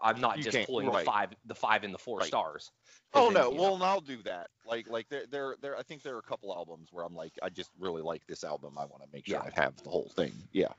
I'm 0.02 0.20
not 0.20 0.38
You 0.38 0.44
just 0.44 0.66
pulling 0.66 0.86
right. 0.86 1.04
the 1.04 1.10
five, 1.10 1.30
the 1.46 1.54
five 1.54 1.84
and 1.84 1.92
the 1.92 1.98
four 1.98 2.18
Right. 2.18 2.28
stars. 2.28 2.70
Oh 3.14 3.26
then, 3.26 3.34
no, 3.34 3.50
know, 3.50 3.60
well, 3.60 3.74
and 3.74 3.82
I'll 3.82 4.00
do 4.00 4.22
that. 4.24 4.48
Like, 4.66 4.88
like 4.88 5.08
there, 5.08 5.24
there, 5.30 5.56
there. 5.60 5.76
I 5.76 5.82
think 5.82 6.02
there 6.02 6.14
are 6.14 6.18
a 6.20 6.22
couple 6.22 6.52
albums 6.54 6.88
where 6.92 7.04
I'm 7.04 7.14
like, 7.14 7.32
I 7.42 7.48
just 7.48 7.70
really 7.78 8.02
like 8.02 8.26
this 8.26 8.44
album. 8.44 8.74
I 8.78 8.84
want 8.84 9.02
to 9.02 9.08
make 9.12 9.26
sure 9.26 9.40
Yeah. 9.44 9.50
I 9.56 9.60
have 9.60 9.76
the 9.82 9.90
whole 9.90 10.10
thing. 10.14 10.32
Yeah. 10.52 10.72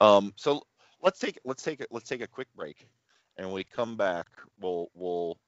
Um. 0.00 0.32
So 0.36 0.62
let's 1.02 1.18
take, 1.18 1.38
let's 1.44 1.62
take 1.62 1.84
let's 1.90 2.08
take 2.08 2.20
a 2.20 2.26
quick 2.26 2.48
break, 2.54 2.86
and 3.36 3.46
when 3.46 3.54
we 3.54 3.64
come 3.64 3.96
back, 3.96 4.26
we'll, 4.60 4.90
we'll. 4.94 5.38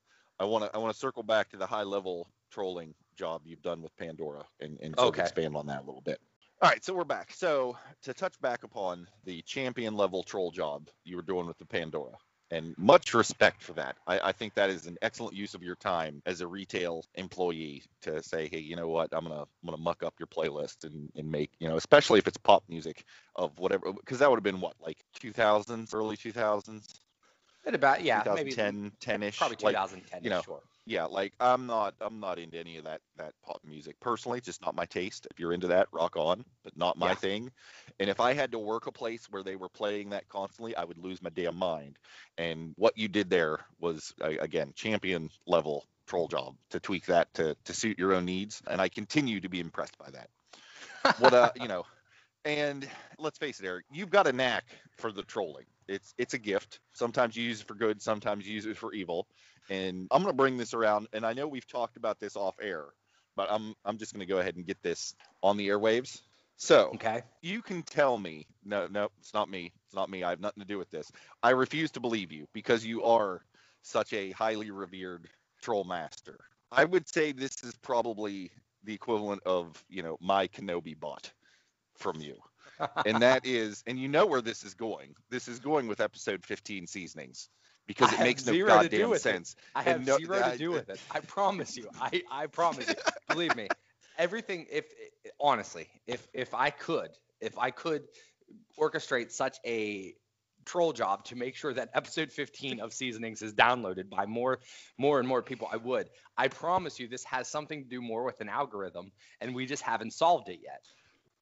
I 0.40 0.44
want 0.44 0.64
to, 0.64 0.74
I 0.74 0.78
want 0.78 0.92
to 0.92 0.98
circle 0.98 1.22
back 1.22 1.50
to 1.50 1.56
the 1.56 1.66
high 1.66 1.84
level 1.84 2.28
trolling 2.50 2.94
job 3.16 3.42
you've 3.44 3.62
done 3.62 3.82
with 3.82 3.96
Pandora, 3.96 4.44
and, 4.60 4.78
and 4.80 4.94
Okay. 4.98 5.22
expand 5.22 5.56
on 5.56 5.66
that 5.66 5.82
a 5.82 5.84
little 5.84 6.02
bit. 6.02 6.20
All 6.62 6.70
right, 6.70 6.84
so 6.84 6.94
we're 6.94 7.04
back. 7.04 7.32
So 7.34 7.76
to 8.02 8.14
touch 8.14 8.40
back 8.40 8.64
upon 8.64 9.06
the 9.24 9.42
champion 9.42 9.96
level 9.96 10.22
troll 10.22 10.50
job 10.50 10.88
you 11.04 11.16
were 11.16 11.22
doing 11.22 11.46
with 11.46 11.58
the 11.58 11.66
Pandora, 11.66 12.16
and 12.50 12.74
much 12.78 13.12
respect 13.14 13.62
for 13.62 13.72
that. 13.74 13.96
I, 14.06 14.20
I 14.28 14.32
think 14.32 14.54
that 14.54 14.70
is 14.70 14.86
an 14.86 14.96
excellent 15.02 15.34
use 15.34 15.54
of 15.54 15.62
your 15.62 15.74
time 15.76 16.22
as 16.26 16.40
a 16.40 16.46
retail 16.46 17.04
employee 17.16 17.82
to 18.02 18.22
say, 18.22 18.48
hey, 18.48 18.60
you 18.60 18.76
know 18.76 18.88
what, 18.88 19.08
I'm 19.12 19.24
gonna 19.24 19.42
I'm 19.42 19.66
gonna 19.66 19.76
muck 19.78 20.02
up 20.02 20.14
your 20.18 20.28
playlist 20.28 20.84
and, 20.84 21.10
and 21.16 21.30
make 21.30 21.50
you 21.58 21.68
know, 21.68 21.76
especially 21.76 22.18
if 22.18 22.28
it's 22.28 22.38
pop 22.38 22.62
music 22.68 23.04
of 23.36 23.58
whatever, 23.58 23.92
because 23.92 24.18
that 24.20 24.30
would 24.30 24.36
have 24.36 24.44
been 24.44 24.60
what 24.60 24.74
like 24.80 24.98
2000s, 25.20 25.92
early 25.94 26.16
2000s, 26.16 26.86
at 27.66 27.74
about 27.74 28.02
yeah, 28.02 28.22
maybe 28.30 28.50
2010, 28.50 28.92
10ish, 29.00 29.38
probably 29.38 29.56
like 29.62 29.74
2010. 29.74 30.22
you 30.22 30.30
know, 30.30 30.42
sure. 30.42 30.62
Yeah 30.86 31.04
like 31.04 31.32
i'm 31.40 31.66
not 31.66 31.94
i'm 32.00 32.20
not 32.20 32.38
into 32.38 32.58
any 32.58 32.76
of 32.76 32.84
that 32.84 33.00
that 33.16 33.32
pop 33.44 33.60
music 33.64 33.98
personally 34.00 34.38
it's 34.38 34.46
just 34.46 34.62
not 34.62 34.74
my 34.74 34.84
taste. 34.84 35.26
If 35.30 35.40
you're 35.40 35.52
into 35.52 35.68
that 35.68 35.88
rock 35.92 36.16
on 36.16 36.44
but 36.62 36.76
not 36.76 36.98
my 36.98 37.10
Yeah. 37.10 37.14
thing. 37.14 37.50
And 38.00 38.10
if 38.10 38.20
i 38.20 38.32
had 38.34 38.52
to 38.52 38.58
work 38.58 38.86
a 38.86 38.92
place 38.92 39.26
where 39.30 39.42
they 39.42 39.56
were 39.56 39.68
playing 39.68 40.10
that 40.10 40.28
constantly 40.28 40.76
i 40.76 40.84
would 40.84 40.98
lose 40.98 41.22
my 41.22 41.30
damn 41.30 41.56
mind. 41.56 41.98
And 42.38 42.74
what 42.76 42.96
you 42.96 43.08
did 43.08 43.30
there 43.30 43.58
was 43.80 44.12
again 44.20 44.72
champion 44.74 45.30
level 45.46 45.84
troll 46.06 46.28
job 46.28 46.54
to 46.70 46.80
tweak 46.80 47.06
that 47.06 47.32
to 47.34 47.56
to 47.64 47.72
suit 47.72 47.98
your 47.98 48.12
own 48.12 48.24
needs 48.26 48.62
and 48.66 48.80
i 48.80 48.88
continue 48.88 49.40
to 49.40 49.48
be 49.48 49.60
impressed 49.60 49.96
by 49.98 50.10
that. 50.10 50.28
What 51.18 51.32
uh 51.34 51.50
you 51.56 51.68
know 51.68 51.84
and 52.44 52.86
let's 53.18 53.38
face 53.38 53.60
it 53.60 53.66
eric 53.66 53.86
you've 53.90 54.10
got 54.10 54.26
a 54.26 54.32
knack 54.32 54.64
for 54.98 55.12
the 55.12 55.22
trolling 55.22 55.64
it's 55.88 56.14
it's 56.18 56.34
a 56.34 56.38
gift 56.38 56.80
sometimes 56.92 57.36
you 57.36 57.44
use 57.44 57.60
it 57.60 57.68
for 57.68 57.74
good 57.74 58.00
sometimes 58.02 58.46
you 58.46 58.54
use 58.54 58.66
it 58.66 58.76
for 58.76 58.92
evil 58.94 59.26
and 59.70 60.08
I'm 60.10 60.22
going 60.22 60.32
to 60.32 60.36
bring 60.36 60.56
this 60.56 60.74
around. 60.74 61.08
And 61.12 61.24
I 61.24 61.32
know 61.32 61.48
we've 61.48 61.66
talked 61.66 61.96
about 61.96 62.20
this 62.20 62.36
off 62.36 62.56
air, 62.60 62.86
but 63.36 63.48
I'm 63.50 63.74
I'm 63.84 63.98
just 63.98 64.12
going 64.12 64.26
to 64.26 64.32
go 64.32 64.38
ahead 64.38 64.56
and 64.56 64.66
get 64.66 64.82
this 64.82 65.14
on 65.42 65.56
the 65.56 65.68
airwaves. 65.68 66.20
So 66.56 66.94
Okay. 66.94 67.22
you 67.42 67.62
can 67.62 67.82
tell 67.82 68.18
me, 68.18 68.46
no, 68.64 68.86
no, 68.86 69.08
it's 69.20 69.34
not 69.34 69.50
me. 69.50 69.72
It's 69.86 69.94
not 69.94 70.10
me. 70.10 70.22
I 70.22 70.30
have 70.30 70.40
nothing 70.40 70.62
to 70.62 70.68
do 70.68 70.78
with 70.78 70.90
this. 70.90 71.10
I 71.42 71.50
refuse 71.50 71.90
to 71.92 72.00
believe 72.00 72.32
you 72.32 72.46
because 72.52 72.84
you 72.84 73.04
are 73.04 73.42
such 73.82 74.12
a 74.12 74.30
highly 74.32 74.70
revered 74.70 75.28
troll 75.62 75.84
master. 75.84 76.38
I 76.72 76.84
would 76.84 77.08
say 77.08 77.32
this 77.32 77.62
is 77.64 77.74
probably 77.82 78.50
the 78.84 78.94
equivalent 78.94 79.42
of 79.46 79.82
you 79.88 80.02
know 80.02 80.16
my 80.20 80.48
Kenobi 80.48 80.98
bot 80.98 81.32
from 81.96 82.20
you 82.20 82.36
and 83.06 83.22
that 83.22 83.44
is, 83.46 83.82
and 83.86 83.98
you 83.98 84.08
know 84.08 84.26
where 84.26 84.40
this 84.42 84.64
is 84.64 84.74
going. 84.74 85.14
This 85.30 85.48
is 85.48 85.58
going 85.58 85.86
with 85.88 86.00
episode 86.00 86.44
15 86.44 86.86
seasonings 86.86 87.48
because 87.86 88.12
I 88.12 88.16
it 88.16 88.20
makes 88.20 88.46
no 88.46 88.52
zero 88.52 88.82
to 88.82 88.88
do 88.88 88.96
goddamn 88.98 89.10
with 89.10 89.18
it. 89.20 89.22
sense. 89.22 89.56
I 89.74 89.80
And 89.80 89.88
have 89.88 90.06
no- 90.06 90.18
zero 90.18 90.42
I- 90.44 90.52
to 90.52 90.58
do 90.58 90.70
with 90.70 90.88
it. 90.90 91.00
I 91.10 91.20
promise 91.20 91.76
you. 91.76 91.88
I, 92.00 92.22
I 92.30 92.46
promise 92.58 92.88
you. 92.88 92.94
Believe 93.28 93.54
me. 93.56 93.68
Everything 94.18 94.66
if 94.70 94.86
honestly, 95.40 95.88
if 96.06 96.26
if 96.32 96.54
I 96.54 96.70
could, 96.70 97.10
if 97.40 97.58
I 97.58 97.70
could 97.70 98.02
orchestrate 98.78 99.30
such 99.32 99.58
a 99.66 100.14
troll 100.64 100.92
job 100.92 101.24
to 101.26 101.36
make 101.36 101.54
sure 101.56 101.74
that 101.74 101.90
episode 101.94 102.32
15 102.32 102.80
of 102.80 102.92
seasonings 102.92 103.42
is 103.42 103.52
downloaded 103.52 104.08
by 104.08 104.24
more 104.24 104.60
more 104.98 105.18
and 105.18 105.28
more 105.28 105.42
people 105.42 105.68
I 105.70 105.76
would. 105.76 106.08
I 106.38 106.48
promise 106.48 106.98
you 106.98 107.06
this 107.08 107.24
has 107.24 107.48
something 107.48 107.82
to 107.82 107.88
do 107.88 108.00
more 108.00 108.24
with 108.24 108.40
an 108.40 108.48
algorithm 108.48 109.12
and 109.40 109.54
we 109.54 109.66
just 109.66 109.82
haven't 109.82 110.12
solved 110.12 110.48
it 110.48 110.60
yet. 110.62 110.84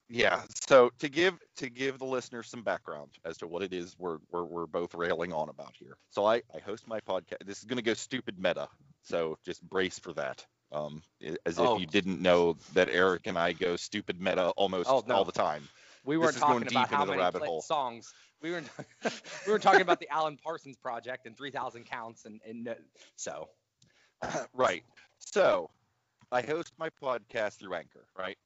Yeah. 0.09 0.43
So 0.67 0.91
to 0.99 1.09
give 1.09 1.39
to 1.57 1.71
give 1.71 1.99
the 1.99 2.05
listeners 2.05 2.49
some 2.49 2.63
background 2.63 3.13
as 3.25 3.39
to 3.39 3.47
what 3.47 3.63
it 3.63 3.73
is 3.73 3.97
we're 3.99 4.19
we're, 4.31 4.45
we're 4.45 4.67
both 4.67 4.95
railing 4.95 5.33
on 5.33 5.49
about 5.49 5.75
here. 5.79 5.97
So 6.11 6.27
I 6.27 6.43
I 6.55 6.59
host 6.65 6.87
my 6.87 7.01
podcast. 7.01 7.45
This 7.47 7.59
is 7.59 7.65
going 7.65 7.79
to 7.79 7.83
go 7.83 7.95
stupid 7.95 8.39
meta. 8.39 8.69
So 9.03 9.39
just 9.45 9.63
brace 9.69 9.99
for 9.99 10.13
that. 10.15 10.45
Um, 10.71 11.03
as 11.45 11.59
Oh. 11.59 11.75
if 11.75 11.81
you 11.81 11.87
didn't 11.87 12.21
know 12.23 12.57
that 12.75 12.89
Eric 12.89 13.27
and 13.27 13.39
I 13.39 13.53
go 13.53 13.77
stupid 13.77 14.21
meta 14.21 14.49
almost 14.51 14.89
Oh, 14.91 15.03
no. 15.07 15.17
all 15.17 15.25
the 15.25 15.33
time. 15.33 15.69
We 16.05 16.17
weren't 16.17 16.37
talking 16.37 16.67
about 16.67 16.89
how 16.91 17.05
the 17.05 17.13
many 17.13 17.23
rabbit 17.23 17.43
hole. 17.43 17.61
songs. 17.63 18.13
We 18.41 18.51
were 18.51 18.63
we 19.47 19.53
were 19.53 19.59
talking 19.59 19.83
about 19.83 20.01
the 20.01 20.09
Alan 20.09 20.37
Parsons 20.37 20.77
project 20.77 21.27
and 21.27 21.37
3000 21.37 21.85
counts 21.85 22.25
and 22.25 22.41
and 22.47 22.69
uh, 22.69 22.75
so 23.17 23.49
right. 24.55 24.83
So 25.19 25.71
I 26.31 26.43
host 26.43 26.73
my 26.79 26.91
podcast 27.03 27.59
through 27.59 27.75
Anchor, 27.75 28.05
right? 28.19 28.37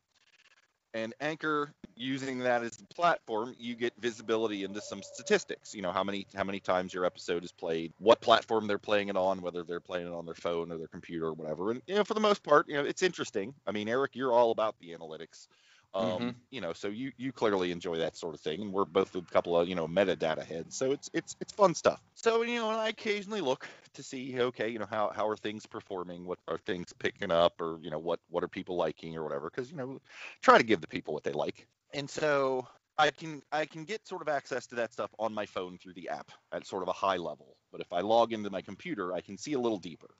And 0.97 1.15
Anchor, 1.21 1.75
using 1.95 2.39
that 2.39 2.63
as 2.63 2.81
a 2.81 2.95
platform, 2.95 3.55
you 3.59 3.77
get 3.77 3.93
visibility 3.99 4.65
into 4.65 4.81
some 4.81 5.03
statistics. 5.03 5.75
You 5.75 5.83
know 5.83 5.93
how 5.93 6.03
many 6.03 6.27
how 6.35 6.45
many 6.45 6.59
times 6.59 6.95
your 6.95 7.05
episode 7.05 7.45
is 7.45 7.53
played, 7.53 7.93
what 7.99 8.23
platform 8.23 8.67
they're 8.67 8.79
playing 8.79 9.11
it 9.11 9.17
on, 9.17 9.43
whether 9.43 9.63
they're 9.63 9.81
playing 9.81 10.07
it 10.07 10.15
on 10.15 10.25
their 10.25 10.35
phone 10.35 10.73
or 10.73 10.79
their 10.79 10.89
computer 10.89 11.27
or 11.27 11.35
whatever. 11.35 11.71
And 11.71 11.83
you 11.87 11.97
know, 11.97 12.05
for 12.05 12.15
the 12.15 12.21
most 12.21 12.43
part, 12.43 12.67
you 12.69 12.77
know, 12.77 12.85
it's 12.85 13.03
interesting. 13.03 13.55
I 13.67 13.73
mean, 13.73 13.91
Eric, 13.91 14.17
you're 14.17 14.33
all 14.33 14.53
about 14.53 14.79
the 14.81 14.97
analytics. 14.99 15.49
Um, 15.97 16.35
Mhm. 16.35 16.47
you 16.51 16.61
know, 16.61 16.73
so 16.73 16.89
you 16.89 17.13
you 17.17 17.33
clearly 17.33 17.71
enjoy 17.73 17.97
that 17.99 18.17
sort 18.17 18.35
of 18.35 18.41
thing, 18.41 18.61
and 18.63 18.73
we're 18.73 18.85
both 18.85 19.15
a 19.17 19.23
couple 19.23 19.59
of 19.59 19.69
you 19.69 19.75
know 19.75 19.89
metadata 19.89 20.45
heads, 20.45 20.77
so 20.77 20.93
it's 20.93 21.09
it's 21.15 21.37
it's 21.41 21.53
fun 21.53 21.75
stuff. 21.75 22.03
So 22.15 22.43
you 22.43 22.57
know, 22.57 22.71
I 22.71 22.89
occasionally 22.89 23.41
look 23.41 23.69
to 23.95 24.03
see, 24.03 24.41
okay, 24.41 24.69
you 24.69 24.79
know, 24.79 24.87
how 24.87 25.11
how 25.15 25.29
are 25.29 25.37
things 25.37 25.67
performing? 25.67 26.25
What 26.27 26.39
are 26.49 26.59
things 26.59 26.93
picking 26.93 27.31
up, 27.31 27.61
or 27.61 27.79
you 27.83 27.91
know, 27.91 27.99
what 27.99 28.21
what 28.29 28.43
are 28.43 28.49
people 28.49 28.77
liking 28.77 29.17
or 29.17 29.23
whatever? 29.23 29.51
Because 29.51 29.71
you 29.71 29.77
know, 29.77 29.99
try 30.43 30.59
to 30.59 30.65
give 30.65 30.81
the 30.81 30.89
people 30.89 31.15
what 31.15 31.25
they 31.25 31.33
like, 31.33 31.69
and 31.93 32.09
so 32.09 32.67
I 32.99 33.11
can 33.11 33.43
I 33.53 33.67
can 33.67 33.85
get 33.85 34.07
sort 34.07 34.23
of 34.23 34.29
access 34.29 34.67
to 34.69 34.75
that 34.77 34.93
stuff 34.93 35.15
on 35.19 35.35
my 35.35 35.47
phone 35.47 35.79
through 35.79 35.95
the 35.95 36.09
app 36.09 36.31
at 36.53 36.67
sort 36.67 36.83
of 36.83 36.89
a 36.89 36.93
high 36.93 37.17
level. 37.17 37.57
But 37.71 37.81
if 37.81 37.93
I 37.93 38.01
log 38.01 38.33
into 38.33 38.51
my 38.51 38.63
computer, 38.63 39.13
I 39.13 39.21
can 39.21 39.37
see 39.39 39.53
a 39.55 39.61
little 39.61 39.79
deeper. 39.79 40.17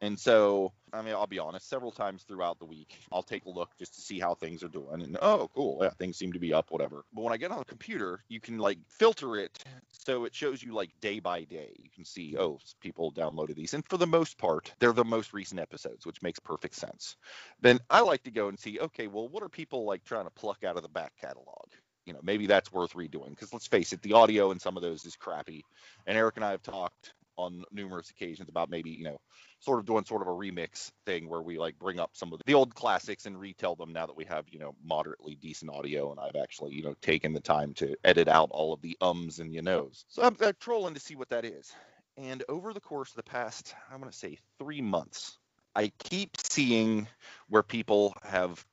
And 0.00 0.18
so, 0.18 0.72
I 0.92 1.02
mean, 1.02 1.14
I'll 1.14 1.26
be 1.26 1.40
honest, 1.40 1.68
several 1.68 1.90
times 1.90 2.22
throughout 2.22 2.58
the 2.60 2.64
week, 2.64 2.96
I'll 3.10 3.22
take 3.22 3.46
a 3.46 3.50
look 3.50 3.76
just 3.78 3.94
to 3.94 4.00
see 4.00 4.20
how 4.20 4.34
things 4.34 4.62
are 4.62 4.68
doing. 4.68 5.02
And 5.02 5.18
oh, 5.20 5.50
cool. 5.54 5.78
Yeah, 5.82 5.90
things 5.90 6.16
seem 6.16 6.32
to 6.32 6.38
be 6.38 6.54
up, 6.54 6.70
whatever. 6.70 7.04
But 7.12 7.22
when 7.22 7.32
I 7.32 7.36
get 7.36 7.50
on 7.50 7.58
the 7.58 7.64
computer, 7.64 8.22
you 8.28 8.40
can 8.40 8.58
like 8.58 8.78
filter 8.88 9.36
it 9.36 9.64
so 9.90 10.24
it 10.24 10.34
shows 10.34 10.62
you 10.62 10.72
like 10.72 10.90
day 11.00 11.18
by 11.18 11.42
day. 11.44 11.74
You 11.78 11.90
can 11.94 12.04
see, 12.04 12.36
oh, 12.38 12.60
people 12.80 13.12
downloaded 13.12 13.56
these. 13.56 13.74
And 13.74 13.84
for 13.88 13.96
the 13.96 14.06
most 14.06 14.38
part, 14.38 14.72
they're 14.78 14.92
the 14.92 15.04
most 15.04 15.32
recent 15.32 15.60
episodes, 15.60 16.06
which 16.06 16.22
makes 16.22 16.38
perfect 16.38 16.76
sense. 16.76 17.16
Then 17.60 17.80
I 17.90 18.00
like 18.00 18.22
to 18.22 18.30
go 18.30 18.48
and 18.48 18.58
see, 18.58 18.78
okay, 18.78 19.08
well, 19.08 19.28
what 19.28 19.42
are 19.42 19.48
people 19.48 19.84
like 19.84 20.04
trying 20.04 20.24
to 20.24 20.30
pluck 20.30 20.62
out 20.64 20.76
of 20.76 20.82
the 20.82 20.88
back 20.88 21.12
catalog? 21.20 21.66
You 22.06 22.14
know, 22.14 22.20
maybe 22.22 22.46
that's 22.46 22.72
worth 22.72 22.94
redoing 22.94 23.30
because 23.30 23.52
let's 23.52 23.66
face 23.66 23.92
it, 23.92 24.00
the 24.00 24.14
audio 24.14 24.52
in 24.52 24.60
some 24.60 24.76
of 24.76 24.82
those 24.82 25.04
is 25.04 25.16
crappy. 25.16 25.64
And 26.06 26.16
Eric 26.16 26.36
and 26.36 26.44
I 26.44 26.52
have 26.52 26.62
talked 26.62 27.12
on 27.38 27.64
numerous 27.72 28.10
occasions 28.10 28.48
about 28.48 28.68
maybe, 28.68 28.90
you 28.90 29.04
know, 29.04 29.20
sort 29.60 29.78
of 29.78 29.86
doing 29.86 30.04
sort 30.04 30.22
of 30.22 30.28
a 30.28 30.32
remix 30.32 30.90
thing 31.06 31.28
where 31.28 31.40
we 31.40 31.58
like 31.58 31.78
bring 31.78 31.98
up 31.98 32.10
some 32.12 32.32
of 32.32 32.40
the 32.44 32.54
old 32.54 32.74
classics 32.74 33.26
and 33.26 33.40
retell 33.40 33.74
them 33.74 33.92
now 33.92 34.06
that 34.06 34.16
we 34.16 34.24
have 34.24 34.44
you 34.50 34.58
know 34.58 34.74
moderately 34.84 35.36
decent 35.36 35.70
audio 35.70 36.10
and 36.10 36.20
I've 36.20 36.40
actually 36.40 36.74
you 36.74 36.82
know 36.82 36.94
taken 37.00 37.32
the 37.32 37.40
time 37.40 37.72
to 37.74 37.96
edit 38.04 38.28
out 38.28 38.50
all 38.50 38.72
of 38.72 38.82
the 38.82 38.96
ums 39.00 39.38
and 39.38 39.54
you 39.54 39.62
knows. 39.62 40.04
So 40.08 40.22
I'm, 40.22 40.36
I'm 40.40 40.54
trolling 40.60 40.94
to 40.94 41.00
see 41.00 41.14
what 41.14 41.28
that 41.30 41.44
is. 41.44 41.72
And 42.16 42.42
over 42.48 42.72
the 42.72 42.80
course 42.80 43.10
of 43.10 43.16
the 43.16 43.22
past, 43.22 43.74
I'm 43.92 44.00
going 44.00 44.10
to 44.10 44.16
say 44.16 44.38
three 44.58 44.80
months, 44.80 45.38
I 45.76 45.92
keep 45.98 46.36
seeing 46.36 47.06
where 47.48 47.62
people 47.62 48.16
have 48.24 48.64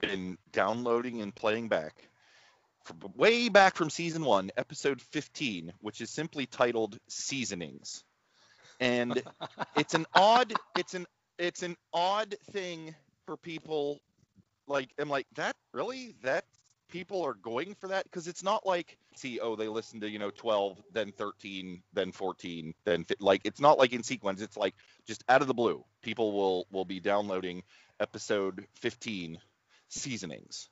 been 0.00 0.36
downloading 0.50 1.22
and 1.22 1.32
playing 1.32 1.68
back 1.68 2.08
from 2.84 2.98
way 3.16 3.48
back 3.48 3.76
from 3.76 3.90
season 3.90 4.24
one, 4.24 4.50
episode 4.56 5.00
15, 5.00 5.72
which 5.80 6.00
is 6.00 6.10
simply 6.10 6.46
titled 6.46 6.98
Seasonings. 7.08 8.04
And 8.80 9.22
it's 9.76 9.94
an 9.94 10.06
odd 10.14 10.52
it's 10.76 10.94
an 10.94 11.06
it's 11.38 11.62
an 11.62 11.76
odd 11.92 12.34
thing 12.50 12.94
for 13.26 13.36
people 13.36 14.00
like 14.66 14.90
i'm 14.98 15.08
like 15.08 15.26
that 15.34 15.56
really? 15.72 16.14
That 16.22 16.44
people 16.88 17.22
are 17.22 17.34
going 17.34 17.74
for 17.74 17.88
that? 17.88 18.04
Because 18.04 18.28
it's 18.28 18.42
not 18.42 18.66
like 18.66 18.98
see 19.14 19.40
oh 19.40 19.56
they 19.56 19.68
listen 19.68 20.00
to 20.00 20.08
you 20.08 20.18
know 20.18 20.30
12 20.30 20.82
then 20.92 21.12
13 21.12 21.82
then 21.92 22.12
14 22.12 22.72
then 22.84 23.04
like 23.20 23.42
it's 23.44 23.60
not 23.60 23.78
like 23.78 23.92
in 23.92 24.02
sequence. 24.02 24.40
It's 24.40 24.56
like 24.56 24.74
just 25.06 25.24
out 25.28 25.42
of 25.42 25.48
the 25.48 25.54
blue 25.54 25.84
people 26.02 26.32
will 26.32 26.66
will 26.70 26.84
be 26.84 27.00
downloading 27.00 27.62
episode 28.00 28.66
15 28.74 29.38
seasonings 29.88 30.68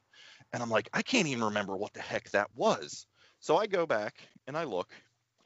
and 0.53 0.62
i'm 0.62 0.70
like 0.70 0.88
i 0.92 1.03
can't 1.03 1.28
even 1.28 1.44
remember 1.44 1.76
what 1.76 1.92
the 1.92 2.01
heck 2.01 2.28
that 2.30 2.48
was 2.55 3.07
so 3.40 3.57
i 3.57 3.66
go 3.66 3.86
back 3.86 4.16
and 4.46 4.57
i 4.57 4.64
look 4.64 4.90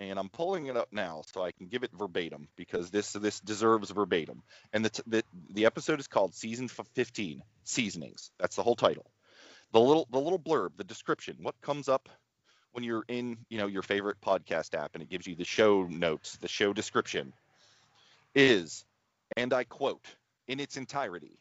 and 0.00 0.18
I'm 0.18 0.28
pulling 0.28 0.66
it 0.66 0.76
up 0.76 0.88
now 0.92 1.22
so 1.32 1.42
I 1.42 1.52
can 1.52 1.66
give 1.66 1.82
it 1.82 1.90
verbatim 1.96 2.48
because 2.56 2.90
this 2.90 3.12
this 3.12 3.40
deserves 3.40 3.90
verbatim. 3.90 4.42
And 4.72 4.84
the 4.84 5.02
the, 5.06 5.24
the 5.50 5.66
episode 5.66 6.00
is 6.00 6.06
called 6.06 6.34
Season 6.34 6.68
15 6.68 7.42
Seasonings. 7.64 8.30
That's 8.38 8.56
the 8.56 8.62
whole 8.62 8.76
title. 8.76 9.06
The 9.72 9.80
little 9.80 10.06
the 10.10 10.20
little 10.20 10.38
blurb, 10.38 10.70
the 10.76 10.84
description, 10.84 11.36
what 11.42 11.60
comes 11.60 11.88
up 11.88 12.08
when 12.72 12.84
you're 12.84 13.04
in 13.08 13.38
you 13.48 13.58
know 13.58 13.66
your 13.66 13.82
favorite 13.82 14.20
podcast 14.20 14.74
app 14.74 14.94
and 14.94 15.02
it 15.02 15.08
gives 15.08 15.26
you 15.26 15.34
the 15.34 15.44
show 15.44 15.84
notes, 15.84 16.36
the 16.38 16.48
show 16.48 16.72
description 16.72 17.32
is, 18.34 18.84
and 19.36 19.52
I 19.52 19.64
quote 19.64 20.04
in 20.48 20.60
its 20.60 20.76
entirety, 20.76 21.38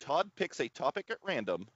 Todd 0.00 0.30
picks 0.36 0.60
a 0.60 0.68
topic 0.68 1.06
at 1.10 1.18
random 1.22 1.66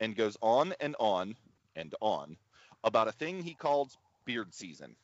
and 0.00 0.16
goes 0.16 0.36
on 0.40 0.74
and 0.80 0.96
on 0.98 1.36
and 1.76 1.94
on 2.00 2.36
about 2.84 3.08
a 3.08 3.12
thing 3.12 3.42
he 3.42 3.54
calls 3.54 3.96
beard 4.24 4.54
season. 4.54 4.94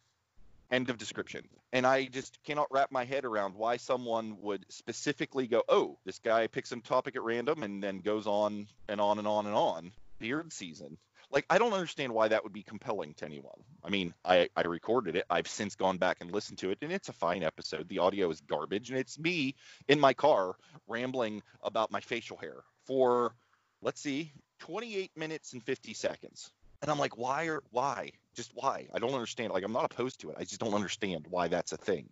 End 0.70 0.90
of 0.90 0.98
description. 0.98 1.44
And 1.72 1.86
I 1.86 2.06
just 2.06 2.38
cannot 2.44 2.68
wrap 2.70 2.90
my 2.90 3.04
head 3.04 3.24
around 3.24 3.54
why 3.54 3.76
someone 3.76 4.38
would 4.40 4.64
specifically 4.68 5.46
go, 5.46 5.62
oh, 5.68 5.98
this 6.04 6.18
guy 6.18 6.46
picks 6.46 6.70
some 6.70 6.80
topic 6.80 7.16
at 7.16 7.22
random 7.22 7.62
and 7.62 7.82
then 7.82 7.98
goes 7.98 8.26
on 8.26 8.66
and 8.88 9.00
on 9.00 9.18
and 9.18 9.28
on 9.28 9.46
and 9.46 9.54
on. 9.54 9.92
Beard 10.18 10.52
season. 10.52 10.96
Like, 11.30 11.46
I 11.50 11.58
don't 11.58 11.72
understand 11.72 12.12
why 12.12 12.28
that 12.28 12.44
would 12.44 12.52
be 12.52 12.62
compelling 12.62 13.14
to 13.14 13.24
anyone. 13.24 13.58
I 13.82 13.90
mean, 13.90 14.14
I, 14.24 14.48
I 14.56 14.62
recorded 14.62 15.16
it. 15.16 15.24
I've 15.28 15.48
since 15.48 15.74
gone 15.74 15.98
back 15.98 16.18
and 16.20 16.30
listened 16.30 16.58
to 16.58 16.70
it, 16.70 16.78
and 16.80 16.92
it's 16.92 17.08
a 17.08 17.12
fine 17.12 17.42
episode. 17.42 17.88
The 17.88 17.98
audio 17.98 18.30
is 18.30 18.40
garbage, 18.40 18.90
and 18.90 18.98
it's 18.98 19.18
me 19.18 19.56
in 19.88 19.98
my 19.98 20.14
car 20.14 20.54
rambling 20.86 21.42
about 21.62 21.90
my 21.90 22.00
facial 22.00 22.36
hair 22.36 22.62
for, 22.86 23.34
let's 23.82 24.00
see, 24.00 24.32
28 24.58 25.10
minutes 25.16 25.52
and 25.52 25.62
50 25.62 25.94
seconds. 25.94 26.50
And 26.82 26.90
I'm 26.90 26.98
like, 26.98 27.16
why 27.16 27.46
or 27.46 27.62
why? 27.70 28.10
Just 28.34 28.52
why? 28.54 28.86
I 28.92 28.98
don't 28.98 29.14
understand. 29.14 29.52
Like, 29.52 29.64
I'm 29.64 29.72
not 29.72 29.84
opposed 29.90 30.20
to 30.20 30.30
it. 30.30 30.36
I 30.38 30.44
just 30.44 30.60
don't 30.60 30.74
understand 30.74 31.26
why 31.30 31.48
that's 31.48 31.72
a 31.72 31.76
thing. 31.76 32.08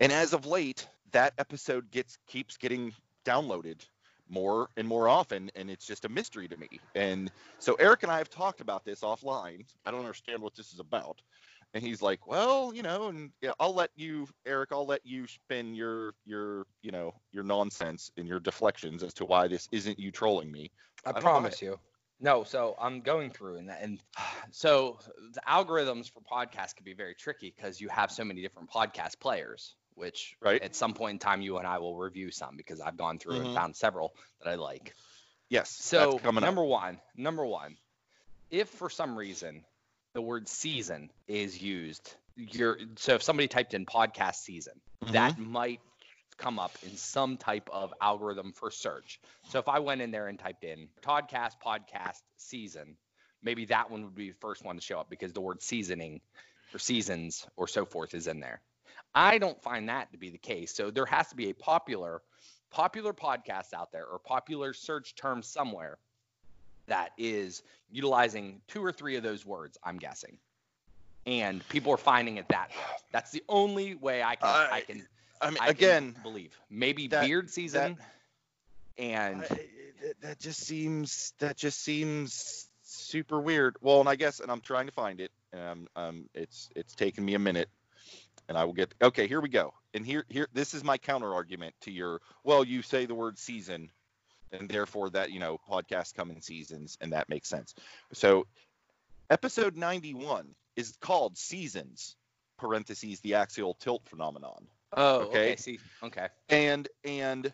And 0.00 0.12
as 0.12 0.32
of 0.32 0.46
late, 0.46 0.86
that 1.12 1.32
episode 1.38 1.90
gets 1.90 2.18
keeps 2.26 2.56
getting 2.56 2.92
downloaded 3.24 3.86
more 4.28 4.68
and 4.76 4.86
more 4.88 5.08
often, 5.08 5.50
and 5.56 5.70
it's 5.70 5.86
just 5.86 6.04
a 6.04 6.08
mystery 6.08 6.48
to 6.48 6.56
me. 6.56 6.68
And 6.94 7.30
so 7.58 7.74
Eric 7.74 8.02
and 8.02 8.12
I 8.12 8.18
have 8.18 8.30
talked 8.30 8.60
about 8.60 8.84
this 8.84 9.00
offline. 9.00 9.64
I 9.84 9.90
don't 9.90 10.00
understand 10.00 10.40
what 10.40 10.54
this 10.54 10.72
is 10.72 10.80
about. 10.80 11.20
And 11.74 11.82
he's 11.82 12.02
like, 12.02 12.26
well, 12.26 12.72
you 12.74 12.82
know, 12.82 13.08
and 13.08 13.30
yeah, 13.40 13.52
I'll 13.58 13.74
let 13.74 13.90
you, 13.96 14.28
Eric, 14.44 14.70
I'll 14.72 14.86
let 14.86 15.06
you 15.06 15.26
spin 15.26 15.74
your 15.74 16.14
your 16.26 16.66
you 16.82 16.90
know 16.90 17.14
your 17.30 17.44
nonsense 17.44 18.10
and 18.16 18.28
your 18.28 18.40
deflections 18.40 19.02
as 19.02 19.14
to 19.14 19.24
why 19.24 19.48
this 19.48 19.68
isn't 19.72 19.98
you 19.98 20.10
trolling 20.10 20.52
me. 20.52 20.70
I, 21.04 21.10
I 21.10 21.20
promise 21.20 21.62
you. 21.62 21.78
No, 22.20 22.44
so 22.44 22.76
I'm 22.78 23.00
going 23.00 23.30
through 23.30 23.56
and 23.56 23.70
and 23.70 23.98
so 24.50 24.98
the 25.32 25.40
algorithms 25.48 26.10
for 26.10 26.20
podcasts 26.20 26.74
can 26.74 26.84
be 26.84 26.94
very 26.94 27.14
tricky 27.14 27.52
because 27.54 27.80
you 27.80 27.88
have 27.88 28.10
so 28.10 28.24
many 28.24 28.42
different 28.42 28.70
podcast 28.70 29.18
players, 29.18 29.74
which 29.94 30.36
right. 30.40 30.62
at 30.62 30.76
some 30.76 30.94
point 30.94 31.14
in 31.14 31.18
time 31.18 31.40
you 31.40 31.58
and 31.58 31.66
I 31.66 31.78
will 31.78 31.96
review 31.96 32.30
some 32.30 32.56
because 32.56 32.80
I've 32.80 32.96
gone 32.96 33.18
through 33.18 33.36
mm-hmm. 33.36 33.46
and 33.46 33.54
found 33.54 33.76
several 33.76 34.14
that 34.42 34.50
I 34.50 34.54
like. 34.54 34.94
Yes. 35.48 35.68
So 35.68 36.20
number 36.22 36.62
up. 36.62 36.68
one, 36.68 37.00
number 37.16 37.44
one, 37.44 37.76
if 38.50 38.68
for 38.68 38.88
some 38.88 39.16
reason 39.16 39.64
the 40.14 40.22
word 40.22 40.48
season 40.48 41.10
is 41.26 41.60
used, 41.60 42.14
you're 42.36 42.78
so 42.96 43.14
if 43.14 43.22
somebody 43.22 43.48
typed 43.48 43.74
in 43.74 43.86
podcast 43.86 44.36
season, 44.36 44.74
mm-hmm. 45.02 45.12
that 45.12 45.38
might 45.38 45.80
come 46.38 46.58
up 46.58 46.72
in 46.82 46.96
some 46.96 47.36
type 47.36 47.68
of 47.72 47.92
algorithm 48.00 48.52
for 48.52 48.70
search. 48.70 49.20
So 49.48 49.58
if 49.58 49.68
I 49.68 49.78
went 49.78 50.00
in 50.00 50.10
there 50.10 50.28
and 50.28 50.38
typed 50.38 50.64
in 50.64 50.88
Toddcast 51.02 51.52
podcast 51.64 52.20
season, 52.36 52.96
maybe 53.42 53.66
that 53.66 53.90
one 53.90 54.02
would 54.04 54.14
be 54.14 54.30
the 54.30 54.36
first 54.40 54.64
one 54.64 54.76
to 54.76 54.82
show 54.82 54.98
up 54.98 55.10
because 55.10 55.32
the 55.32 55.40
word 55.40 55.62
seasoning 55.62 56.20
or 56.74 56.78
seasons 56.78 57.46
or 57.56 57.68
so 57.68 57.84
forth 57.84 58.14
is 58.14 58.26
in 58.26 58.40
there. 58.40 58.60
I 59.14 59.38
don't 59.38 59.62
find 59.62 59.88
that 59.88 60.10
to 60.12 60.18
be 60.18 60.30
the 60.30 60.38
case. 60.38 60.74
So 60.74 60.90
there 60.90 61.06
has 61.06 61.28
to 61.28 61.36
be 61.36 61.50
a 61.50 61.54
popular 61.54 62.22
popular 62.70 63.12
podcast 63.12 63.74
out 63.74 63.92
there 63.92 64.06
or 64.06 64.18
popular 64.18 64.72
search 64.72 65.14
term 65.14 65.42
somewhere 65.42 65.98
that 66.92 67.12
is 67.16 67.62
utilizing 67.90 68.60
two 68.68 68.84
or 68.84 68.92
three 68.92 69.16
of 69.16 69.22
those 69.22 69.46
words, 69.46 69.78
I'm 69.82 69.96
guessing. 69.96 70.36
And 71.24 71.66
people 71.68 71.92
are 71.92 71.98
finding 71.98 72.36
it 72.36 72.46
that 72.48 72.68
way. 72.70 72.82
That's 73.12 73.30
the 73.30 73.42
only 73.48 73.94
way 73.94 74.22
I 74.22 74.34
can 74.34 74.48
uh, 74.48 74.68
I 74.70 74.80
can 74.80 75.06
I 75.40 75.50
mean, 75.50 75.58
I 75.60 75.68
again, 75.68 76.14
believe 76.22 76.56
maybe 76.70 77.08
that, 77.08 77.26
beard 77.26 77.50
season, 77.50 77.96
that, 77.96 79.02
and 79.02 79.42
I, 79.50 79.60
that 80.20 80.38
just 80.38 80.60
seems 80.60 81.32
that 81.38 81.56
just 81.56 81.80
seems 81.82 82.68
super 82.82 83.40
weird. 83.40 83.76
Well, 83.80 84.00
and 84.00 84.08
I 84.08 84.16
guess, 84.16 84.40
and 84.40 84.50
I'm 84.50 84.60
trying 84.60 84.86
to 84.86 84.92
find 84.92 85.20
it. 85.20 85.32
Um, 85.52 85.88
um, 85.96 86.28
it's 86.34 86.68
it's 86.76 86.94
taken 86.94 87.24
me 87.24 87.34
a 87.34 87.38
minute, 87.38 87.68
and 88.48 88.58
I 88.58 88.64
will 88.64 88.72
get. 88.72 88.94
Okay, 89.00 89.26
here 89.26 89.40
we 89.40 89.48
go. 89.48 89.74
And 89.94 90.04
here 90.06 90.24
here 90.28 90.48
this 90.52 90.74
is 90.74 90.84
my 90.84 90.98
counter 90.98 91.32
argument 91.32 91.74
to 91.82 91.90
your. 91.90 92.20
Well, 92.44 92.64
you 92.64 92.82
say 92.82 93.06
the 93.06 93.14
word 93.14 93.38
season, 93.38 93.90
and 94.52 94.68
therefore 94.68 95.10
that 95.10 95.30
you 95.30 95.40
know 95.40 95.58
podcasts 95.68 96.14
come 96.14 96.30
in 96.30 96.40
seasons, 96.40 96.96
and 97.00 97.12
that 97.12 97.28
makes 97.28 97.48
sense. 97.48 97.74
So, 98.12 98.46
episode 99.30 99.76
91 99.76 100.54
is 100.76 100.96
called 101.00 101.36
Seasons 101.36 102.16
parentheses 102.58 103.20
the 103.20 103.34
axial 103.34 103.74
tilt 103.74 104.02
phenomenon. 104.06 104.68
Oh, 104.96 105.20
okay. 105.22 105.38
okay. 105.38 105.56
See, 105.56 105.78
okay. 106.02 106.28
And 106.48 106.88
and 107.04 107.52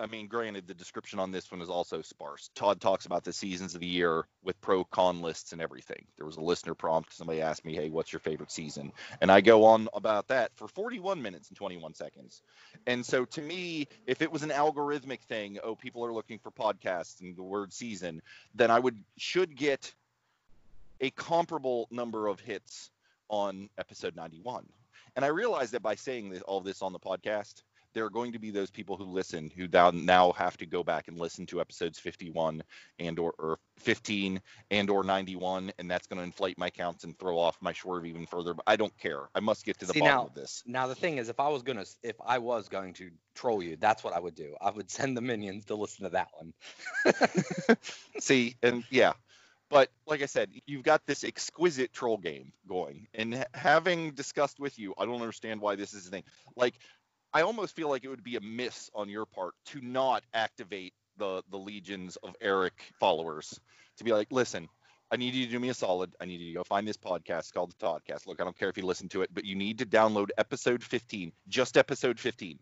I 0.00 0.06
mean, 0.06 0.28
granted, 0.28 0.68
the 0.68 0.74
description 0.74 1.18
on 1.18 1.32
this 1.32 1.50
one 1.50 1.60
is 1.60 1.68
also 1.68 2.02
sparse. 2.02 2.50
Todd 2.54 2.80
talks 2.80 3.06
about 3.06 3.24
the 3.24 3.32
seasons 3.32 3.74
of 3.74 3.80
the 3.80 3.86
year 3.86 4.26
with 4.44 4.60
pro 4.60 4.84
con 4.84 5.22
lists 5.22 5.52
and 5.52 5.60
everything. 5.60 6.04
There 6.16 6.26
was 6.26 6.36
a 6.36 6.40
listener 6.40 6.74
prompt. 6.74 7.12
Somebody 7.12 7.40
asked 7.40 7.64
me, 7.64 7.74
"Hey, 7.74 7.90
what's 7.90 8.12
your 8.12 8.20
favorite 8.20 8.52
season?" 8.52 8.92
And 9.20 9.30
I 9.30 9.40
go 9.40 9.64
on 9.64 9.88
about 9.92 10.28
that 10.28 10.54
for 10.54 10.68
41 10.68 11.20
minutes 11.20 11.48
and 11.48 11.56
21 11.56 11.94
seconds. 11.94 12.42
And 12.86 13.04
so, 13.04 13.24
to 13.24 13.42
me, 13.42 13.88
if 14.06 14.22
it 14.22 14.30
was 14.30 14.44
an 14.44 14.50
algorithmic 14.50 15.20
thing, 15.22 15.58
oh, 15.64 15.74
people 15.74 16.04
are 16.04 16.12
looking 16.12 16.38
for 16.38 16.52
podcasts 16.52 17.20
and 17.20 17.36
the 17.36 17.42
word 17.42 17.72
season, 17.72 18.22
then 18.54 18.70
I 18.70 18.78
would 18.78 19.02
should 19.16 19.56
get 19.56 19.92
a 21.00 21.10
comparable 21.10 21.88
number 21.90 22.28
of 22.28 22.40
hits 22.40 22.90
on 23.28 23.68
episode 23.78 24.16
91 24.16 24.66
and 25.16 25.24
I 25.24 25.28
realized 25.28 25.72
that 25.72 25.82
by 25.82 25.96
saying 25.96 26.30
this, 26.30 26.42
all 26.42 26.60
this 26.60 26.80
on 26.80 26.92
the 26.92 26.98
podcast, 27.00 27.62
there 27.98 28.04
are 28.04 28.10
going 28.10 28.30
to 28.30 28.38
be 28.38 28.52
those 28.52 28.70
people 28.70 28.96
who 28.96 29.02
listen 29.06 29.50
who 29.56 29.66
now 29.72 29.90
now 29.90 30.30
have 30.30 30.56
to 30.56 30.64
go 30.66 30.84
back 30.84 31.08
and 31.08 31.18
listen 31.18 31.44
to 31.44 31.60
episodes 31.60 31.98
51 31.98 32.62
and 33.00 33.18
or, 33.18 33.34
or 33.40 33.58
15 33.78 34.40
and 34.70 34.88
or 34.88 35.02
91 35.02 35.72
and 35.80 35.90
that's 35.90 36.06
going 36.06 36.18
to 36.18 36.22
inflate 36.22 36.56
my 36.56 36.70
counts 36.70 37.02
and 37.02 37.18
throw 37.18 37.36
off 37.36 37.58
my 37.60 37.72
swerve 37.72 38.06
even 38.06 38.24
further 38.24 38.54
but 38.54 38.62
i 38.68 38.76
don't 38.76 38.96
care 38.98 39.22
i 39.34 39.40
must 39.40 39.64
get 39.64 39.80
to 39.80 39.84
the 39.84 39.94
See, 39.94 39.98
bottom 39.98 40.14
now- 40.14 40.26
of 40.26 40.34
this 40.34 40.62
Now 40.64 40.86
the 40.86 40.94
thing 40.94 41.18
is, 41.18 41.28
if 41.28 41.40
I 41.40 41.48
was 41.48 41.62
gonna, 41.64 41.86
if 42.04 42.14
I 42.24 42.38
was 42.38 42.68
going 42.68 42.92
to 42.94 43.10
troll 43.34 43.64
you, 43.64 43.74
that's 43.74 44.04
what 44.04 44.14
I 44.14 44.20
would 44.20 44.36
do. 44.36 44.54
I 44.60 44.70
would 44.70 44.88
send 44.98 45.16
the 45.16 45.20
minions 45.20 45.64
to 45.64 45.74
listen 45.74 46.04
to 46.04 46.10
that 46.10 46.28
one. 46.38 46.52
see 48.20 48.54
and 48.62 48.84
yeah 48.90 49.12
but 49.70 49.90
like 50.06 50.22
i 50.22 50.26
said 50.26 50.50
you've 50.66 50.82
got 50.82 51.04
this 51.06 51.24
exquisite 51.24 51.92
troll 51.92 52.16
game 52.16 52.52
going 52.68 53.06
and 53.14 53.44
having 53.54 54.12
discussed 54.12 54.58
with 54.60 54.78
you 54.78 54.94
i 54.98 55.04
don't 55.04 55.20
understand 55.20 55.60
why 55.60 55.74
this 55.74 55.94
is 55.94 56.06
a 56.06 56.10
thing 56.10 56.24
like 56.56 56.74
i 57.32 57.42
almost 57.42 57.74
feel 57.76 57.88
like 57.88 58.04
it 58.04 58.08
would 58.08 58.24
be 58.24 58.36
a 58.36 58.40
miss 58.40 58.90
on 58.94 59.08
your 59.08 59.26
part 59.26 59.54
to 59.66 59.80
not 59.80 60.22
activate 60.34 60.92
the 61.16 61.42
the 61.50 61.56
legions 61.58 62.16
of 62.22 62.34
eric 62.40 62.74
followers 63.00 63.58
to 63.96 64.04
be 64.04 64.12
like 64.12 64.28
listen 64.30 64.68
I 65.10 65.16
need 65.16 65.32
you 65.32 65.46
to 65.46 65.50
do 65.52 65.58
me 65.58 65.70
a 65.70 65.74
solid. 65.74 66.14
I 66.20 66.26
need 66.26 66.38
you 66.42 66.48
to 66.48 66.58
go 66.58 66.64
find 66.64 66.86
this 66.86 66.98
podcast 66.98 67.54
called 67.54 67.72
the 67.72 67.82
Toddcast. 67.86 68.26
Look, 68.26 68.42
I 68.42 68.44
don't 68.44 68.58
care 68.58 68.68
if 68.68 68.76
you 68.76 68.84
listen 68.84 69.08
to 69.08 69.22
it, 69.22 69.30
but 69.32 69.46
you 69.46 69.54
need 69.54 69.78
to 69.78 69.86
download 69.86 70.28
episode 70.36 70.84
15, 70.84 71.32
just 71.48 71.78
episode 71.78 72.20
15. 72.20 72.58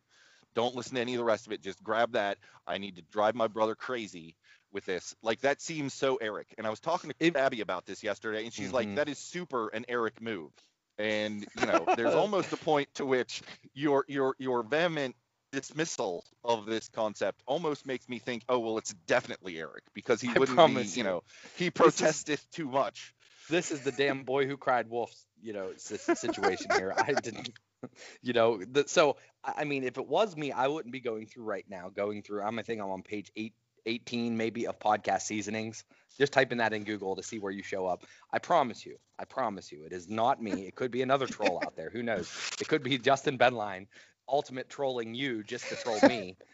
Don't 0.55 0.77
listen 0.77 0.95
to 0.95 1.01
any 1.01 1.15
of 1.15 1.19
the 1.19 1.25
rest 1.25 1.49
of 1.49 1.53
it. 1.53 1.61
Just 1.61 1.83
grab 1.83 2.13
that. 2.13 2.39
I 2.65 2.79
need 2.79 2.95
to 2.99 3.03
drive 3.11 3.35
my 3.35 3.49
brother 3.49 3.75
crazy 3.75 4.37
with 4.73 4.85
this. 4.85 5.13
Like 5.25 5.41
that 5.41 5.61
seems 5.61 5.93
so 5.93 6.19
Eric. 6.21 6.55
And 6.57 6.69
I 6.69 6.71
was 6.71 6.79
talking 6.79 7.11
to 7.11 7.17
It- 7.19 7.35
Abby 7.35 7.63
about 7.63 7.85
this 7.85 8.05
yesterday, 8.05 8.45
and 8.45 8.53
she's 8.55 8.73
like, 8.73 8.87
Mhm. 8.87 8.95
"That 8.95 9.09
is 9.09 9.19
super 9.19 9.67
an 9.71 9.85
Eric 9.89 10.23
move." 10.23 10.53
And 10.99 11.47
you 11.61 11.67
know, 11.67 11.87
there's 11.97 12.15
almost 12.15 12.53
a 12.53 12.57
point 12.57 12.89
to 12.95 13.07
which 13.07 13.43
your 13.75 14.05
your 14.09 14.35
your 14.39 14.63
vehement 14.63 15.15
dismissal 15.53 16.25
of 16.45 16.67
this 16.67 16.89
concept 16.89 17.43
almost 17.47 17.87
makes 17.87 18.09
me 18.09 18.19
think, 18.19 18.45
"Oh 18.49 18.59
well, 18.59 18.79
it's 18.79 18.93
definitely 19.07 19.59
Eric 19.59 19.85
because 19.95 20.21
he 20.21 20.29
I 20.29 20.39
wouldn't 20.39 20.59
be, 20.59 20.99
you 20.99 21.05
know, 21.05 21.23
he 21.57 21.71
protesteth 21.71 22.51
too 22.51 22.69
much." 22.69 23.15
This 23.49 23.71
is 23.71 23.81
the 23.83 23.93
damn 23.93 24.25
boy 24.25 24.47
who 24.47 24.57
cried 24.57 24.89
wolf, 24.91 25.13
you 25.41 25.53
know, 25.53 25.71
si- 25.77 25.97
situation 26.15 26.73
here. 26.75 26.93
I 26.99 27.13
didn't, 27.13 27.51
you 28.23 28.33
know, 28.33 28.59
the, 28.59 28.85
so 28.89 29.17
I 29.45 29.55
I 29.59 29.65
mean, 29.65 29.85
if 29.85 29.99
it 29.99 30.07
was 30.07 30.37
me, 30.37 30.53
I 30.53 30.69
wouldn't 30.69 30.93
be 30.93 31.01
going 31.01 31.27
through 31.27 31.45
right 31.45 31.65
now. 31.69 31.91
Going 31.91 32.23
through, 32.23 32.43
I'm 32.43 32.59
I 32.59 32.63
think 32.63 32.81
I'm 32.81 32.91
on 32.91 33.03
page 33.03 33.31
eight, 33.37 33.55
18 33.87 34.37
maybe 34.37 34.67
of 34.67 34.79
podcast 34.79 35.23
seasonings. 35.23 35.85
Just 36.19 36.33
type 36.33 36.51
in 36.53 36.59
that 36.59 36.73
in 36.73 36.85
Google 36.85 37.17
to 37.17 37.23
see 37.23 37.39
where 37.39 37.53
you 37.53 37.63
show 37.63 37.87
up. 37.87 38.05
I 38.33 38.39
promise 38.39 38.85
you, 38.87 38.97
I 39.19 39.25
promise 39.25 39.71
you, 39.71 39.85
it 39.85 39.93
is 39.93 40.09
not 40.09 40.43
me. 40.43 40.67
It 40.67 40.75
could 40.75 40.91
be 40.91 41.03
another 41.03 41.27
troll 41.27 41.61
out 41.63 41.77
there. 41.77 41.91
Who 41.91 42.03
knows? 42.03 42.31
It 42.61 42.69
could 42.69 42.83
be 42.83 42.99
Justin 42.99 43.37
Benline, 43.39 43.87
ultimate 44.29 44.69
trolling 44.69 45.15
you 45.15 45.43
just 45.45 45.69
to 45.69 45.77
troll 45.77 46.01
me. 46.09 46.37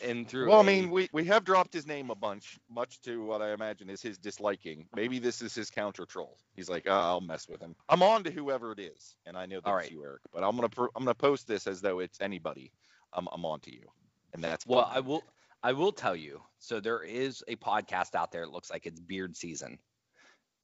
And 0.00 0.28
through, 0.28 0.48
Well, 0.50 0.58
I 0.58 0.62
a- 0.62 0.64
mean, 0.64 0.90
we, 0.92 1.08
we 1.12 1.24
have 1.24 1.42
dropped 1.44 1.74
his 1.74 1.84
name 1.84 2.10
a 2.10 2.14
bunch, 2.14 2.56
much 2.70 3.00
to 3.00 3.24
what 3.24 3.42
I 3.42 3.52
imagine 3.52 3.90
is 3.90 4.00
his 4.00 4.16
disliking. 4.16 4.86
Maybe 4.94 5.18
this 5.18 5.42
is 5.42 5.56
his 5.56 5.70
counter 5.70 6.06
troll. 6.06 6.38
He's 6.54 6.70
like, 6.70 6.84
oh, 6.86 6.92
I'll 6.92 7.20
mess 7.20 7.48
with 7.48 7.60
him. 7.60 7.74
I'm 7.88 8.00
on 8.04 8.22
to 8.22 8.30
whoever 8.30 8.70
it 8.70 8.78
is, 8.78 9.16
and 9.26 9.36
I 9.36 9.46
know 9.46 9.56
that's 9.56 9.66
All 9.66 9.74
right. 9.74 9.90
you, 9.90 10.04
Eric. 10.04 10.20
But 10.32 10.44
I'm 10.44 10.54
gonna 10.54 10.68
pro- 10.68 10.90
I'm 10.94 11.02
gonna 11.02 11.16
post 11.16 11.48
this 11.48 11.66
as 11.66 11.80
though 11.80 11.98
it's 11.98 12.20
anybody. 12.20 12.70
I'm 13.12 13.26
I'm 13.32 13.44
on 13.44 13.58
to 13.62 13.72
you, 13.74 13.88
and 14.34 14.44
that's 14.44 14.64
Well, 14.64 14.84
fine. 14.84 14.96
I 14.98 15.00
will 15.00 15.24
I 15.62 15.72
will 15.72 15.92
tell 15.92 16.16
you. 16.16 16.40
So 16.58 16.80
there 16.80 17.02
is 17.02 17.42
a 17.48 17.56
podcast 17.56 18.14
out 18.14 18.32
there. 18.32 18.42
It 18.42 18.50
looks 18.50 18.70
like 18.70 18.86
it's 18.86 19.00
beard 19.00 19.36
season. 19.36 19.78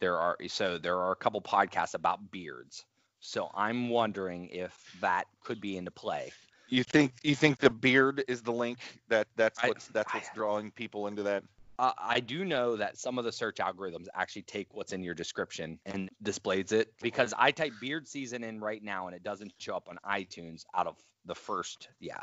There 0.00 0.18
are 0.18 0.36
so 0.48 0.78
there 0.78 0.98
are 0.98 1.12
a 1.12 1.16
couple 1.16 1.40
podcasts 1.40 1.94
about 1.94 2.30
beards. 2.30 2.84
So 3.20 3.48
I'm 3.54 3.88
wondering 3.88 4.48
if 4.50 4.76
that 5.00 5.24
could 5.42 5.60
be 5.60 5.76
into 5.76 5.90
play. 5.90 6.32
You 6.68 6.82
think 6.82 7.12
you 7.22 7.34
think 7.34 7.58
the 7.58 7.70
beard 7.70 8.24
is 8.28 8.42
the 8.42 8.52
link 8.52 8.78
that 9.08 9.28
that's 9.36 9.62
I- 9.62 9.68
what's 9.68 9.88
that's 9.88 10.12
what's 10.12 10.28
I- 10.28 10.34
drawing 10.34 10.70
people 10.72 11.06
into 11.06 11.22
that? 11.24 11.44
Uh, 11.76 11.90
I 11.98 12.20
do 12.20 12.44
know 12.44 12.76
that 12.76 12.98
some 12.98 13.18
of 13.18 13.24
the 13.24 13.32
search 13.32 13.56
algorithms 13.56 14.06
actually 14.14 14.42
take 14.42 14.72
what's 14.74 14.92
in 14.92 15.02
your 15.02 15.14
description 15.14 15.80
and 15.84 16.08
displays 16.22 16.70
it 16.70 16.92
because 17.02 17.34
I 17.36 17.50
type 17.50 17.72
beard 17.80 18.06
season 18.06 18.44
in 18.44 18.60
right 18.60 18.80
now 18.80 19.08
and 19.08 19.16
it 19.16 19.24
doesn't 19.24 19.52
show 19.58 19.74
up 19.74 19.88
on 19.88 19.98
iTunes 20.08 20.64
out 20.72 20.86
of 20.86 20.96
the 21.24 21.34
first. 21.34 21.88
Yeah. 21.98 22.20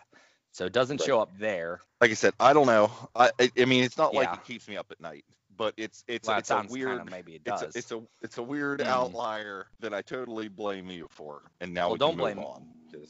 So 0.52 0.66
it 0.66 0.74
doesn't 0.74 1.00
Right. 1.02 1.08
show 1.08 1.20
up 1.22 1.30
there. 1.40 1.82
Like 2.02 2.12
I 2.12 2.16
said, 2.16 2.34
I 2.40 2.54
don't 2.54 2.68
know. 2.68 2.92
I 3.16 3.32
I, 3.58 3.66
mean, 3.66 3.84
it's 3.84 3.98
not 3.98 4.14
like 4.14 4.34
it 4.34 4.44
keeps 4.46 4.68
me 4.68 4.76
up 4.78 4.88
at 4.92 5.00
night, 5.00 5.24
but 5.56 5.74
it's 5.78 6.04
it's 6.08 6.28
Well, 6.28 6.38
it 6.38 6.42
it's 6.42 6.52
a 6.52 6.66
weird 6.70 6.90
kind 6.98 7.02
of 7.02 7.10
maybe 7.10 7.36
it 7.36 7.42
it's 7.46 7.62
does. 7.62 7.76
a, 7.76 7.78
it's 7.78 7.92
a 7.92 8.02
it's 8.22 8.38
a 8.38 8.44
weird 8.44 8.80
Mm. 8.82 8.88
outlier 8.88 9.68
that 9.80 9.94
I 9.94 10.02
totally 10.02 10.50
blame 10.50 10.90
you 10.90 11.08
for. 11.12 11.42
And 11.62 11.74
now 11.74 11.88
Well, 11.88 11.94
we 11.94 12.00
don't 12.00 12.18
blame- 12.18 12.40
on. 12.40 12.68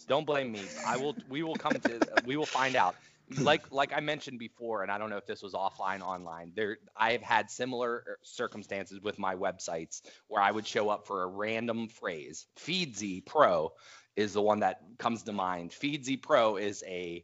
Don't 0.08 0.26
blame 0.26 0.52
me. 0.52 0.62
I 0.86 0.98
will. 0.98 1.16
We 1.28 1.42
will 1.42 1.56
come 1.56 1.72
to. 1.74 2.00
we 2.26 2.38
will 2.38 2.46
find 2.46 2.76
out. 2.76 2.96
Like 3.40 3.72
like 3.72 3.94
I 3.94 4.02
mentioned 4.02 4.38
before, 4.40 4.84
and 4.84 4.92
I 4.92 4.98
don't 4.98 5.10
know 5.10 5.18
if 5.18 5.26
this 5.26 5.42
was 5.42 5.54
offline, 5.54 6.02
online. 6.02 6.52
There, 6.54 6.78
I 6.98 7.14
have 7.14 7.22
had 7.22 7.50
similar 7.50 8.04
er, 8.06 8.20
circumstances 8.24 9.00
with 9.02 9.18
my 9.18 9.36
websites 9.36 10.02
where 10.28 10.42
I 10.42 10.52
would 10.52 10.68
show 10.68 10.90
up 10.90 11.08
for 11.08 11.24
a 11.24 11.28
random 11.28 11.88
phrase. 11.88 12.46
Feedzy 12.60 13.26
Pro 13.26 13.72
is 14.16 14.34
the 14.34 14.42
one 14.42 14.60
that 14.60 14.82
comes 14.98 15.24
to 15.24 15.34
mind. 15.34 15.72
Feedzy 15.72 16.22
Pro 16.22 16.58
is 16.58 16.84
a 16.88 17.24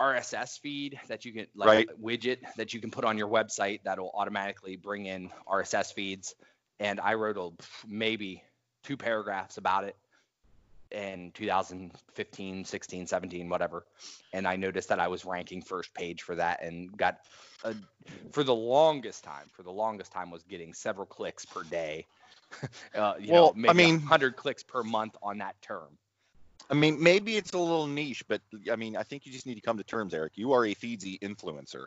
RSS 0.00 0.58
feed 0.58 0.98
that 1.08 1.24
you 1.24 1.32
can 1.32 1.46
like 1.54 1.68
Right. 1.68 1.88
a 1.90 1.94
widget 1.94 2.38
that 2.56 2.72
you 2.72 2.80
can 2.80 2.90
put 2.90 3.04
on 3.04 3.18
your 3.18 3.28
website 3.28 3.80
that'll 3.84 4.10
automatically 4.14 4.76
bring 4.76 5.06
in 5.06 5.30
RSS 5.46 5.92
feeds. 5.92 6.34
And 6.80 6.98
I 6.98 7.14
wrote 7.14 7.36
a, 7.36 7.50
maybe 7.86 8.42
two 8.82 8.96
paragraphs 8.96 9.58
about 9.58 9.84
it 9.84 9.96
in 10.90 11.30
2015, 11.32 12.64
16, 12.64 13.06
17, 13.06 13.48
whatever. 13.48 13.86
And 14.32 14.46
I 14.46 14.56
noticed 14.56 14.88
that 14.88 15.00
I 15.00 15.08
was 15.08 15.24
ranking 15.24 15.62
first 15.62 15.94
page 15.94 16.22
for 16.22 16.34
that 16.36 16.62
and 16.62 16.94
got 16.96 17.20
a, 17.64 17.74
for 18.32 18.44
the 18.44 18.54
longest 18.54 19.24
time, 19.24 19.48
for 19.52 19.62
the 19.62 19.72
longest 19.72 20.12
time 20.12 20.30
was 20.30 20.42
getting 20.42 20.74
several 20.74 21.06
clicks 21.06 21.44
per 21.44 21.62
day. 21.64 22.06
uh, 22.94 23.14
you 23.18 23.32
Well, 23.32 23.52
know, 23.56 23.68
I 23.70 23.72
mean- 23.72 23.96
100 24.00 24.36
clicks 24.36 24.62
per 24.62 24.82
month 24.82 25.16
on 25.22 25.38
that 25.38 25.60
term. 25.62 25.88
I 26.70 26.74
mean, 26.74 27.02
maybe 27.02 27.36
it's 27.36 27.52
a 27.52 27.58
little 27.58 27.86
niche, 27.86 28.22
but 28.28 28.40
I 28.70 28.76
mean, 28.76 28.96
I 28.96 29.02
think 29.02 29.26
you 29.26 29.32
just 29.32 29.46
need 29.46 29.56
to 29.56 29.60
come 29.60 29.76
to 29.78 29.84
terms, 29.84 30.14
Eric. 30.14 30.32
You 30.36 30.52
are 30.52 30.64
a 30.64 30.74
Feedzy 30.74 31.18
influencer. 31.20 31.86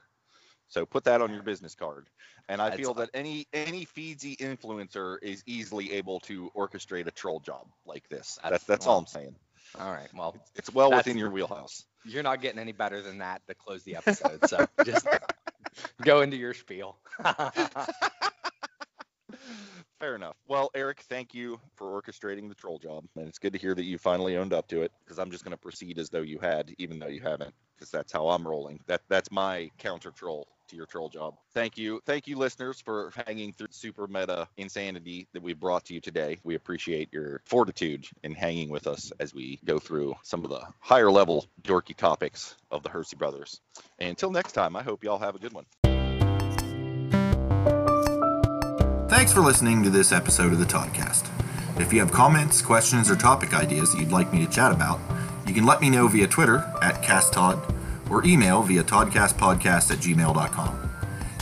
So 0.68 0.86
put 0.86 1.04
that 1.06 1.22
on 1.22 1.32
your 1.34 1.44
business 1.44 1.76
card. 1.76 2.08
And 2.50 2.62
I 2.62 2.66
That's- 2.66 2.80
feel 2.86 2.94
that 2.96 3.10
any 3.14 3.48
any 3.54 3.86
Feedzy 3.86 4.38
influencer 4.38 5.18
is 5.24 5.42
easily 5.48 5.94
able 5.94 6.20
to 6.22 6.52
orchestrate 6.56 7.08
a 7.08 7.12
troll 7.12 7.40
job 7.40 7.68
like 7.86 8.08
this. 8.10 8.38
That's- 8.44 8.52
That's 8.52 8.64
that's 8.66 8.88
all 8.88 9.00
I'm 9.00 9.08
saying. 9.08 9.36
All 9.80 9.92
right. 9.92 10.10
Well, 10.14 10.36
It's 10.56 10.72
well 10.74 10.92
within 10.92 11.18
your 11.18 11.32
wheelhouse. 11.32 11.86
you're 12.04 12.22
not 12.24 12.42
getting 12.42 12.60
any 12.60 12.72
better 12.72 13.02
than 13.02 13.18
that 13.20 13.42
to 13.48 13.56
close 13.56 13.84
the 13.84 13.96
episode. 13.96 14.48
So 14.48 14.68
just 14.84 15.08
go 16.04 16.22
into 16.22 16.38
your 16.38 16.54
spiel. 16.54 16.98
Well, 20.56 20.72
Eric, 20.74 21.02
thank 21.10 21.34
you 21.34 21.60
for 21.76 22.02
orchestrating 22.02 22.48
the 22.48 22.56
troll 22.56 22.80
job. 22.80 23.04
And 23.18 23.28
it's 23.28 23.40
good 23.40 23.52
to 23.52 23.60
hear 23.60 23.76
that 23.76 23.84
you 23.84 23.98
finally 23.98 24.38
owned 24.38 24.54
up 24.54 24.70
to 24.70 24.84
it 24.84 24.94
because 25.04 25.20
I'm 25.20 25.30
just 25.30 25.44
going 25.44 25.52
to 25.52 25.58
proceed 25.58 26.00
as 26.00 26.10
though 26.10 26.22
you 26.22 26.40
had, 26.40 26.74
even 26.78 26.98
though 26.98 27.10
you 27.10 27.20
haven't, 27.20 27.54
because 27.76 27.92
that's 27.92 28.14
how 28.14 28.30
I'm 28.30 28.48
rolling. 28.48 28.80
That 28.88 29.02
That's 29.10 29.30
my 29.34 29.70
counter 29.78 30.12
troll 30.12 30.48
to 30.70 30.78
your 30.78 30.86
troll 30.86 31.10
job. 31.10 31.36
Thank 31.54 31.78
you. 31.78 32.00
Thank 32.06 32.26
you, 32.26 32.38
listeners, 32.38 32.80
for 32.80 33.12
hanging 33.28 33.52
through 33.52 33.68
super 33.72 34.08
meta 34.08 34.48
insanity 34.56 35.28
that 35.34 35.44
we 35.44 35.52
brought 35.52 35.84
to 35.88 35.94
you 35.94 36.00
today. 36.00 36.38
We 36.46 36.56
appreciate 36.56 37.10
your 37.12 37.42
fortitude 37.44 38.06
in 38.24 38.34
hanging 38.34 38.70
with 38.70 38.88
us 38.88 39.12
as 39.20 39.34
we 39.34 39.60
go 39.66 39.78
through 39.78 40.16
some 40.24 40.46
of 40.46 40.50
the 40.50 40.62
higher 40.80 41.12
level 41.12 41.48
dorky 41.64 41.98
topics 41.98 42.56
of 42.72 42.82
the 42.82 42.90
Hersey 42.90 43.18
brothers. 43.18 43.60
And 44.00 44.12
until 44.12 44.32
next 44.32 44.54
time, 44.54 44.78
I 44.78 44.84
hope 44.84 45.04
y'all 45.04 45.20
have 45.20 45.36
a 45.36 45.40
good 45.40 45.52
one. 45.52 45.66
Thanks 49.16 49.32
for 49.32 49.40
listening 49.40 49.82
to 49.84 49.90
this 49.90 50.12
episode 50.12 50.52
of 50.52 50.60
the 50.60 50.66
Toddcast. 50.66 51.30
If 51.80 51.94
you 51.94 52.02
have 52.02 52.12
comments, 52.12 52.62
questions, 52.62 53.10
or 53.10 53.16
topic 53.16 53.54
ideas 53.54 53.94
that 53.94 54.00
you'd 54.02 54.12
like 54.12 54.34
me 54.34 54.46
to 54.46 54.52
chat 54.52 54.74
about, 54.74 55.00
you 55.48 55.54
can 55.54 55.66
let 55.66 55.80
me 55.80 55.90
know 55.90 56.10
via 56.10 56.28
Twitter 56.28 56.58
at 56.82 57.02
CastTod 57.02 58.12
or 58.12 58.26
email 58.26 58.62
via 58.62 58.84
todcastpodcast 58.84 59.90
at 59.90 60.00
gmail.com. 60.00 60.92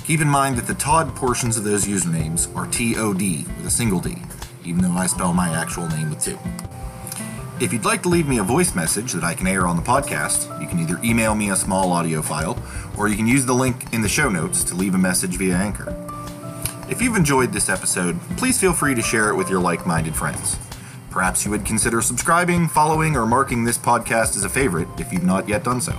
Keep 0.05 0.21
in 0.21 0.27
mind 0.27 0.55
that 0.57 0.67
the 0.67 0.75
Todd 0.75 1.15
portions 1.15 1.57
of 1.57 1.63
those 1.63 1.85
usernames 1.85 2.55
are 2.55 2.67
T-O-D 2.67 3.45
with 3.57 3.65
a 3.65 3.71
single 3.71 3.99
D, 3.99 4.17
even 4.63 4.83
though 4.83 4.91
I 4.91 5.07
spell 5.07 5.33
my 5.33 5.49
actual 5.49 5.87
name 5.87 6.11
with 6.11 6.23
two. 6.23 6.37
If 7.59 7.73
you'd 7.73 7.85
like 7.85 8.03
to 8.03 8.09
leave 8.09 8.27
me 8.27 8.37
a 8.37 8.43
voice 8.43 8.75
message 8.75 9.13
that 9.13 9.23
I 9.23 9.33
can 9.33 9.47
air 9.47 9.65
on 9.65 9.77
the 9.77 9.81
podcast, 9.81 10.61
you 10.61 10.67
can 10.67 10.77
either 10.77 10.99
email 11.03 11.33
me 11.33 11.49
a 11.49 11.55
small 11.55 11.91
audio 11.91 12.21
file 12.21 12.55
or 12.99 13.07
you 13.07 13.15
can 13.15 13.25
use 13.25 13.47
the 13.47 13.53
link 13.55 13.91
in 13.91 14.03
the 14.03 14.09
show 14.09 14.29
notes 14.29 14.63
to 14.65 14.75
leave 14.75 14.93
a 14.93 14.99
message 14.99 15.37
via 15.37 15.55
Anchor. 15.55 16.02
If 16.89 17.01
you've 17.01 17.15
enjoyed 17.15 17.53
this 17.53 17.69
episode, 17.69 18.19
please 18.35 18.59
feel 18.59 18.73
free 18.73 18.93
to 18.93 19.01
share 19.01 19.29
it 19.29 19.35
with 19.35 19.49
your 19.49 19.61
like 19.61 19.87
minded 19.87 20.15
friends. 20.15 20.57
Perhaps 21.09 21.45
you 21.45 21.51
would 21.51 21.65
consider 21.65 22.01
subscribing, 22.01 22.67
following, 22.67 23.15
or 23.15 23.25
marking 23.25 23.63
this 23.63 23.77
podcast 23.77 24.35
as 24.35 24.43
a 24.43 24.49
favorite 24.49 24.87
if 24.97 25.13
you've 25.13 25.23
not 25.23 25.47
yet 25.47 25.63
done 25.63 25.79
so. 25.79 25.97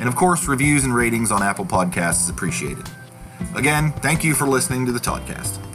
And 0.00 0.08
of 0.08 0.16
course, 0.16 0.48
reviews 0.48 0.84
and 0.84 0.94
ratings 0.94 1.30
on 1.30 1.42
Apple 1.42 1.66
Podcasts 1.66 2.22
is 2.22 2.30
appreciated. 2.30 2.88
Again, 3.54 3.92
thank 3.92 4.24
you 4.24 4.34
for 4.34 4.46
listening 4.46 4.86
to 4.86 4.92
the 4.92 5.00
Toddcast. 5.00 5.67